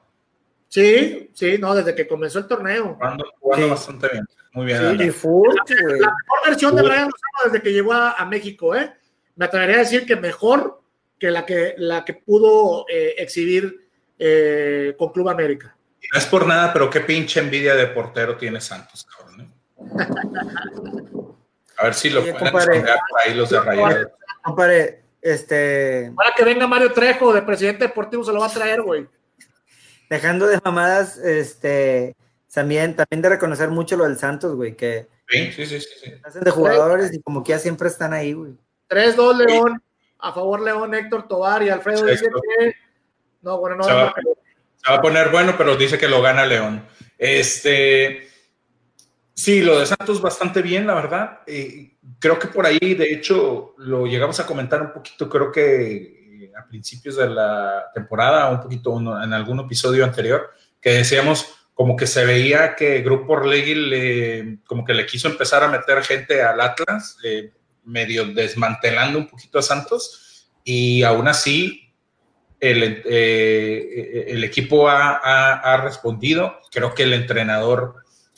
[0.69, 2.95] Sí, sí, no, desde que comenzó el torneo.
[2.95, 3.71] Jugando, jugando Sí.
[3.71, 4.25] bastante bien.
[4.53, 4.79] Muy bien.
[4.79, 5.05] Sí.
[5.07, 5.99] Y güey.
[5.99, 8.95] La mejor versión de Brian Lozano desde que llegó a, a México, ¿eh?
[9.35, 10.82] Me atrevería a decir que mejor
[11.23, 13.89] que la que, la que pudo eh, exhibir
[14.19, 15.77] eh, con Club América.
[16.13, 19.41] No es por nada, pero qué pinche envidia de portero tiene Santos, cabrón.
[19.41, 19.47] ¿eh?
[21.79, 22.85] A ver si lo Oye, pueden
[23.25, 24.09] ahí los de Rayados.
[24.43, 26.09] Compadre, este.
[26.09, 29.07] Ahora que venga Mario Trejo de presidente deportivo se lo va a traer, güey.
[30.11, 32.17] Dejando de mamadas, este.
[32.53, 35.89] También, también de reconocer mucho lo del Santos, güey, que Sí, sí, sí, sí.
[36.05, 36.13] sí.
[36.23, 38.53] hacen de jugadores y como que ya siempre están ahí, güey.
[38.91, 39.83] 3-2 León,
[40.23, 42.27] a favor León, Héctor Tobar y Alfredo dice
[42.59, 42.75] que.
[43.43, 43.85] No, bueno, no.
[43.85, 44.31] Se va, no,
[44.77, 46.87] se va a poner bueno, pero dice que lo gana León.
[47.19, 48.29] Este,
[49.35, 51.41] sí, lo de Santos bastante bien, la verdad.
[51.47, 56.45] Eh, creo que por ahí, de hecho, lo llegamos a comentar un poquito, creo que
[56.45, 60.51] eh, a principios de la temporada, un poquito uno- en algún episodio anterior,
[60.81, 65.65] que decíamos como que se veía que Grupo Orlegui le, como que le quiso empezar
[65.65, 67.51] a meter gente al Atlas, eh,
[67.85, 71.93] medio desmantelando un poquito a Santos, y aún así
[72.61, 76.59] el, eh, el equipo ha, ha- ha respondido.
[76.71, 77.97] Creo que el entrenador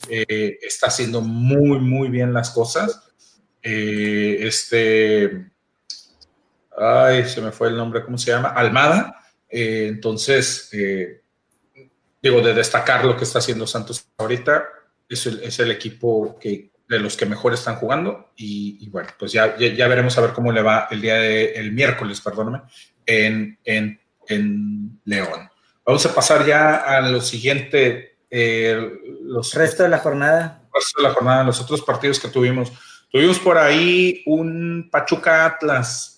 [0.08, 3.02] eh, está haciendo muy, muy bien las cosas.
[3.62, 5.46] Eh, este,
[6.76, 8.48] ay, se me fue el nombre, ¿cómo se llama?
[8.48, 9.14] Almada.
[9.48, 11.20] Eh, entonces, eh,
[12.22, 14.64] digo, de destacar lo que está haciendo Santos ahorita,
[15.08, 18.32] es el, es el equipo que, de los que mejor están jugando.
[18.36, 21.14] Y, y bueno, pues ya, ya, ya veremos a ver cómo le va el día
[21.14, 22.62] de, el miércoles, perdóname,
[23.06, 25.48] en, en, en León.
[25.84, 28.90] Vamos a pasar ya a lo siguiente, eh,
[29.22, 30.62] los Resto de la jornada.
[30.72, 32.72] resto de la jornada, los otros partidos que tuvimos.
[33.10, 36.10] Tuvimos por ahí un Pachuca Atlas,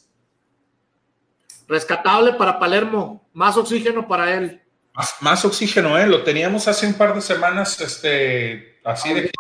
[1.69, 4.63] Rescatable para Palermo, más oxígeno para él.
[4.95, 6.07] más, más oxígeno, ¿eh?
[6.07, 9.31] Lo teníamos hace un par de semanas, este, así de que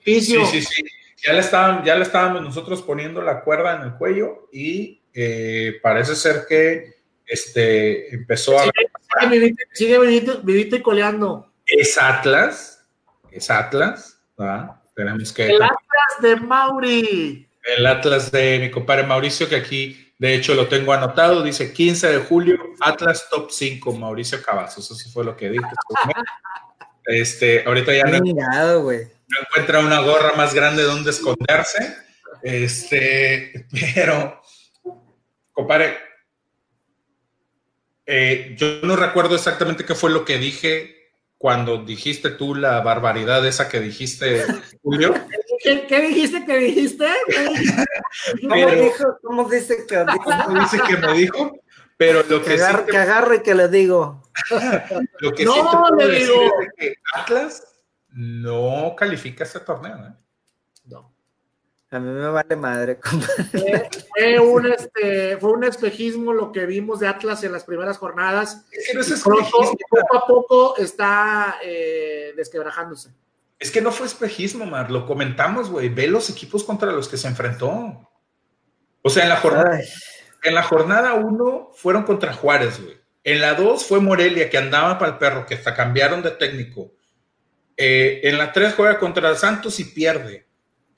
[0.00, 0.46] Sacrificio.
[0.46, 0.84] sí, sí.
[1.26, 5.78] Ya le, estaban, ya le estábamos nosotros poniendo la cuerda en el cuello y eh,
[5.82, 6.94] parece ser que
[7.26, 8.62] este, empezó a...
[8.62, 11.52] Sigue vivito, sigue vivito, vivito y coleando.
[11.66, 12.86] Es Atlas,
[13.30, 14.80] es Atlas, ¿verdad?
[14.94, 15.48] Tenemos que...
[15.48, 17.48] El Atlas de Mauri.
[17.76, 22.12] El Atlas de mi compadre Mauricio, que aquí de hecho lo tengo anotado, dice 15
[22.12, 25.64] de julio, Atlas Top 5, Mauricio Cavazos, eso fue lo que dije.
[27.06, 29.08] Este, ahorita ya no, güey.
[29.30, 31.96] No encuentra una gorra más grande donde esconderse.
[32.42, 34.40] Este, pero,
[35.52, 35.98] compadre,
[38.06, 40.96] eh, yo no recuerdo exactamente qué fue lo que dije
[41.38, 44.44] cuando dijiste tú la barbaridad esa que dijiste,
[44.82, 45.14] Julio.
[45.62, 47.06] ¿Qué, qué dijiste que dijiste?
[48.42, 49.18] ¿Cómo Pero- dijo?
[49.22, 50.24] ¿Cómo dice que dijo?
[50.46, 51.56] ¿Cómo dice que me dijo?
[51.96, 54.22] Pero lo Que que sí te- que agarro y que le digo.
[55.20, 56.44] Lo que No, sí te puedo le decir digo.
[56.44, 57.62] es de que Atlas
[58.12, 59.96] no califica este torneo.
[59.96, 60.14] ¿eh?
[60.86, 61.12] No.
[61.90, 63.00] A mí me vale madre.
[63.50, 67.98] Fue, fue un, este, fue un espejismo lo que vimos de Atlas en las primeras
[67.98, 68.64] jornadas.
[68.70, 69.76] Es que no es Pronto, espejismo.
[69.90, 73.10] poco a poco está eh, desquebrajándose.
[73.58, 74.90] Es que no fue espejismo, Mar.
[74.90, 75.88] Lo comentamos, güey.
[75.88, 78.08] Ve los equipos contra los que se enfrentó.
[79.02, 79.84] O sea, en la jornada, Ay,
[80.44, 83.00] en la jornada uno fueron contra Juárez, güey.
[83.24, 86.92] En la dos fue Morelia, que andaba para el perro, que hasta cambiaron de técnico.
[87.82, 90.46] Eh, en la tres juega contra Santos y pierde.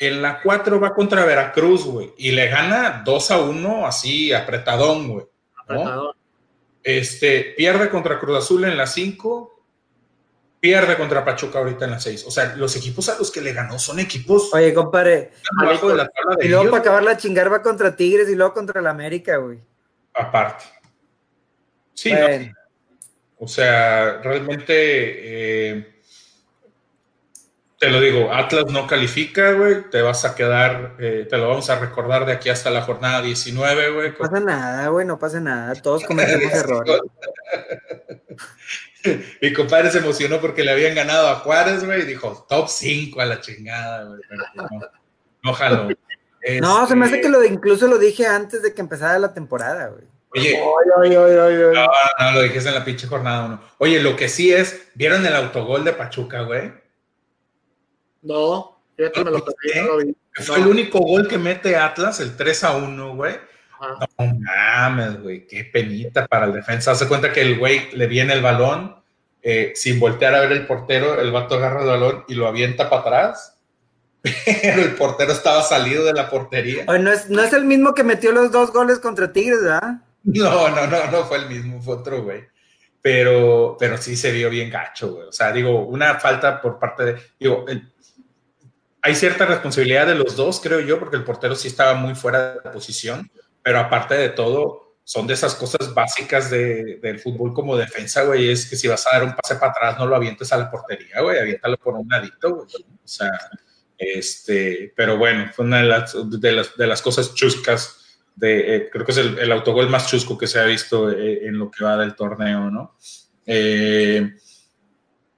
[0.00, 2.12] En la cuatro va contra Veracruz, güey.
[2.18, 5.24] Y le gana 2 a 1 así, apretadón, güey.
[5.24, 5.62] ¿no?
[5.62, 6.16] Apretador.
[6.82, 9.64] Este, pierde contra Cruz Azul en la 5,
[10.58, 12.24] pierde contra Pachuca ahorita en la 6.
[12.26, 15.30] O sea, los equipos a los que le ganó son equipos Oye, compadre.
[15.62, 18.28] abajo de la tabla de Y luego ellos, para acabar la chingar va contra Tigres
[18.28, 19.60] y luego contra el América, güey.
[20.14, 20.64] aparte.
[21.94, 22.12] Sí,
[23.38, 24.72] o sea, realmente
[25.76, 25.91] eh,
[27.82, 31.68] te lo digo, Atlas no califica, güey, te vas a quedar, eh, te lo vamos
[31.68, 34.10] a recordar de aquí hasta la jornada 19, güey.
[34.10, 35.74] no pasa nada, güey, no pasa nada.
[35.74, 37.00] Todos cometemos errores.
[39.40, 43.20] Mi compadre se emocionó porque le habían ganado a Juárez, güey, y dijo, top 5
[43.20, 44.20] a la chingada, güey.
[44.28, 44.80] pero pues no,
[45.42, 45.88] no jaló.
[46.60, 49.18] No, se me hace Este, que lo de, incluso lo dije antes de que empezara
[49.18, 50.04] la temporada, güey.
[50.36, 50.56] Oye,
[51.02, 51.54] ay, ay, ay.
[51.74, 51.86] no,
[52.20, 53.60] no, lo dijiste en la pinche jornada uno.
[53.78, 56.80] Oye, lo que sí es, ¿vieron el autogol de Pachuca, güey?
[58.22, 60.16] No, fíjate, me lo perdí, no lo vi.
[60.34, 63.34] Fue el único gol que mete Atlas, el 3 a 1, güey.
[64.18, 66.92] No mames, güey, qué penita para el defensa.
[66.92, 68.96] Hace cuenta que el güey le viene el balón,
[69.42, 72.88] eh, sin voltear a ver el portero, el vato agarra el balón y lo avienta
[72.88, 73.58] para atrás.
[74.22, 76.84] Pero el portero estaba salido de la portería.
[76.86, 80.00] Oye, no es, no es el mismo que metió los dos goles contra Tigres, ¿verdad?
[80.22, 82.44] No, no, no, no fue el mismo, fue otro güey.
[83.00, 85.26] Pero, pero sí se vio bien gacho, güey.
[85.26, 87.16] O sea, digo, una falta por parte de.
[87.40, 87.91] Digo, el,
[89.02, 92.54] hay cierta responsabilidad de los dos, creo yo, porque el portero sí estaba muy fuera
[92.54, 93.30] de posición,
[93.62, 98.48] pero aparte de todo, son de esas cosas básicas de, del fútbol como defensa, güey,
[98.50, 100.70] es que si vas a dar un pase para atrás, no lo avientes a la
[100.70, 102.68] portería, güey, aviéntalo por un ladito, güey.
[103.04, 103.30] O sea,
[103.98, 107.98] este, pero bueno, fue una de las, de las, de las cosas chuscas.
[108.34, 111.46] De, eh, creo que es el, el, autogol más chusco que se ha visto eh,
[111.46, 112.96] en lo que va del torneo, ¿no?
[113.44, 114.36] Eh,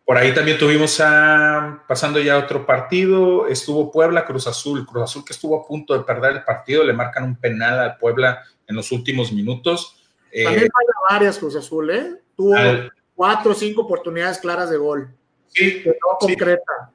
[0.05, 4.85] por ahí también tuvimos a, pasando ya a otro partido, estuvo Puebla Cruz Azul.
[4.87, 7.97] Cruz Azul que estuvo a punto de perder el partido, le marcan un penal al
[7.97, 10.05] Puebla en los últimos minutos.
[10.31, 10.71] También eh,
[11.09, 12.17] varias Cruz Azul, ¿eh?
[12.37, 15.15] Tuvo al, cuatro o cinco oportunidades claras de gol.
[15.49, 15.83] Sí.
[15.83, 16.93] Que no concreta.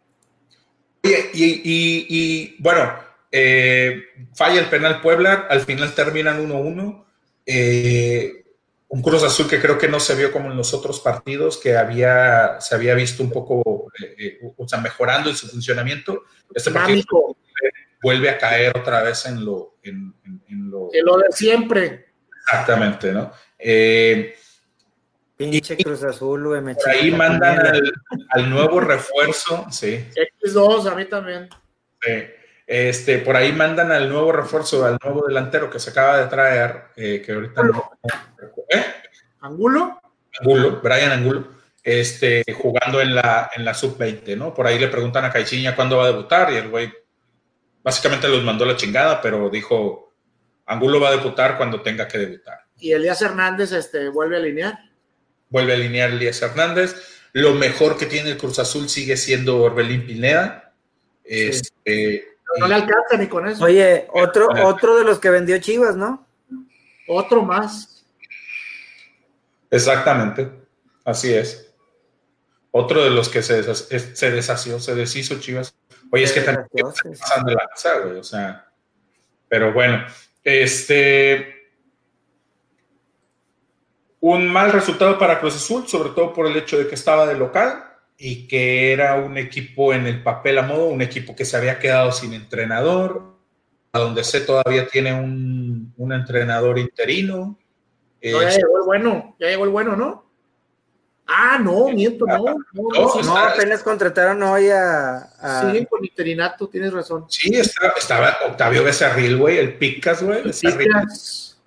[1.03, 1.15] Sí.
[1.34, 2.94] Y, y, y, bueno,
[3.31, 4.03] eh,
[4.36, 7.06] falla el penal Puebla, al final terminan 1-1.
[7.45, 8.45] Eh,
[8.89, 11.77] un Cruz Azul que creo que no se vio como en los otros partidos, que
[11.77, 16.23] había, se había visto un poco, eh, eh, o sea, mejorando en su funcionamiento.
[16.53, 17.37] Este partido
[18.01, 19.75] vuelve a caer otra vez en lo...
[19.83, 22.13] En, en, en lo, en lo de siempre.
[22.41, 23.31] Exactamente, ¿no?
[23.59, 24.35] Eh,
[25.37, 26.61] Pinche Cruz Azul, güey.
[26.61, 27.93] Me por ahí mandan al,
[28.31, 30.03] al, nuevo refuerzo, sí.
[30.43, 31.47] X2, a mí también.
[32.01, 32.11] Sí.
[32.71, 36.83] Este, por ahí mandan al nuevo refuerzo, al nuevo delantero que se acaba de traer,
[36.95, 37.91] eh, que ahorita no,
[38.69, 38.85] ¿Eh?
[39.39, 39.99] ¿Angulo?
[40.39, 41.47] Angulo, Brian Angulo,
[41.83, 44.53] este, jugando en la, en la sub-20, ¿no?
[44.53, 46.93] Por ahí le preguntan a Caixinha cuándo va a debutar y el güey
[47.81, 50.13] básicamente los mandó la chingada, pero dijo,
[50.67, 52.59] Angulo va a debutar cuando tenga que debutar.
[52.77, 54.77] ¿Y Elías Hernández este, vuelve a alinear?
[55.49, 56.95] Vuelve a alinear Elías Hernández.
[57.33, 60.71] Lo mejor que tiene el Cruz Azul sigue siendo Orbelín Pineda.
[61.23, 63.63] Este, no le alcanza ni con eso.
[63.63, 66.26] Oye, otro, otro de los que vendió Chivas, ¿no?
[67.07, 68.05] Otro más.
[69.69, 70.49] Exactamente,
[71.05, 71.73] así es.
[72.71, 75.76] Otro de los que se, deshació, se deshació, se deshizo Chivas.
[76.11, 78.67] Oye, es que también está pasando la casa, güey, o sea,
[79.47, 80.05] pero bueno,
[80.43, 81.71] este,
[84.19, 87.35] un mal resultado para Cruz Azul, sobre todo por el hecho de que estaba de
[87.35, 87.88] local
[88.21, 91.79] y que era un equipo en el papel a modo, un equipo que se había
[91.79, 93.37] quedado sin entrenador,
[93.93, 97.57] a donde sé todavía tiene un, un entrenador interino,
[98.21, 100.29] no, ya llegó el bueno, ya llegó el bueno, ¿no?
[101.25, 102.43] Ah, no, miento, no.
[102.43, 105.17] No, no, no apenas contrataron hoy a.
[105.39, 105.61] a...
[105.61, 107.25] Siguen con interinato, tienes razón.
[107.29, 110.41] Sí, estaba, estaba Octavio Becerril, güey, el Picas, güey.
[110.43, 111.57] Picas.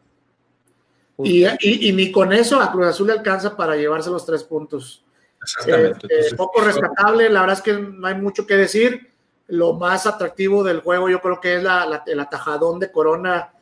[1.23, 4.43] Y, y, y, ni con eso a Cruz Azul le alcanza para llevarse los tres
[4.43, 5.05] puntos.
[5.43, 6.07] Exactamente.
[6.07, 9.09] Eh, Entonces, poco rescatable, la verdad es que no hay mucho que decir.
[9.49, 13.53] Lo más atractivo del juego, yo creo que es la, la, el atajadón de Corona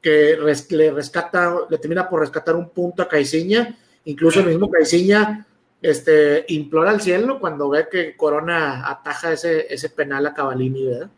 [0.00, 4.70] que res, le rescata, le termina por rescatar un punto a Caiciña, incluso el mismo
[4.70, 5.46] Caiciña
[5.82, 11.10] este, implora al cielo cuando ve que Corona ataja ese, ese penal a Cavalini, ¿verdad?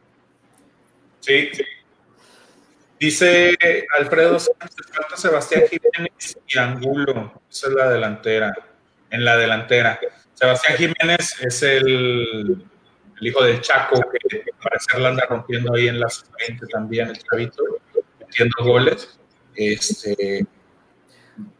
[1.20, 1.62] Sí, sí.
[2.98, 3.56] Dice
[3.98, 8.54] Alfredo Sánchez, falta Sebastián Jiménez y Angulo, esa es la delantera,
[9.12, 10.00] en la delantera.
[10.34, 12.64] Sebastián Jiménez es el,
[13.20, 17.18] el hijo del Chaco, que parece la anda rompiendo ahí en la sub-20 también, el
[17.18, 17.62] chavito
[18.18, 19.18] metiendo goles.
[19.54, 20.44] Este,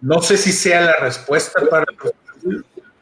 [0.01, 1.85] no sé si sea la respuesta para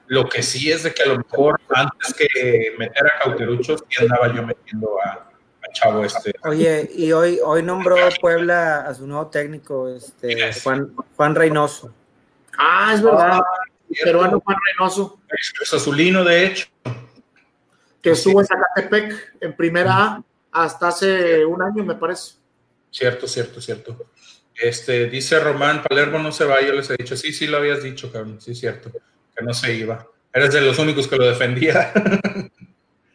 [0.09, 4.02] lo que sí es de que a lo mejor antes que meter a Cauteruchos, ya
[4.02, 6.35] andaba yo metiendo a, a, Chavo este.
[6.43, 11.94] Oye, y hoy, hoy nombró Puebla a su nuevo técnico, este, Juan, Juan Reynoso.
[12.59, 13.40] Ah, es verdad.
[13.40, 13.44] Ah,
[14.02, 15.20] peruano Juan Reynoso.
[15.62, 16.66] Es azulino, de hecho.
[18.02, 22.34] Que estuvo en Zacatepec en primera A hasta hace un año, me parece.
[22.90, 24.10] Cierto, cierto, cierto.
[24.54, 27.82] Este, dice Román, Palermo no se va, yo les he dicho, sí, sí lo habías
[27.82, 30.06] dicho, cabrón, sí, cierto, que no se iba.
[30.32, 31.92] Eres de los únicos que lo defendía.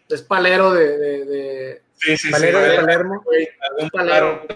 [0.07, 0.99] Es palero de...
[0.99, 1.81] de, de...
[1.97, 3.23] Sí, sí, palero sí, de Palermo.
[3.71, 4.47] Algún palero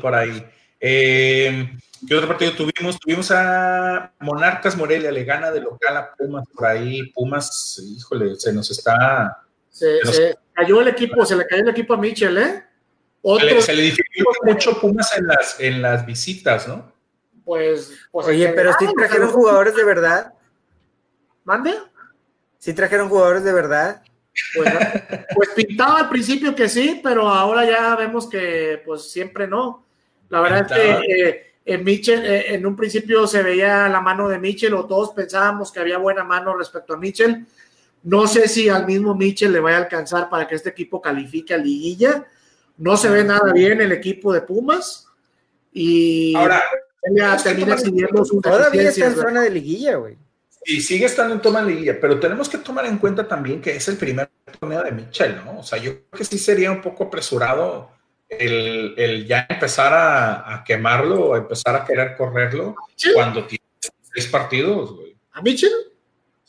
[0.00, 0.46] por ahí.
[0.80, 1.70] Eh,
[2.06, 2.98] ¿Qué otro partido tuvimos?
[2.98, 7.10] Tuvimos a Monarcas Morelia, le gana de local a Pumas por ahí.
[7.12, 9.42] Pumas, híjole, se nos está...
[9.70, 10.16] Se, se, nos...
[10.16, 12.64] se cayó el equipo, se le cayó el equipo a Michel, ¿eh?
[13.20, 16.92] Otro, se, le, se le dificulta mucho Pumas en las, en las visitas, ¿no?
[17.44, 20.34] Pues, pues Oye, pero sí trajeron jugadores de verdad.
[21.44, 21.74] ¿Mande?
[22.58, 24.02] Sí trajeron jugadores de verdad.
[24.54, 24.72] Pues,
[25.34, 29.86] pues, pintaba al principio que sí, pero ahora ya vemos que pues siempre no.
[30.30, 34.28] La verdad es que eh, en Mitchell, eh, en un principio se veía la mano
[34.28, 37.46] de Mitchell o todos pensábamos que había buena mano respecto a Mitchell.
[38.04, 41.52] No sé si al mismo Mitchell le vaya a alcanzar para que este equipo califique
[41.52, 42.26] a liguilla.
[42.78, 45.06] No se ve nada bien el equipo de Pumas.
[45.72, 46.62] Y ahora
[47.42, 50.16] termina siguiendo su Todavía está en zona de liguilla, güey.
[50.64, 53.76] Y sigue estando en toma de liguilla, pero tenemos que tomar en cuenta también que
[53.76, 55.60] es el primer torneo de Mitchell, ¿no?
[55.60, 57.90] O sea, yo creo que sí sería un poco apresurado
[58.28, 62.76] el, ya empezar a, quemarlo o empezar a querer correrlo
[63.14, 63.64] cuando tiene
[64.14, 65.16] seis partidos, güey.
[65.32, 65.72] ¿A Mitchell?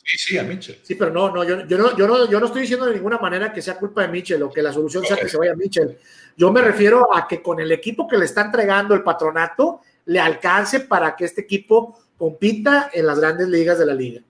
[0.04, 0.78] Sí, sí, a Mitchell.
[0.82, 3.18] Sí, pero no, no, yo, yo, no, yo, no, yo no estoy diciendo de ninguna
[3.18, 5.56] manera que sea culpa de Mitchell o que la solución sea que se vaya a
[5.56, 5.96] Mitchell.
[6.36, 10.18] Yo me refiero a que con el equipo que le está entregando el patronato, le
[10.18, 14.22] alcance para que este equipo compita en las grandes ligas de la liga.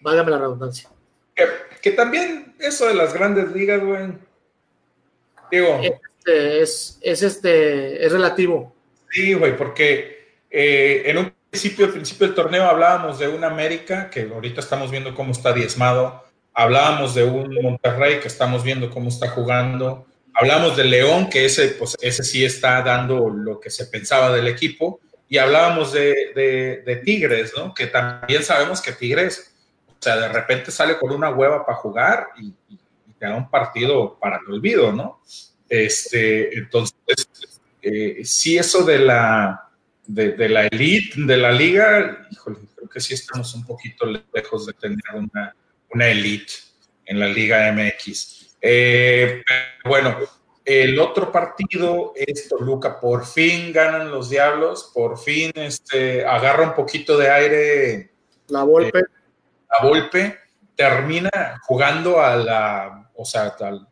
[0.00, 0.90] Válgame la redundancia.
[1.34, 1.44] Que,
[1.80, 4.12] que también eso de las grandes ligas, güey.
[5.50, 8.74] Digo, eh, este, es, es, este, es relativo.
[9.10, 14.10] Sí, güey, porque eh, en un principio, al principio del torneo hablábamos de un América,
[14.10, 19.08] que ahorita estamos viendo cómo está diezmado, hablábamos de un Monterrey, que estamos viendo cómo
[19.08, 23.86] está jugando, hablamos de León, que ese, pues, ese sí está dando lo que se
[23.86, 25.00] pensaba del equipo,
[25.30, 27.74] y hablábamos de, de, Tigres, ¿no?
[27.74, 29.54] Que también sabemos que Tigres,
[29.88, 32.78] o sea, de repente sale con una hueva para jugar y, y
[33.18, 35.20] te da un partido para el olvido, ¿no?
[35.68, 37.28] Este, entonces,
[37.82, 39.70] eh, si eso de la,
[40.06, 44.72] de, la elite, de la liga, híjole, creo que sí estamos un poquito lejos de
[44.72, 45.54] tener una,
[45.90, 46.52] una elite
[47.04, 48.56] en la Liga MX.
[48.60, 49.42] Eh,
[49.84, 50.16] bueno,
[50.64, 53.00] el otro partido es Toluca.
[53.00, 58.10] Por fin ganan los Diablos, por fin este, agarra un poquito de aire.
[58.48, 59.00] La Volpe.
[59.00, 60.38] la Volpe
[60.76, 63.88] termina jugando a la, o sea, al,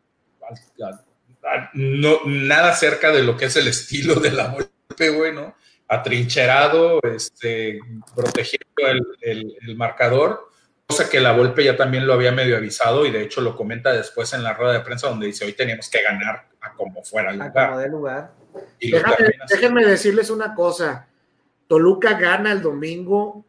[1.73, 5.55] no, nada cerca de lo que es el estilo de la golpe, güey, ¿no?
[5.87, 7.79] Atrincherado, este,
[8.15, 10.49] protegiendo el, marcador,
[10.85, 13.93] cosa que la golpe ya también lo había medio avisado y de hecho lo comenta
[13.93, 17.31] después en la rueda de prensa donde dice, hoy teníamos que ganar a como fuera
[17.31, 17.89] el lugar.
[17.89, 18.31] lugar.
[19.49, 21.07] déjenme decirles una cosa,
[21.67, 23.45] Toluca gana el domingo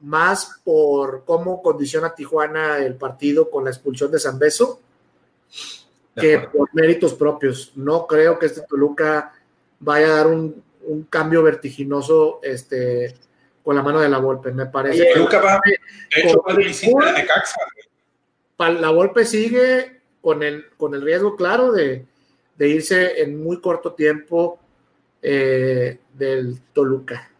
[0.00, 4.80] más por cómo condiciona Tijuana el partido con la expulsión de San Beso
[6.16, 7.72] que por méritos propios.
[7.74, 9.32] No creo que este Toluca
[9.78, 10.62] vaya a dar un,
[11.08, 13.14] cambio vertiginoso este,
[13.62, 15.12] con la mano de la Volpe, me parece.
[15.12, 17.60] Toluca va, de hecho, va de visita de Caxa.
[18.80, 22.06] La Volpe sigue con el, con el riesgo claro de,
[22.58, 24.58] irse en muy corto tiempo
[25.22, 27.30] eh, del Toluca.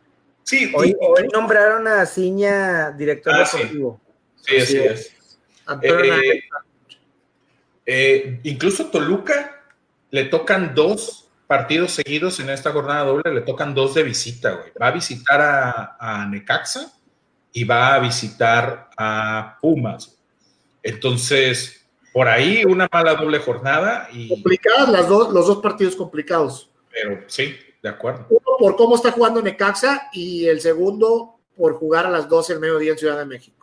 [0.45, 0.97] Sí, hoy,
[1.33, 4.01] nombraron a Ciña director ah, deportivo.
[4.37, 5.17] Sí, así, es.
[5.83, 6.43] Eh,
[7.93, 9.65] eh, incluso Toluca
[10.11, 14.71] le tocan dos partidos seguidos en esta jornada doble, le tocan dos de visita, güey.
[14.81, 15.41] Va a visitar
[15.99, 16.93] a, Necaxa
[17.53, 20.17] y va a visitar a Pumas.
[20.85, 24.29] Entonces, por ahí una mala doble jornada y.
[24.29, 26.71] Complicadas las dos, los dos partidos complicados.
[26.93, 28.27] Pero sí, de acuerdo.
[28.31, 32.61] Uno por cómo está jugando Necaxa y el segundo por jugar a las 12 del
[32.61, 33.60] mediodía en Ciudad de México.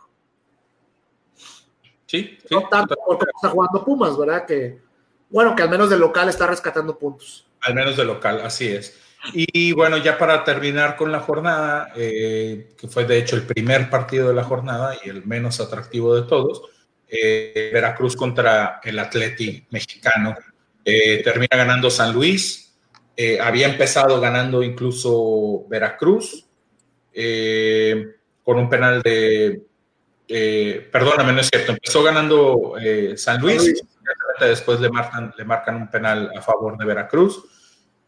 [2.08, 4.46] Sí, no tanto porque está jugando Pumas, ¿verdad?
[4.46, 4.78] Que,
[5.28, 7.46] bueno, que al menos de local está rescatando puntos.
[7.60, 8.98] Al menos de local, así es.
[9.34, 13.90] Y bueno, ya para terminar con la jornada, eh, que fue de hecho el primer
[13.90, 16.62] partido de la jornada y el menos atractivo de todos,
[17.08, 20.34] eh, Veracruz contra el Atleti mexicano.
[20.82, 22.74] Eh, termina ganando San Luis,
[23.42, 26.46] había empezado ganando incluso Veracruz,
[28.44, 29.67] con un penal de
[30.28, 33.82] eh, perdóname, no es cierto, empezó ganando eh, San Luis,
[34.38, 37.44] después le marcan, le marcan un penal a favor de Veracruz.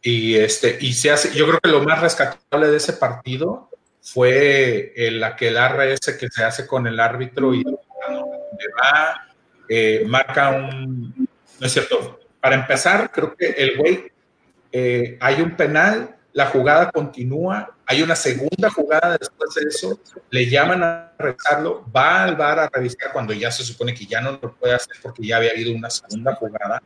[0.02, 3.68] Y, este, y se hace, yo creo que lo más rescatable de ese partido
[4.02, 9.28] fue el aquelarre ese que se hace con el árbitro y va,
[9.68, 11.28] eh, marca un,
[11.58, 14.10] no es cierto, para empezar, creo que el güey,
[15.20, 20.00] hay un penal, la jugada continúa, hay una segunda jugada después de eso,
[20.30, 24.20] le llaman a revisarlo, va al bar a revisar cuando ya se supone que ya
[24.20, 26.82] no lo puede hacer porque ya había habido una segunda jugada,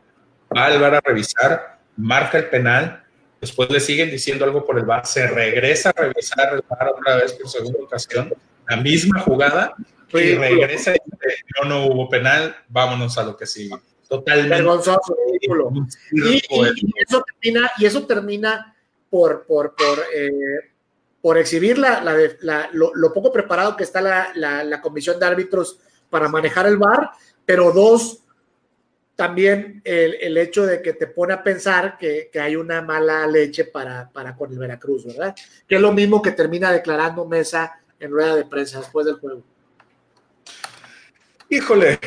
[0.55, 3.03] va al bar a revisar, marca el penal,
[3.39, 7.17] después le siguen diciendo algo por el bar, se regresa a revisar el bar otra
[7.17, 8.33] vez por segunda ocasión,
[8.67, 9.75] la misma jugada,
[10.13, 13.75] y regresa y dice, no, no hubo penal, vámonos a lo que sigue.
[14.07, 14.55] Totalmente.
[14.55, 15.15] Vergonzoso,
[16.11, 16.41] Y,
[16.97, 18.74] eso termina, y eso termina
[19.15, 20.73] por, por, por, eh,
[21.21, 22.03] por exhibir la,
[22.73, 25.79] lo, poco preparado que está la, comisión de árbitros
[26.09, 27.11] para manejar el VAR,
[27.45, 28.25] pero dos,
[29.15, 34.09] también el, hecho de que te pone a pensar que, hay una mala leche para,
[34.09, 35.33] para, con el Veracruz, ¿verdad?
[35.65, 39.41] Que es lo mismo que termina declarando Mesa en rueda de prensa después del juego.
[41.47, 41.99] Híjole,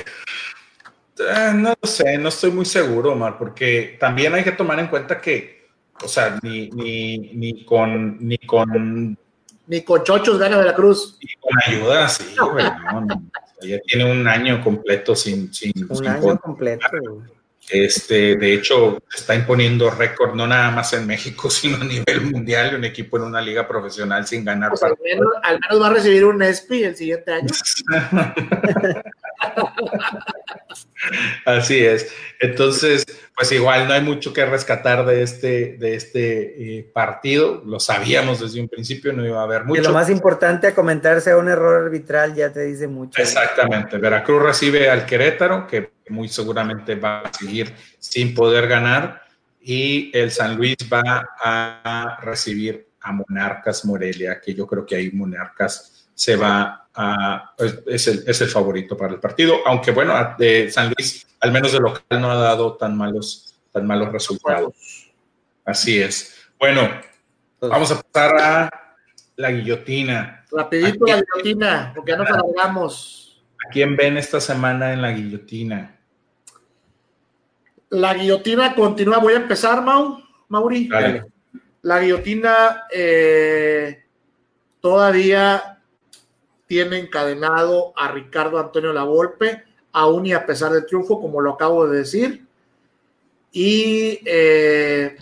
[1.21, 5.19] eh, no sé, no estoy muy seguro, Omar, porque también hay que tomar en cuenta
[5.19, 5.58] que,
[6.03, 9.17] o sea, ni, ni, ni con, ni con
[9.69, 11.19] ni con chochos gana Veracruz.
[11.21, 12.65] Y con ayuda, sí, güey.
[13.63, 15.53] ya tiene un año completo sin.
[15.53, 16.89] sin un año completo.
[17.71, 22.77] Este, de hecho, está imponiendo récord no nada más en México, sino a nivel mundial,
[22.77, 24.71] un equipo en una liga profesional sin ganar.
[24.71, 25.29] Pues al, menos,
[25.83, 27.49] va a recibir un ESPI el siguiente año.
[31.45, 32.13] Así es.
[32.41, 33.07] Entonces,
[33.37, 37.63] pues igual no hay mucho que rescatar de este, de este eh, partido.
[37.65, 39.81] Lo sabíamos desde un principio, no iba a haber mucho.
[39.81, 43.21] Y lo más importante a comentar sea un error arbitral, ya te dice mucho.
[43.21, 43.99] Exactamente.
[43.99, 49.23] Veracruz recibe al Querétaro, que muy seguramente va a seguir sin poder ganar.
[49.61, 55.11] Y el San Luis va a recibir a Monarcas Morelia, que yo creo que ahí
[55.13, 56.89] Monarcas se va
[57.87, 61.71] es, el, es, el, favorito para el partido, aunque bueno, de San Luis, al menos
[61.71, 65.13] de local, no ha dado tan malos, tan malos resultados.
[65.65, 66.35] Así es.
[66.59, 66.91] Bueno,
[67.61, 68.71] vamos a pasar a
[69.37, 70.45] la guillotina.
[70.51, 73.45] Rapidito la guillotina, porque ya nos alargamos.
[73.65, 76.01] ¿A quién ven esta semana en la guillotina?
[77.91, 79.19] La guillotina continúa.
[79.19, 80.19] Voy a empezar, Mau,
[80.49, 80.89] Mauri.
[81.83, 84.03] La guillotina eh,
[84.81, 85.78] todavía
[86.69, 91.89] tiene encadenado a Ricardo Antonio Lavolpe, aún y a pesar del triunfo, como lo acabo
[91.89, 92.47] de decir.
[93.51, 95.17] Y eh,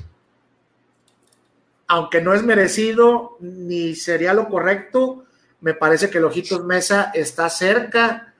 [1.86, 5.24] aunque no es merecido ni sería lo correcto,
[5.60, 8.35] me parece que el Ojitos Mesa está cerca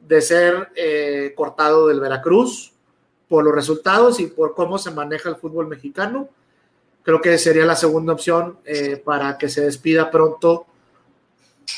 [0.00, 2.72] de ser eh, cortado del Veracruz
[3.28, 6.28] por los resultados y por cómo se maneja el fútbol mexicano.
[7.04, 10.66] Creo que sería la segunda opción eh, para que se despida pronto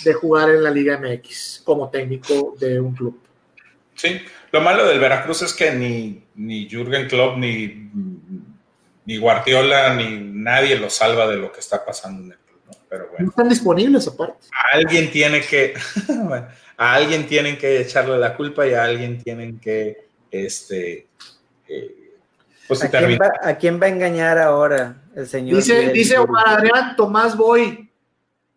[0.04, 3.20] de jugar en la Liga MX como técnico de un club.
[3.94, 4.20] Sí,
[4.52, 7.90] lo malo del Veracruz es que ni, ni Jürgen Klopp, ni,
[9.04, 12.60] ni Guardiola, ni nadie lo salva de lo que está pasando en el club.
[12.66, 12.72] ¿no?
[12.88, 13.24] Pero bueno.
[13.24, 14.48] No están disponibles aparte.
[14.72, 15.74] alguien tiene que,
[16.76, 21.06] a alguien tienen que echarle la culpa y a alguien tienen que, este,
[21.68, 22.06] eh,
[22.68, 25.56] pues ¿A, quién va, ¿A quién va a engañar ahora el señor?
[25.56, 27.85] Dice, dice Omar Adrián, Tomás Boy,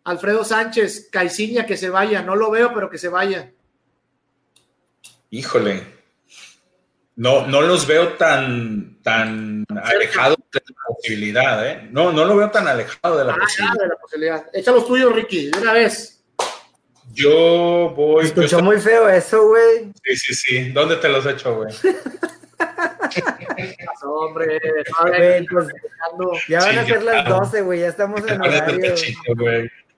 [0.04, 2.22] Alfredo Sánchez, Caiciña, que se vaya.
[2.22, 3.52] No lo veo, pero que se vaya.
[5.30, 6.00] Híjole.
[7.16, 11.88] No, no los veo tan, tan alejados de la posibilidad, ¿eh?
[11.90, 13.78] No, no lo veo tan alejado de la, ah, posibilidad.
[13.78, 14.46] de la posibilidad.
[14.54, 16.24] Echa los tuyos, Ricky, de una vez.
[17.12, 18.24] Yo voy.
[18.24, 19.92] Escuchó muy feo eso, güey.
[20.04, 20.68] Sí, sí, sí.
[20.70, 21.74] ¿Dónde te los he hecho, güey?
[24.02, 24.60] hombre,
[25.50, 25.68] pues,
[26.48, 27.80] ya van a ser las 12, güey.
[27.80, 28.94] Ya estamos en horario.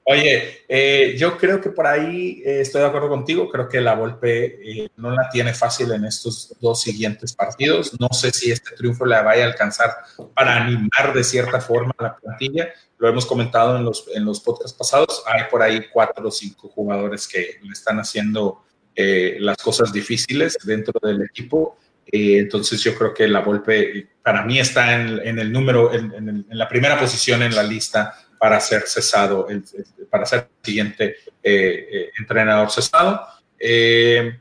[0.04, 3.48] Oye, eh, yo creo que por ahí eh, estoy de acuerdo contigo.
[3.48, 7.98] Creo que la Volpe eh, no la tiene fácil en estos dos siguientes partidos.
[8.00, 9.94] No sé si este triunfo la vaya a alcanzar
[10.34, 12.70] para animar de cierta forma a la plantilla.
[12.98, 15.22] Lo hemos comentado en los, en los podcasts pasados.
[15.26, 18.64] Hay por ahí cuatro o cinco jugadores que le están haciendo
[18.94, 21.78] las cosas difíciles dentro del equipo.
[22.04, 26.68] entonces yo creo que la Volpe para mí está en, el número, en, en la
[26.68, 29.62] primera posición en la lista para ser cesado, el,
[30.10, 33.24] para ser el siguiente eh, eh, entrenador cesado.
[33.56, 34.36] Eh,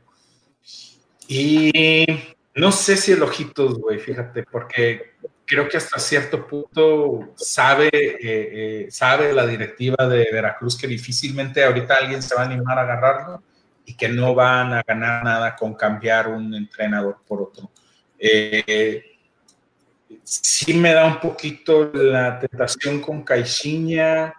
[1.28, 2.04] y
[2.56, 5.12] no sé si el Ojitos, güey, fíjate, porque
[5.46, 12.24] creo que hasta cierto punto sabe, sabe la directiva de Veracruz que difícilmente ahorita alguien
[12.24, 13.44] se va a animar a agarrarlo
[13.86, 17.70] y que no van a ganar nada con cambiar un entrenador por otro
[20.22, 24.34] sí me da un poquito la tentación con Caixinha,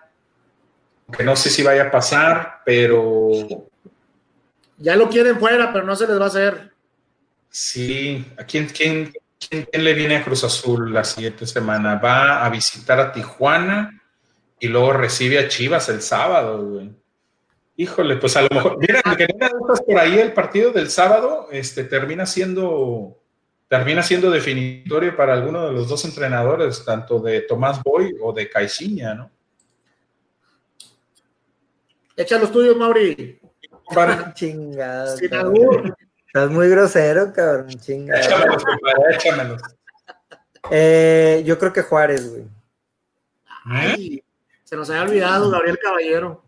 [1.15, 3.31] que no sé si vaya a pasar, pero...
[4.77, 6.71] Ya lo quieren fuera, pero no se les va a hacer.
[7.49, 9.13] Sí, ¿a quién, quién,
[9.71, 11.95] le viene a Cruz Azul la siguiente semana?
[11.95, 14.01] Va a visitar a Tijuana
[14.59, 16.91] y luego recibe a Chivas el sábado, güey.
[17.75, 21.83] Híjole, pues a lo mejor, mira, que no por ahí el partido del sábado, este,
[21.83, 23.22] termina siendo
[23.73, 28.47] termina siendo definitorio para alguno de los dos entrenadores, tanto de Tomás Boy o de
[28.47, 29.31] Caixinha, ¿no?
[32.15, 33.41] Echa los tuyos, Mauri.
[33.91, 34.31] Para...
[34.35, 35.15] Chingado.
[35.15, 37.69] Estás muy grosero, cabrón.
[37.69, 38.21] Chingado.
[38.21, 39.61] Échamelos, compadre, échamelos.
[40.69, 42.43] Eh, yo creo que Juárez, güey.
[43.65, 44.23] Ay,
[44.65, 46.43] se nos había olvidado Gabriel Caballero.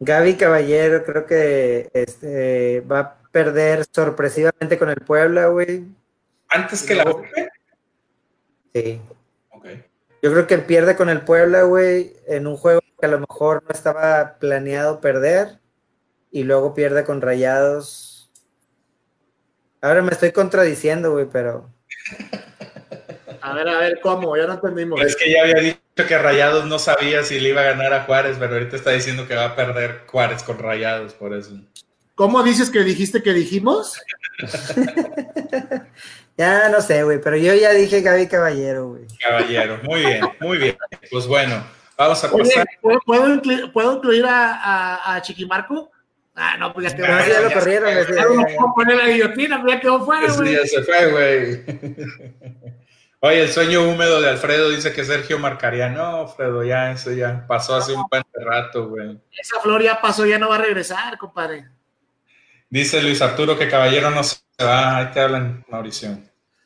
[0.00, 5.84] Gaby Caballero creo que este, va a perder sorpresivamente con el Puebla, güey
[6.54, 7.50] ¿Antes que la Volpe?
[8.72, 9.00] Sí.
[9.50, 9.66] Ok.
[10.22, 13.64] Yo creo que pierde con el Puebla, güey, en un juego que a lo mejor
[13.64, 15.58] no estaba planeado perder.
[16.30, 18.30] Y luego pierde con Rayados.
[19.80, 21.70] Ahora me estoy contradiciendo, güey, pero.
[23.40, 24.36] A ver, a ver, ¿cómo?
[24.36, 25.00] Ya no entendimos.
[25.00, 28.04] Es que ya había dicho que Rayados no sabía si le iba a ganar a
[28.04, 31.60] Juárez, pero ahorita está diciendo que va a perder Juárez con Rayados, por eso.
[32.14, 34.00] ¿Cómo dices que dijiste que dijimos?
[36.36, 39.04] ya no sé, güey, pero yo ya dije Gaby Caballero, güey.
[39.22, 40.76] Caballero, muy bien, muy bien.
[41.10, 41.64] Pues bueno,
[41.96, 42.66] vamos a Oye, pasar.
[42.80, 45.90] ¿puedo, puedo incluir, ¿puedo incluir a, a, a Chiquimarco?
[46.36, 47.06] Ah, no, pues ya quedó.
[47.06, 48.24] No, Ah, ya lo corrieron, Ya
[48.60, 50.52] no poner la guillotina, pues ya quedó fuera, güey.
[50.54, 51.64] ya se fue, güey.
[53.20, 55.88] Oye, el sueño húmedo de Alfredo dice que Sergio marcaría.
[55.88, 59.18] No, Alfredo, ya, eso ya pasó hace un buen rato, güey.
[59.38, 61.68] Esa flor ya pasó, ya no va a regresar, compadre.
[62.68, 64.98] Dice Luis Arturo que Caballero no se va.
[64.98, 66.18] Ahí te hablan, Mauricio.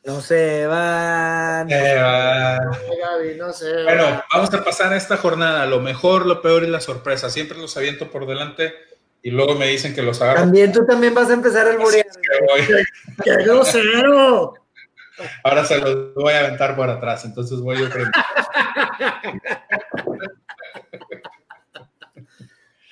[0.03, 1.69] No se van.
[1.69, 2.55] Eh, va.
[2.55, 3.83] Ay, Gaby, no sé.
[3.83, 5.65] Bueno, vamos a pasar a esta jornada.
[5.65, 7.29] Lo mejor, lo peor y la sorpresa.
[7.29, 8.73] Siempre los aviento por delante
[9.21, 10.41] y luego me dicen que los agarro.
[10.41, 12.03] También tú también vas a empezar el voy.
[13.23, 14.53] ¡Qué grosero!
[15.43, 18.11] Ahora se los voy a aventar por atrás, entonces voy yo primero.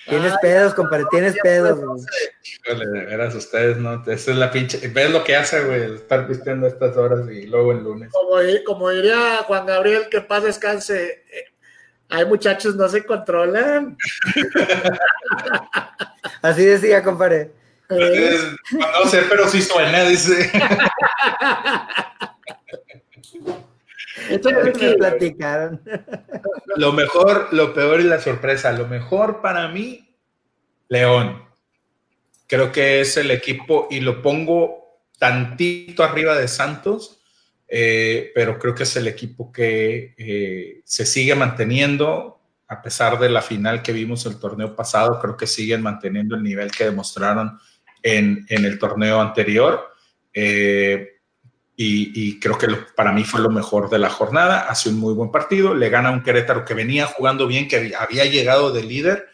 [0.07, 1.79] Tienes Ay, pedos, compadre, tienes pedos.
[2.43, 4.01] Híjole, de veras, ustedes no.
[4.07, 4.87] Esa es la pinche.
[4.87, 5.95] ¿Ves lo que hace, güey?
[5.95, 8.09] Estar pisteando a estas horas y luego el lunes.
[8.11, 11.25] Como, como diría Juan Gabriel, que paz descanse.
[11.31, 11.45] eh,
[12.09, 13.97] Hay muchachos, no se controlan.
[16.41, 17.51] Así decía, compadre.
[17.89, 18.37] Eh,
[18.71, 20.51] no sé, pero sí suena, dice.
[24.29, 24.95] échale, Me Ricky.
[24.95, 25.81] platicaron.
[26.75, 28.71] Lo mejor, lo peor y la sorpresa.
[28.71, 30.15] Lo mejor para mí,
[30.89, 31.43] León.
[32.47, 37.21] Creo que es el equipo y lo pongo tantito arriba de Santos,
[37.67, 42.39] eh, pero creo que es el equipo que eh, se sigue manteniendo
[42.69, 45.19] a pesar de la final que vimos el torneo pasado.
[45.19, 47.59] Creo que siguen manteniendo el nivel que demostraron
[48.03, 49.93] en, en el torneo anterior.
[50.33, 51.16] Eh,
[51.79, 54.61] y, creo que para mí fue lo mejor de la jornada.
[54.67, 58.25] Hace un muy buen partido, le gana un Querétaro que venía jugando bien, que había
[58.25, 59.27] llegado de líder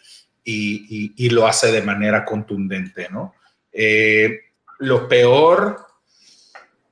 [0.44, 3.34] y, y, y lo hace de manera contundente, ¿no?
[3.72, 4.42] Eh,
[4.80, 5.88] lo peor,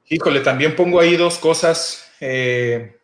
[0.07, 2.97] híjole, también pongo ahí dos cosas, eh,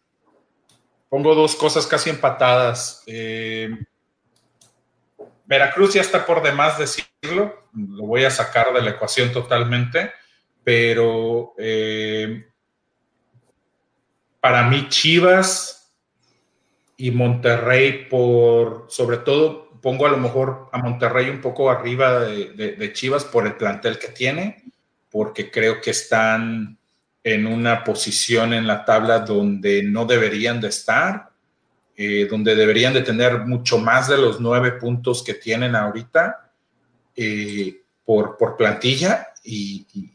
[1.10, 3.04] pongo dos cosas casi empatadas.
[3.08, 3.78] Eh,
[5.44, 10.14] Veracruz ya está por demás decirlo, lo voy a sacar de la ecuación totalmente
[10.68, 12.46] pero eh,
[14.42, 15.94] para mí Chivas
[16.98, 22.92] y Monterrey por, sobre todo pongo a lo mejor a Monterrey un poco arriba de,
[22.92, 24.66] Chivas por el plantel que tiene,
[25.10, 26.78] porque creo que están
[27.24, 31.30] en una posición en la tabla donde no deberían de estar,
[31.96, 36.52] eh, donde deberían de tener mucho más de los nueve puntos que tienen ahorita
[37.16, 40.12] eh, por, por plantilla y, y,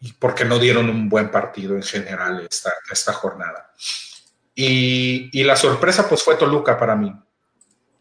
[0.00, 3.72] y, porque no dieron un buen partido en general esta, esta jornada.
[4.54, 7.12] Y, y, la sorpresa pues fue Toluca para mí.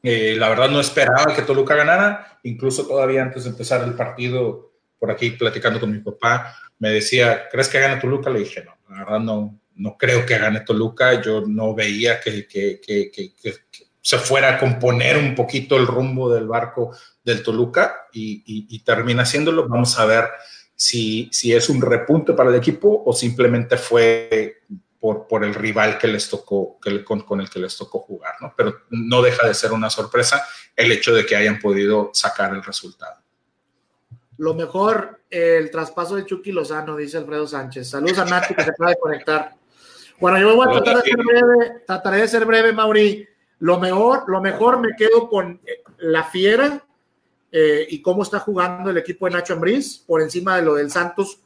[0.03, 4.73] Eh, la verdad no esperaba que Toluca ganara, incluso todavía antes de empezar el partido,
[4.99, 8.30] por aquí platicando con mi papá, me decía, ¿crees que gane Toluca?
[8.30, 12.47] Le dije, no, la verdad no, no creo que gane Toluca, yo no veía que,
[12.47, 13.53] que, que, que,
[14.01, 16.95] se fuera a componer un poquito el rumbo del barco
[17.27, 19.67] del Toluca y, y, y termina haciéndolo.
[19.67, 20.29] Vamos a ver
[20.73, 24.61] si, si, es un repunte para el equipo o simplemente fue
[24.97, 28.35] por, por el rival que les tocó, que, con, con, el que les tocó jugar,
[28.39, 28.53] ¿no?
[28.55, 30.41] Pero no deja de ser una sorpresa
[30.73, 33.17] el hecho de que hayan podido sacar el resultado.
[34.37, 37.89] Lo mejor, el traspaso de Chucky Lozano, dice Alfredo Sánchez.
[37.89, 39.53] Saludos a Nati que se acaba de conectar.
[40.19, 43.27] Bueno, yo voy a tratar de ser breve, trataré de ser breve, Mauri.
[43.59, 45.59] Lo mejor, lo mejor me quedo con
[45.97, 46.86] la fiera
[47.51, 50.91] eh, y cómo está jugando el equipo de Nacho Ambriz por encima de lo del
[50.91, 51.39] Santos,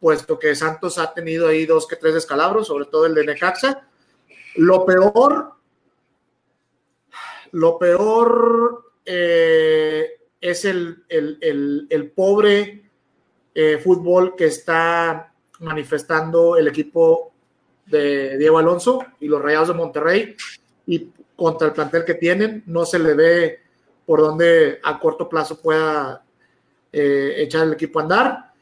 [0.00, 3.86] puesto que Santos ha tenido ahí dos que tres descalabros, sobre todo el de Necaxa.
[4.56, 5.52] Lo peor,
[7.52, 10.10] lo peor eh,
[10.40, 12.90] es el, el, el, pobre
[13.54, 17.32] eh, fútbol que está manifestando el equipo
[17.86, 20.36] de Diego Alonso y los Rayados de Monterrey
[20.86, 23.65] y contra el plantel que tienen, no se le ve
[24.06, 26.22] por donde a corto plazo pueda
[26.92, 28.52] eh, echar el equipo a andar.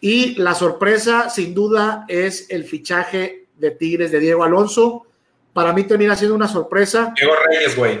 [0.00, 5.06] Y la sorpresa, sin duda, es el fichaje de Tigres de Diego Alonso.
[5.52, 7.12] Para mí termina siendo una sorpresa.
[7.14, 8.00] Diego Reyes, güey.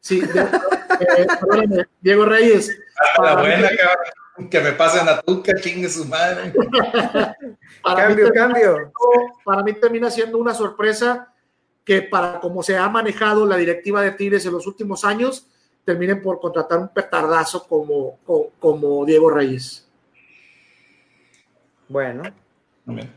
[0.00, 2.76] Sí, de, eh, Diego Reyes.
[2.96, 3.70] Hasta la buena,
[4.36, 6.52] mí, Que me pasen a Tuca, chingue su madre.
[7.84, 8.92] cambio, cambio.
[9.44, 11.32] para mí termina siendo una sorpresa
[11.84, 15.48] que para como se ha manejado la directiva de Tigres en los últimos años,
[15.84, 18.18] terminen por contratar un petardazo como,
[18.58, 19.86] como, Diego Reyes.
[21.88, 22.22] Bueno,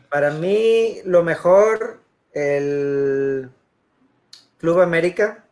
[0.10, 2.00] para mí lo mejor,
[2.34, 3.50] el
[4.58, 5.46] Club América.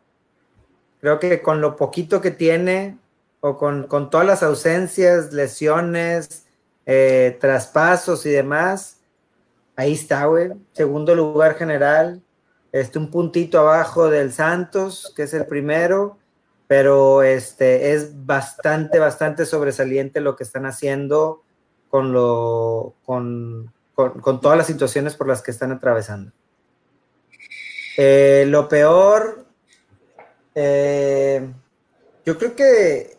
[1.00, 2.98] Creo que con lo poquito que tiene,
[3.40, 6.46] o con, todas las ausencias, lesiones,
[6.86, 9.00] eh, traspasos y demás,
[9.76, 10.52] ahí está, güey.
[10.72, 12.22] Segundo lugar general,
[12.72, 16.18] este, un puntito abajo del Santos, que es el primero,
[16.76, 21.44] pero este, es bastante, bastante sobresaliente lo que están haciendo
[21.88, 26.32] con, lo, con, con, todas las situaciones por las que están atravesando.
[27.96, 29.46] Eh, lo peor,
[30.56, 31.48] eh,
[32.26, 33.18] yo creo que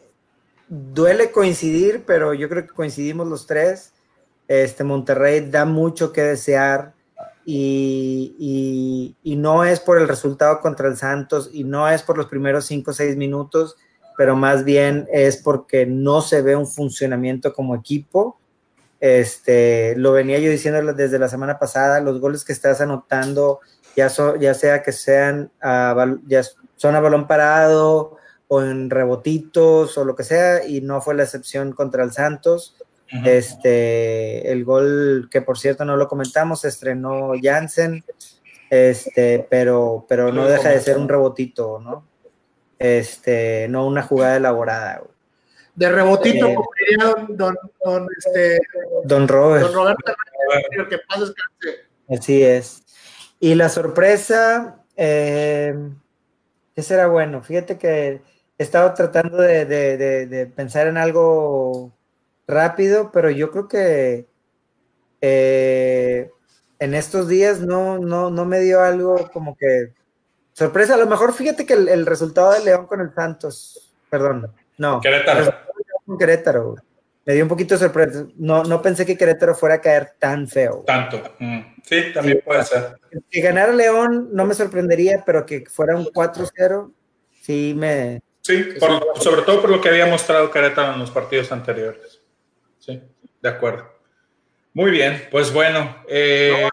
[0.68, 3.94] duele coincidir, pero yo creo que coincidimos los tres.
[4.50, 6.94] Este Monterrey da mucho que desear
[7.46, 12.66] y, no es por el resultado contra el Santos y no es por los primeros
[12.66, 13.76] cinco o seis minutos,
[14.18, 18.40] pero más bien es porque no se ve un funcionamiento como equipo.
[19.00, 23.60] Este, lo venía yo diciendo desde la semana pasada, los goles que estás anotando,
[23.96, 26.42] ya, sea que sean ya
[26.76, 28.18] son a balón parado
[28.48, 32.76] o en rebotitos o lo que sea, y no fue la excepción contra el Santos.
[33.08, 38.04] Este, el gol que por cierto no lo comentamos, estrenó Jansen,
[38.70, 42.08] este, pero, pero no deja de ser un rebotito, ¿no?
[42.80, 45.04] Este, no una jugada elaborada.
[45.76, 48.60] De rebotito, eh, como diría don, don, este,
[49.04, 49.68] don Robert.
[49.68, 50.14] Don Roberto,
[50.90, 52.84] que pasa es Así es.
[53.40, 55.76] Y la sorpresa, eh,
[56.74, 57.44] ¿qué será bueno?
[57.44, 58.22] Fíjate que
[58.58, 61.95] he estado tratando de, de pensar en algo
[62.48, 64.28] rápido, pero yo creo que
[65.22, 66.30] eh,
[66.80, 69.94] en estos días no, no, no me dio algo como que
[70.54, 70.96] sorpresa.
[70.96, 75.02] A lo mejor fíjate que el, resultado de León con el Santos, perdón, no.
[75.02, 75.54] Querétaro.
[76.06, 76.76] Con Querétaro,
[77.26, 78.28] me dio un poquito de sorpresa.
[78.36, 80.84] No, no pensé que Querétaro fuera a caer tan feo.
[80.86, 81.22] Tanto.
[81.40, 81.62] Mm.
[81.84, 83.00] Sí, también puede ser.
[83.32, 86.92] Que ganara León no me sorprendería, pero que fuera un 4-0,
[87.42, 88.22] sí me.
[88.42, 88.76] Sí,
[89.20, 92.15] sobre todo por lo que había mostrado Querétaro en los partidos anteriores.
[92.86, 93.02] Sí,
[93.42, 93.92] de acuerdo.
[94.74, 96.70] Muy bien, pues bueno, eh,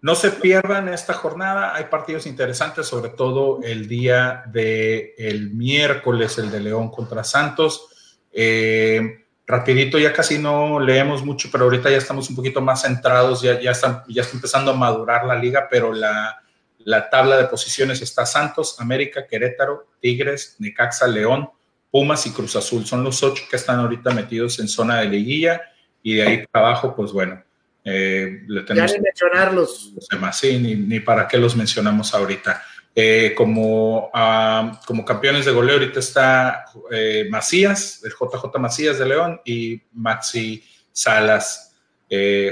[0.00, 6.38] no se pierdan esta jornada, hay partidos interesantes, sobre todo el día del el miércoles,
[6.38, 8.16] el de León contra Santos.
[8.32, 13.42] Eh, rapidito, ya casi no leemos mucho, pero ahorita ya estamos un poquito más centrados,
[13.42, 16.42] ya, ya, está, ya está empezando a madurar la liga, pero la,
[16.78, 21.50] la tabla de posiciones está Santos, América, Querétaro, Tigres, Necaxa, León,
[21.90, 22.86] Pumas y Cruz Azul.
[22.86, 25.62] Son los ocho que están ahorita metidos en zona de liguilla
[26.02, 27.42] y de ahí para abajo, pues bueno,
[27.84, 28.90] eh, le tenemos...
[28.90, 29.92] Ya ni mencionarlos.
[29.94, 32.62] Los demás, sí, ni, para qué los mencionamos ahorita.
[32.94, 39.06] Eh, como, ah, como campeones de goleo ahorita está eh, Macías, el JJ Macías de
[39.06, 41.76] León y Maxi Salas,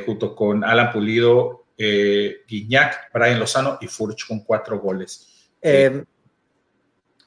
[0.04, 5.50] junto con Alan Pulido, Guiñac, Brian Lozano y Furch con cuatro goles.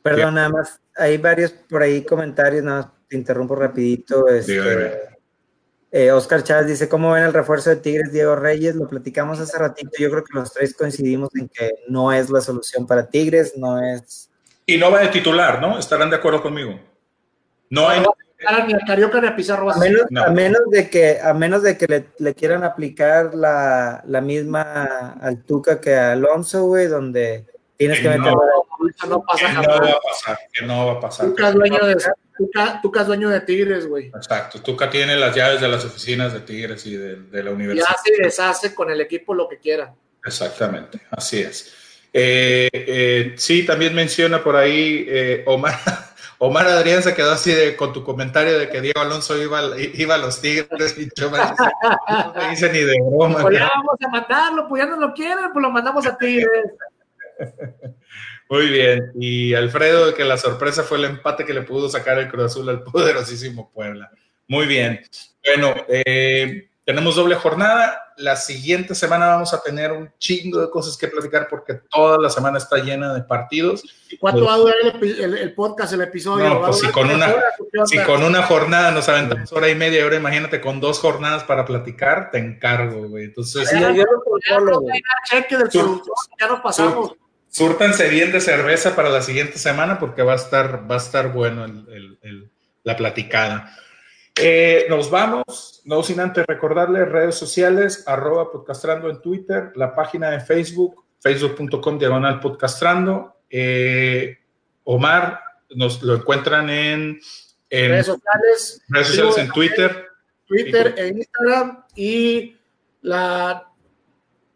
[0.04, 4.28] perdón, nada más hay varios por ahí comentarios, nada más te interrumpo rapidito.
[4.28, 5.10] Este,
[5.92, 8.76] eh, Oscar Chávez dice, ¿cómo ven el refuerzo de Tigres Diego Reyes?
[8.76, 12.42] Lo platicamos hace ratito, yo creo que los tres coincidimos en que no es la
[12.42, 14.30] solución para Tigres, no es...
[14.66, 15.80] Y no va de titular, ¿no?
[15.80, 16.80] Estarán de acuerdo conmigo.
[17.70, 18.04] No hay...
[18.48, 19.70] A Carioca a Pizarro.
[19.70, 24.22] A menos, a menos de que, a menos de que le, quieran aplicar la, la,
[24.22, 27.48] misma al Tuca que a Alonso, güey, donde
[27.80, 28.34] tienes que, meter
[29.08, 31.28] no pasa que No va a pasar, que no va a pasar.
[31.28, 31.98] Tuca es dueño de,
[32.82, 34.08] Tuca, dueño de Tigres, güey.
[34.08, 37.88] Exacto, Tuca tiene las llaves de las oficinas de Tigres y de, la universidad.
[37.90, 39.94] Y hace y deshace con el equipo lo que quiera.
[40.24, 41.74] Exactamente, así es.
[42.12, 45.76] Eh, eh, sí, también menciona por ahí eh, Omar.
[46.42, 50.16] Omar Adrián se quedó así de, con tu comentario de que Diego Alonso iba, iba
[50.16, 53.42] a los Tigres y yo me no me dice ni de broma.
[53.42, 56.72] Pues ya vamos a matarlo, pues ya no lo quieren, pues lo mandamos a Tigres.
[58.50, 59.12] Muy bien.
[59.16, 62.70] Y Alfredo, que la sorpresa fue el empate que le pudo sacar el Cruz Azul
[62.70, 64.12] al poderosísimo Puebla.
[64.48, 65.02] Muy bien.
[65.46, 68.14] Bueno, eh, tenemos doble jornada.
[68.18, 72.32] La siguiente semana vamos a tener un chingo de cosas que platicar porque toda la
[72.32, 73.84] semana está llena de partidos.
[74.10, 76.50] ¿Y cuánto va a durar el, podcast, el episodio?
[76.50, 77.36] No, pues si con, una,
[77.86, 81.64] si con una jornada nos aventamos hora y media, ahora imagínate con dos jornadas para
[81.64, 83.26] platicar, te encargo, güey.
[83.26, 84.06] Entonces, ya, ya,
[86.40, 87.14] ya nos pasamos.
[87.50, 91.34] Súrtanse bien de cerveza para la siguiente semana porque va a estar, va a estar
[91.34, 91.66] bueno
[92.84, 93.76] la platicada.
[94.36, 100.30] Eh, nos vamos, no sin antes recordarles redes sociales, arroba podcastrando en Twitter, la página
[100.30, 103.42] de Facebook, facebook.com diagonal podcastrando.
[103.50, 104.38] Eh,
[104.86, 105.42] Omar,
[105.76, 107.20] nos lo encuentran en,
[107.70, 110.08] redes sociales, redes sociales en Twitter.
[110.46, 112.58] Twitter e Instagram y
[113.02, 113.68] la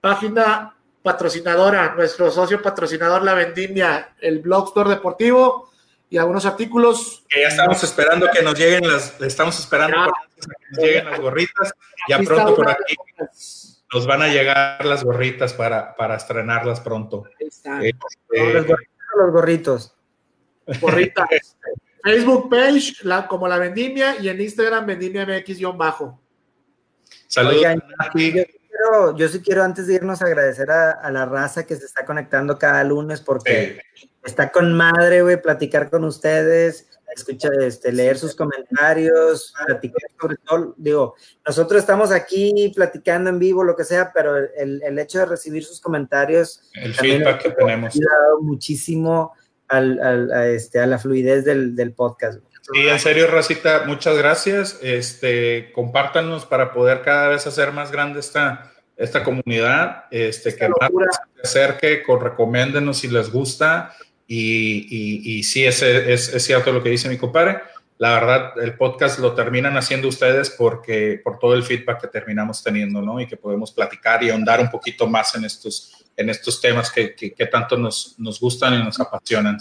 [0.01, 0.72] página
[1.03, 5.69] patrocinadora, nuestro socio patrocinador La Vendimia, el blog store deportivo
[6.09, 7.23] y algunos artículos.
[7.29, 11.73] Que ya estamos esperando que nos lleguen las, estamos esperando que nos lleguen las gorritas.
[12.07, 12.95] Ya pronto por aquí
[13.93, 17.25] nos van a llegar las gorritas para, para estrenarlas pronto.
[17.37, 17.93] Este,
[19.15, 19.95] los gorritos.
[20.81, 21.57] Gorritas.
[22.03, 26.19] Facebook page la, como la Vendimia y en Instagram Vendimia MX-bajo.
[27.27, 27.65] Saludos.
[29.15, 32.83] Yo, sí quiero antes de irnos agradecer a, la raza que se está conectando cada
[32.83, 33.79] lunes porque
[34.23, 40.73] está con madre, güey, platicar con ustedes, escuchar, este, leer sus comentarios, platicar sobre todo,
[40.77, 45.63] digo, nosotros estamos aquí platicando en vivo, lo que sea, pero el, hecho de recibir
[45.63, 46.69] sus comentarios.
[46.73, 47.93] El feedback que tenemos.
[47.93, 49.33] Ha ayudado muchísimo
[49.67, 52.39] al, a, este, a la fluidez del, del podcast.
[52.71, 54.79] Sí, en serio, Racita, muchas gracias.
[54.81, 60.89] Este, compártanos para poder cada vez hacer más grande esta, esta comunidad, este, que más
[61.35, 63.93] se acerque, con, recomiéndenos si les gusta.
[64.25, 67.59] Y, y, y sí, es, es, es, cierto lo que dice mi compadre.
[67.97, 72.63] La verdad, el podcast lo terminan haciendo ustedes porque por todo el feedback que terminamos
[72.63, 73.19] teniendo, ¿no?
[73.19, 77.13] Y que podemos platicar y ahondar un poquito más en estos, en estos temas que,
[77.13, 79.57] que, tanto nos, nos, gustan y nos apasionan.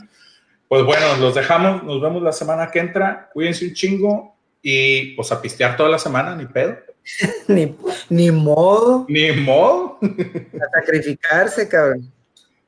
[0.72, 5.30] Pues bueno, los dejamos, nos vemos la semana que entra, cuídense un chingo y pues
[5.30, 6.78] a pistear toda la semana, ni pedo.
[7.46, 7.76] ni,
[8.08, 9.04] ni modo.
[9.06, 9.98] Ni modo.
[10.00, 12.10] a sacrificarse, cabrón.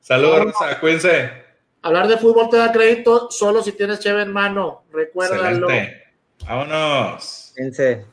[0.01, 1.31] Saludos, cuídense.
[1.81, 5.67] Hablar de fútbol te da crédito solo si tienes cheve en mano, recuérdalo.
[6.47, 7.53] Vámonos.
[7.55, 8.05] Cuídense.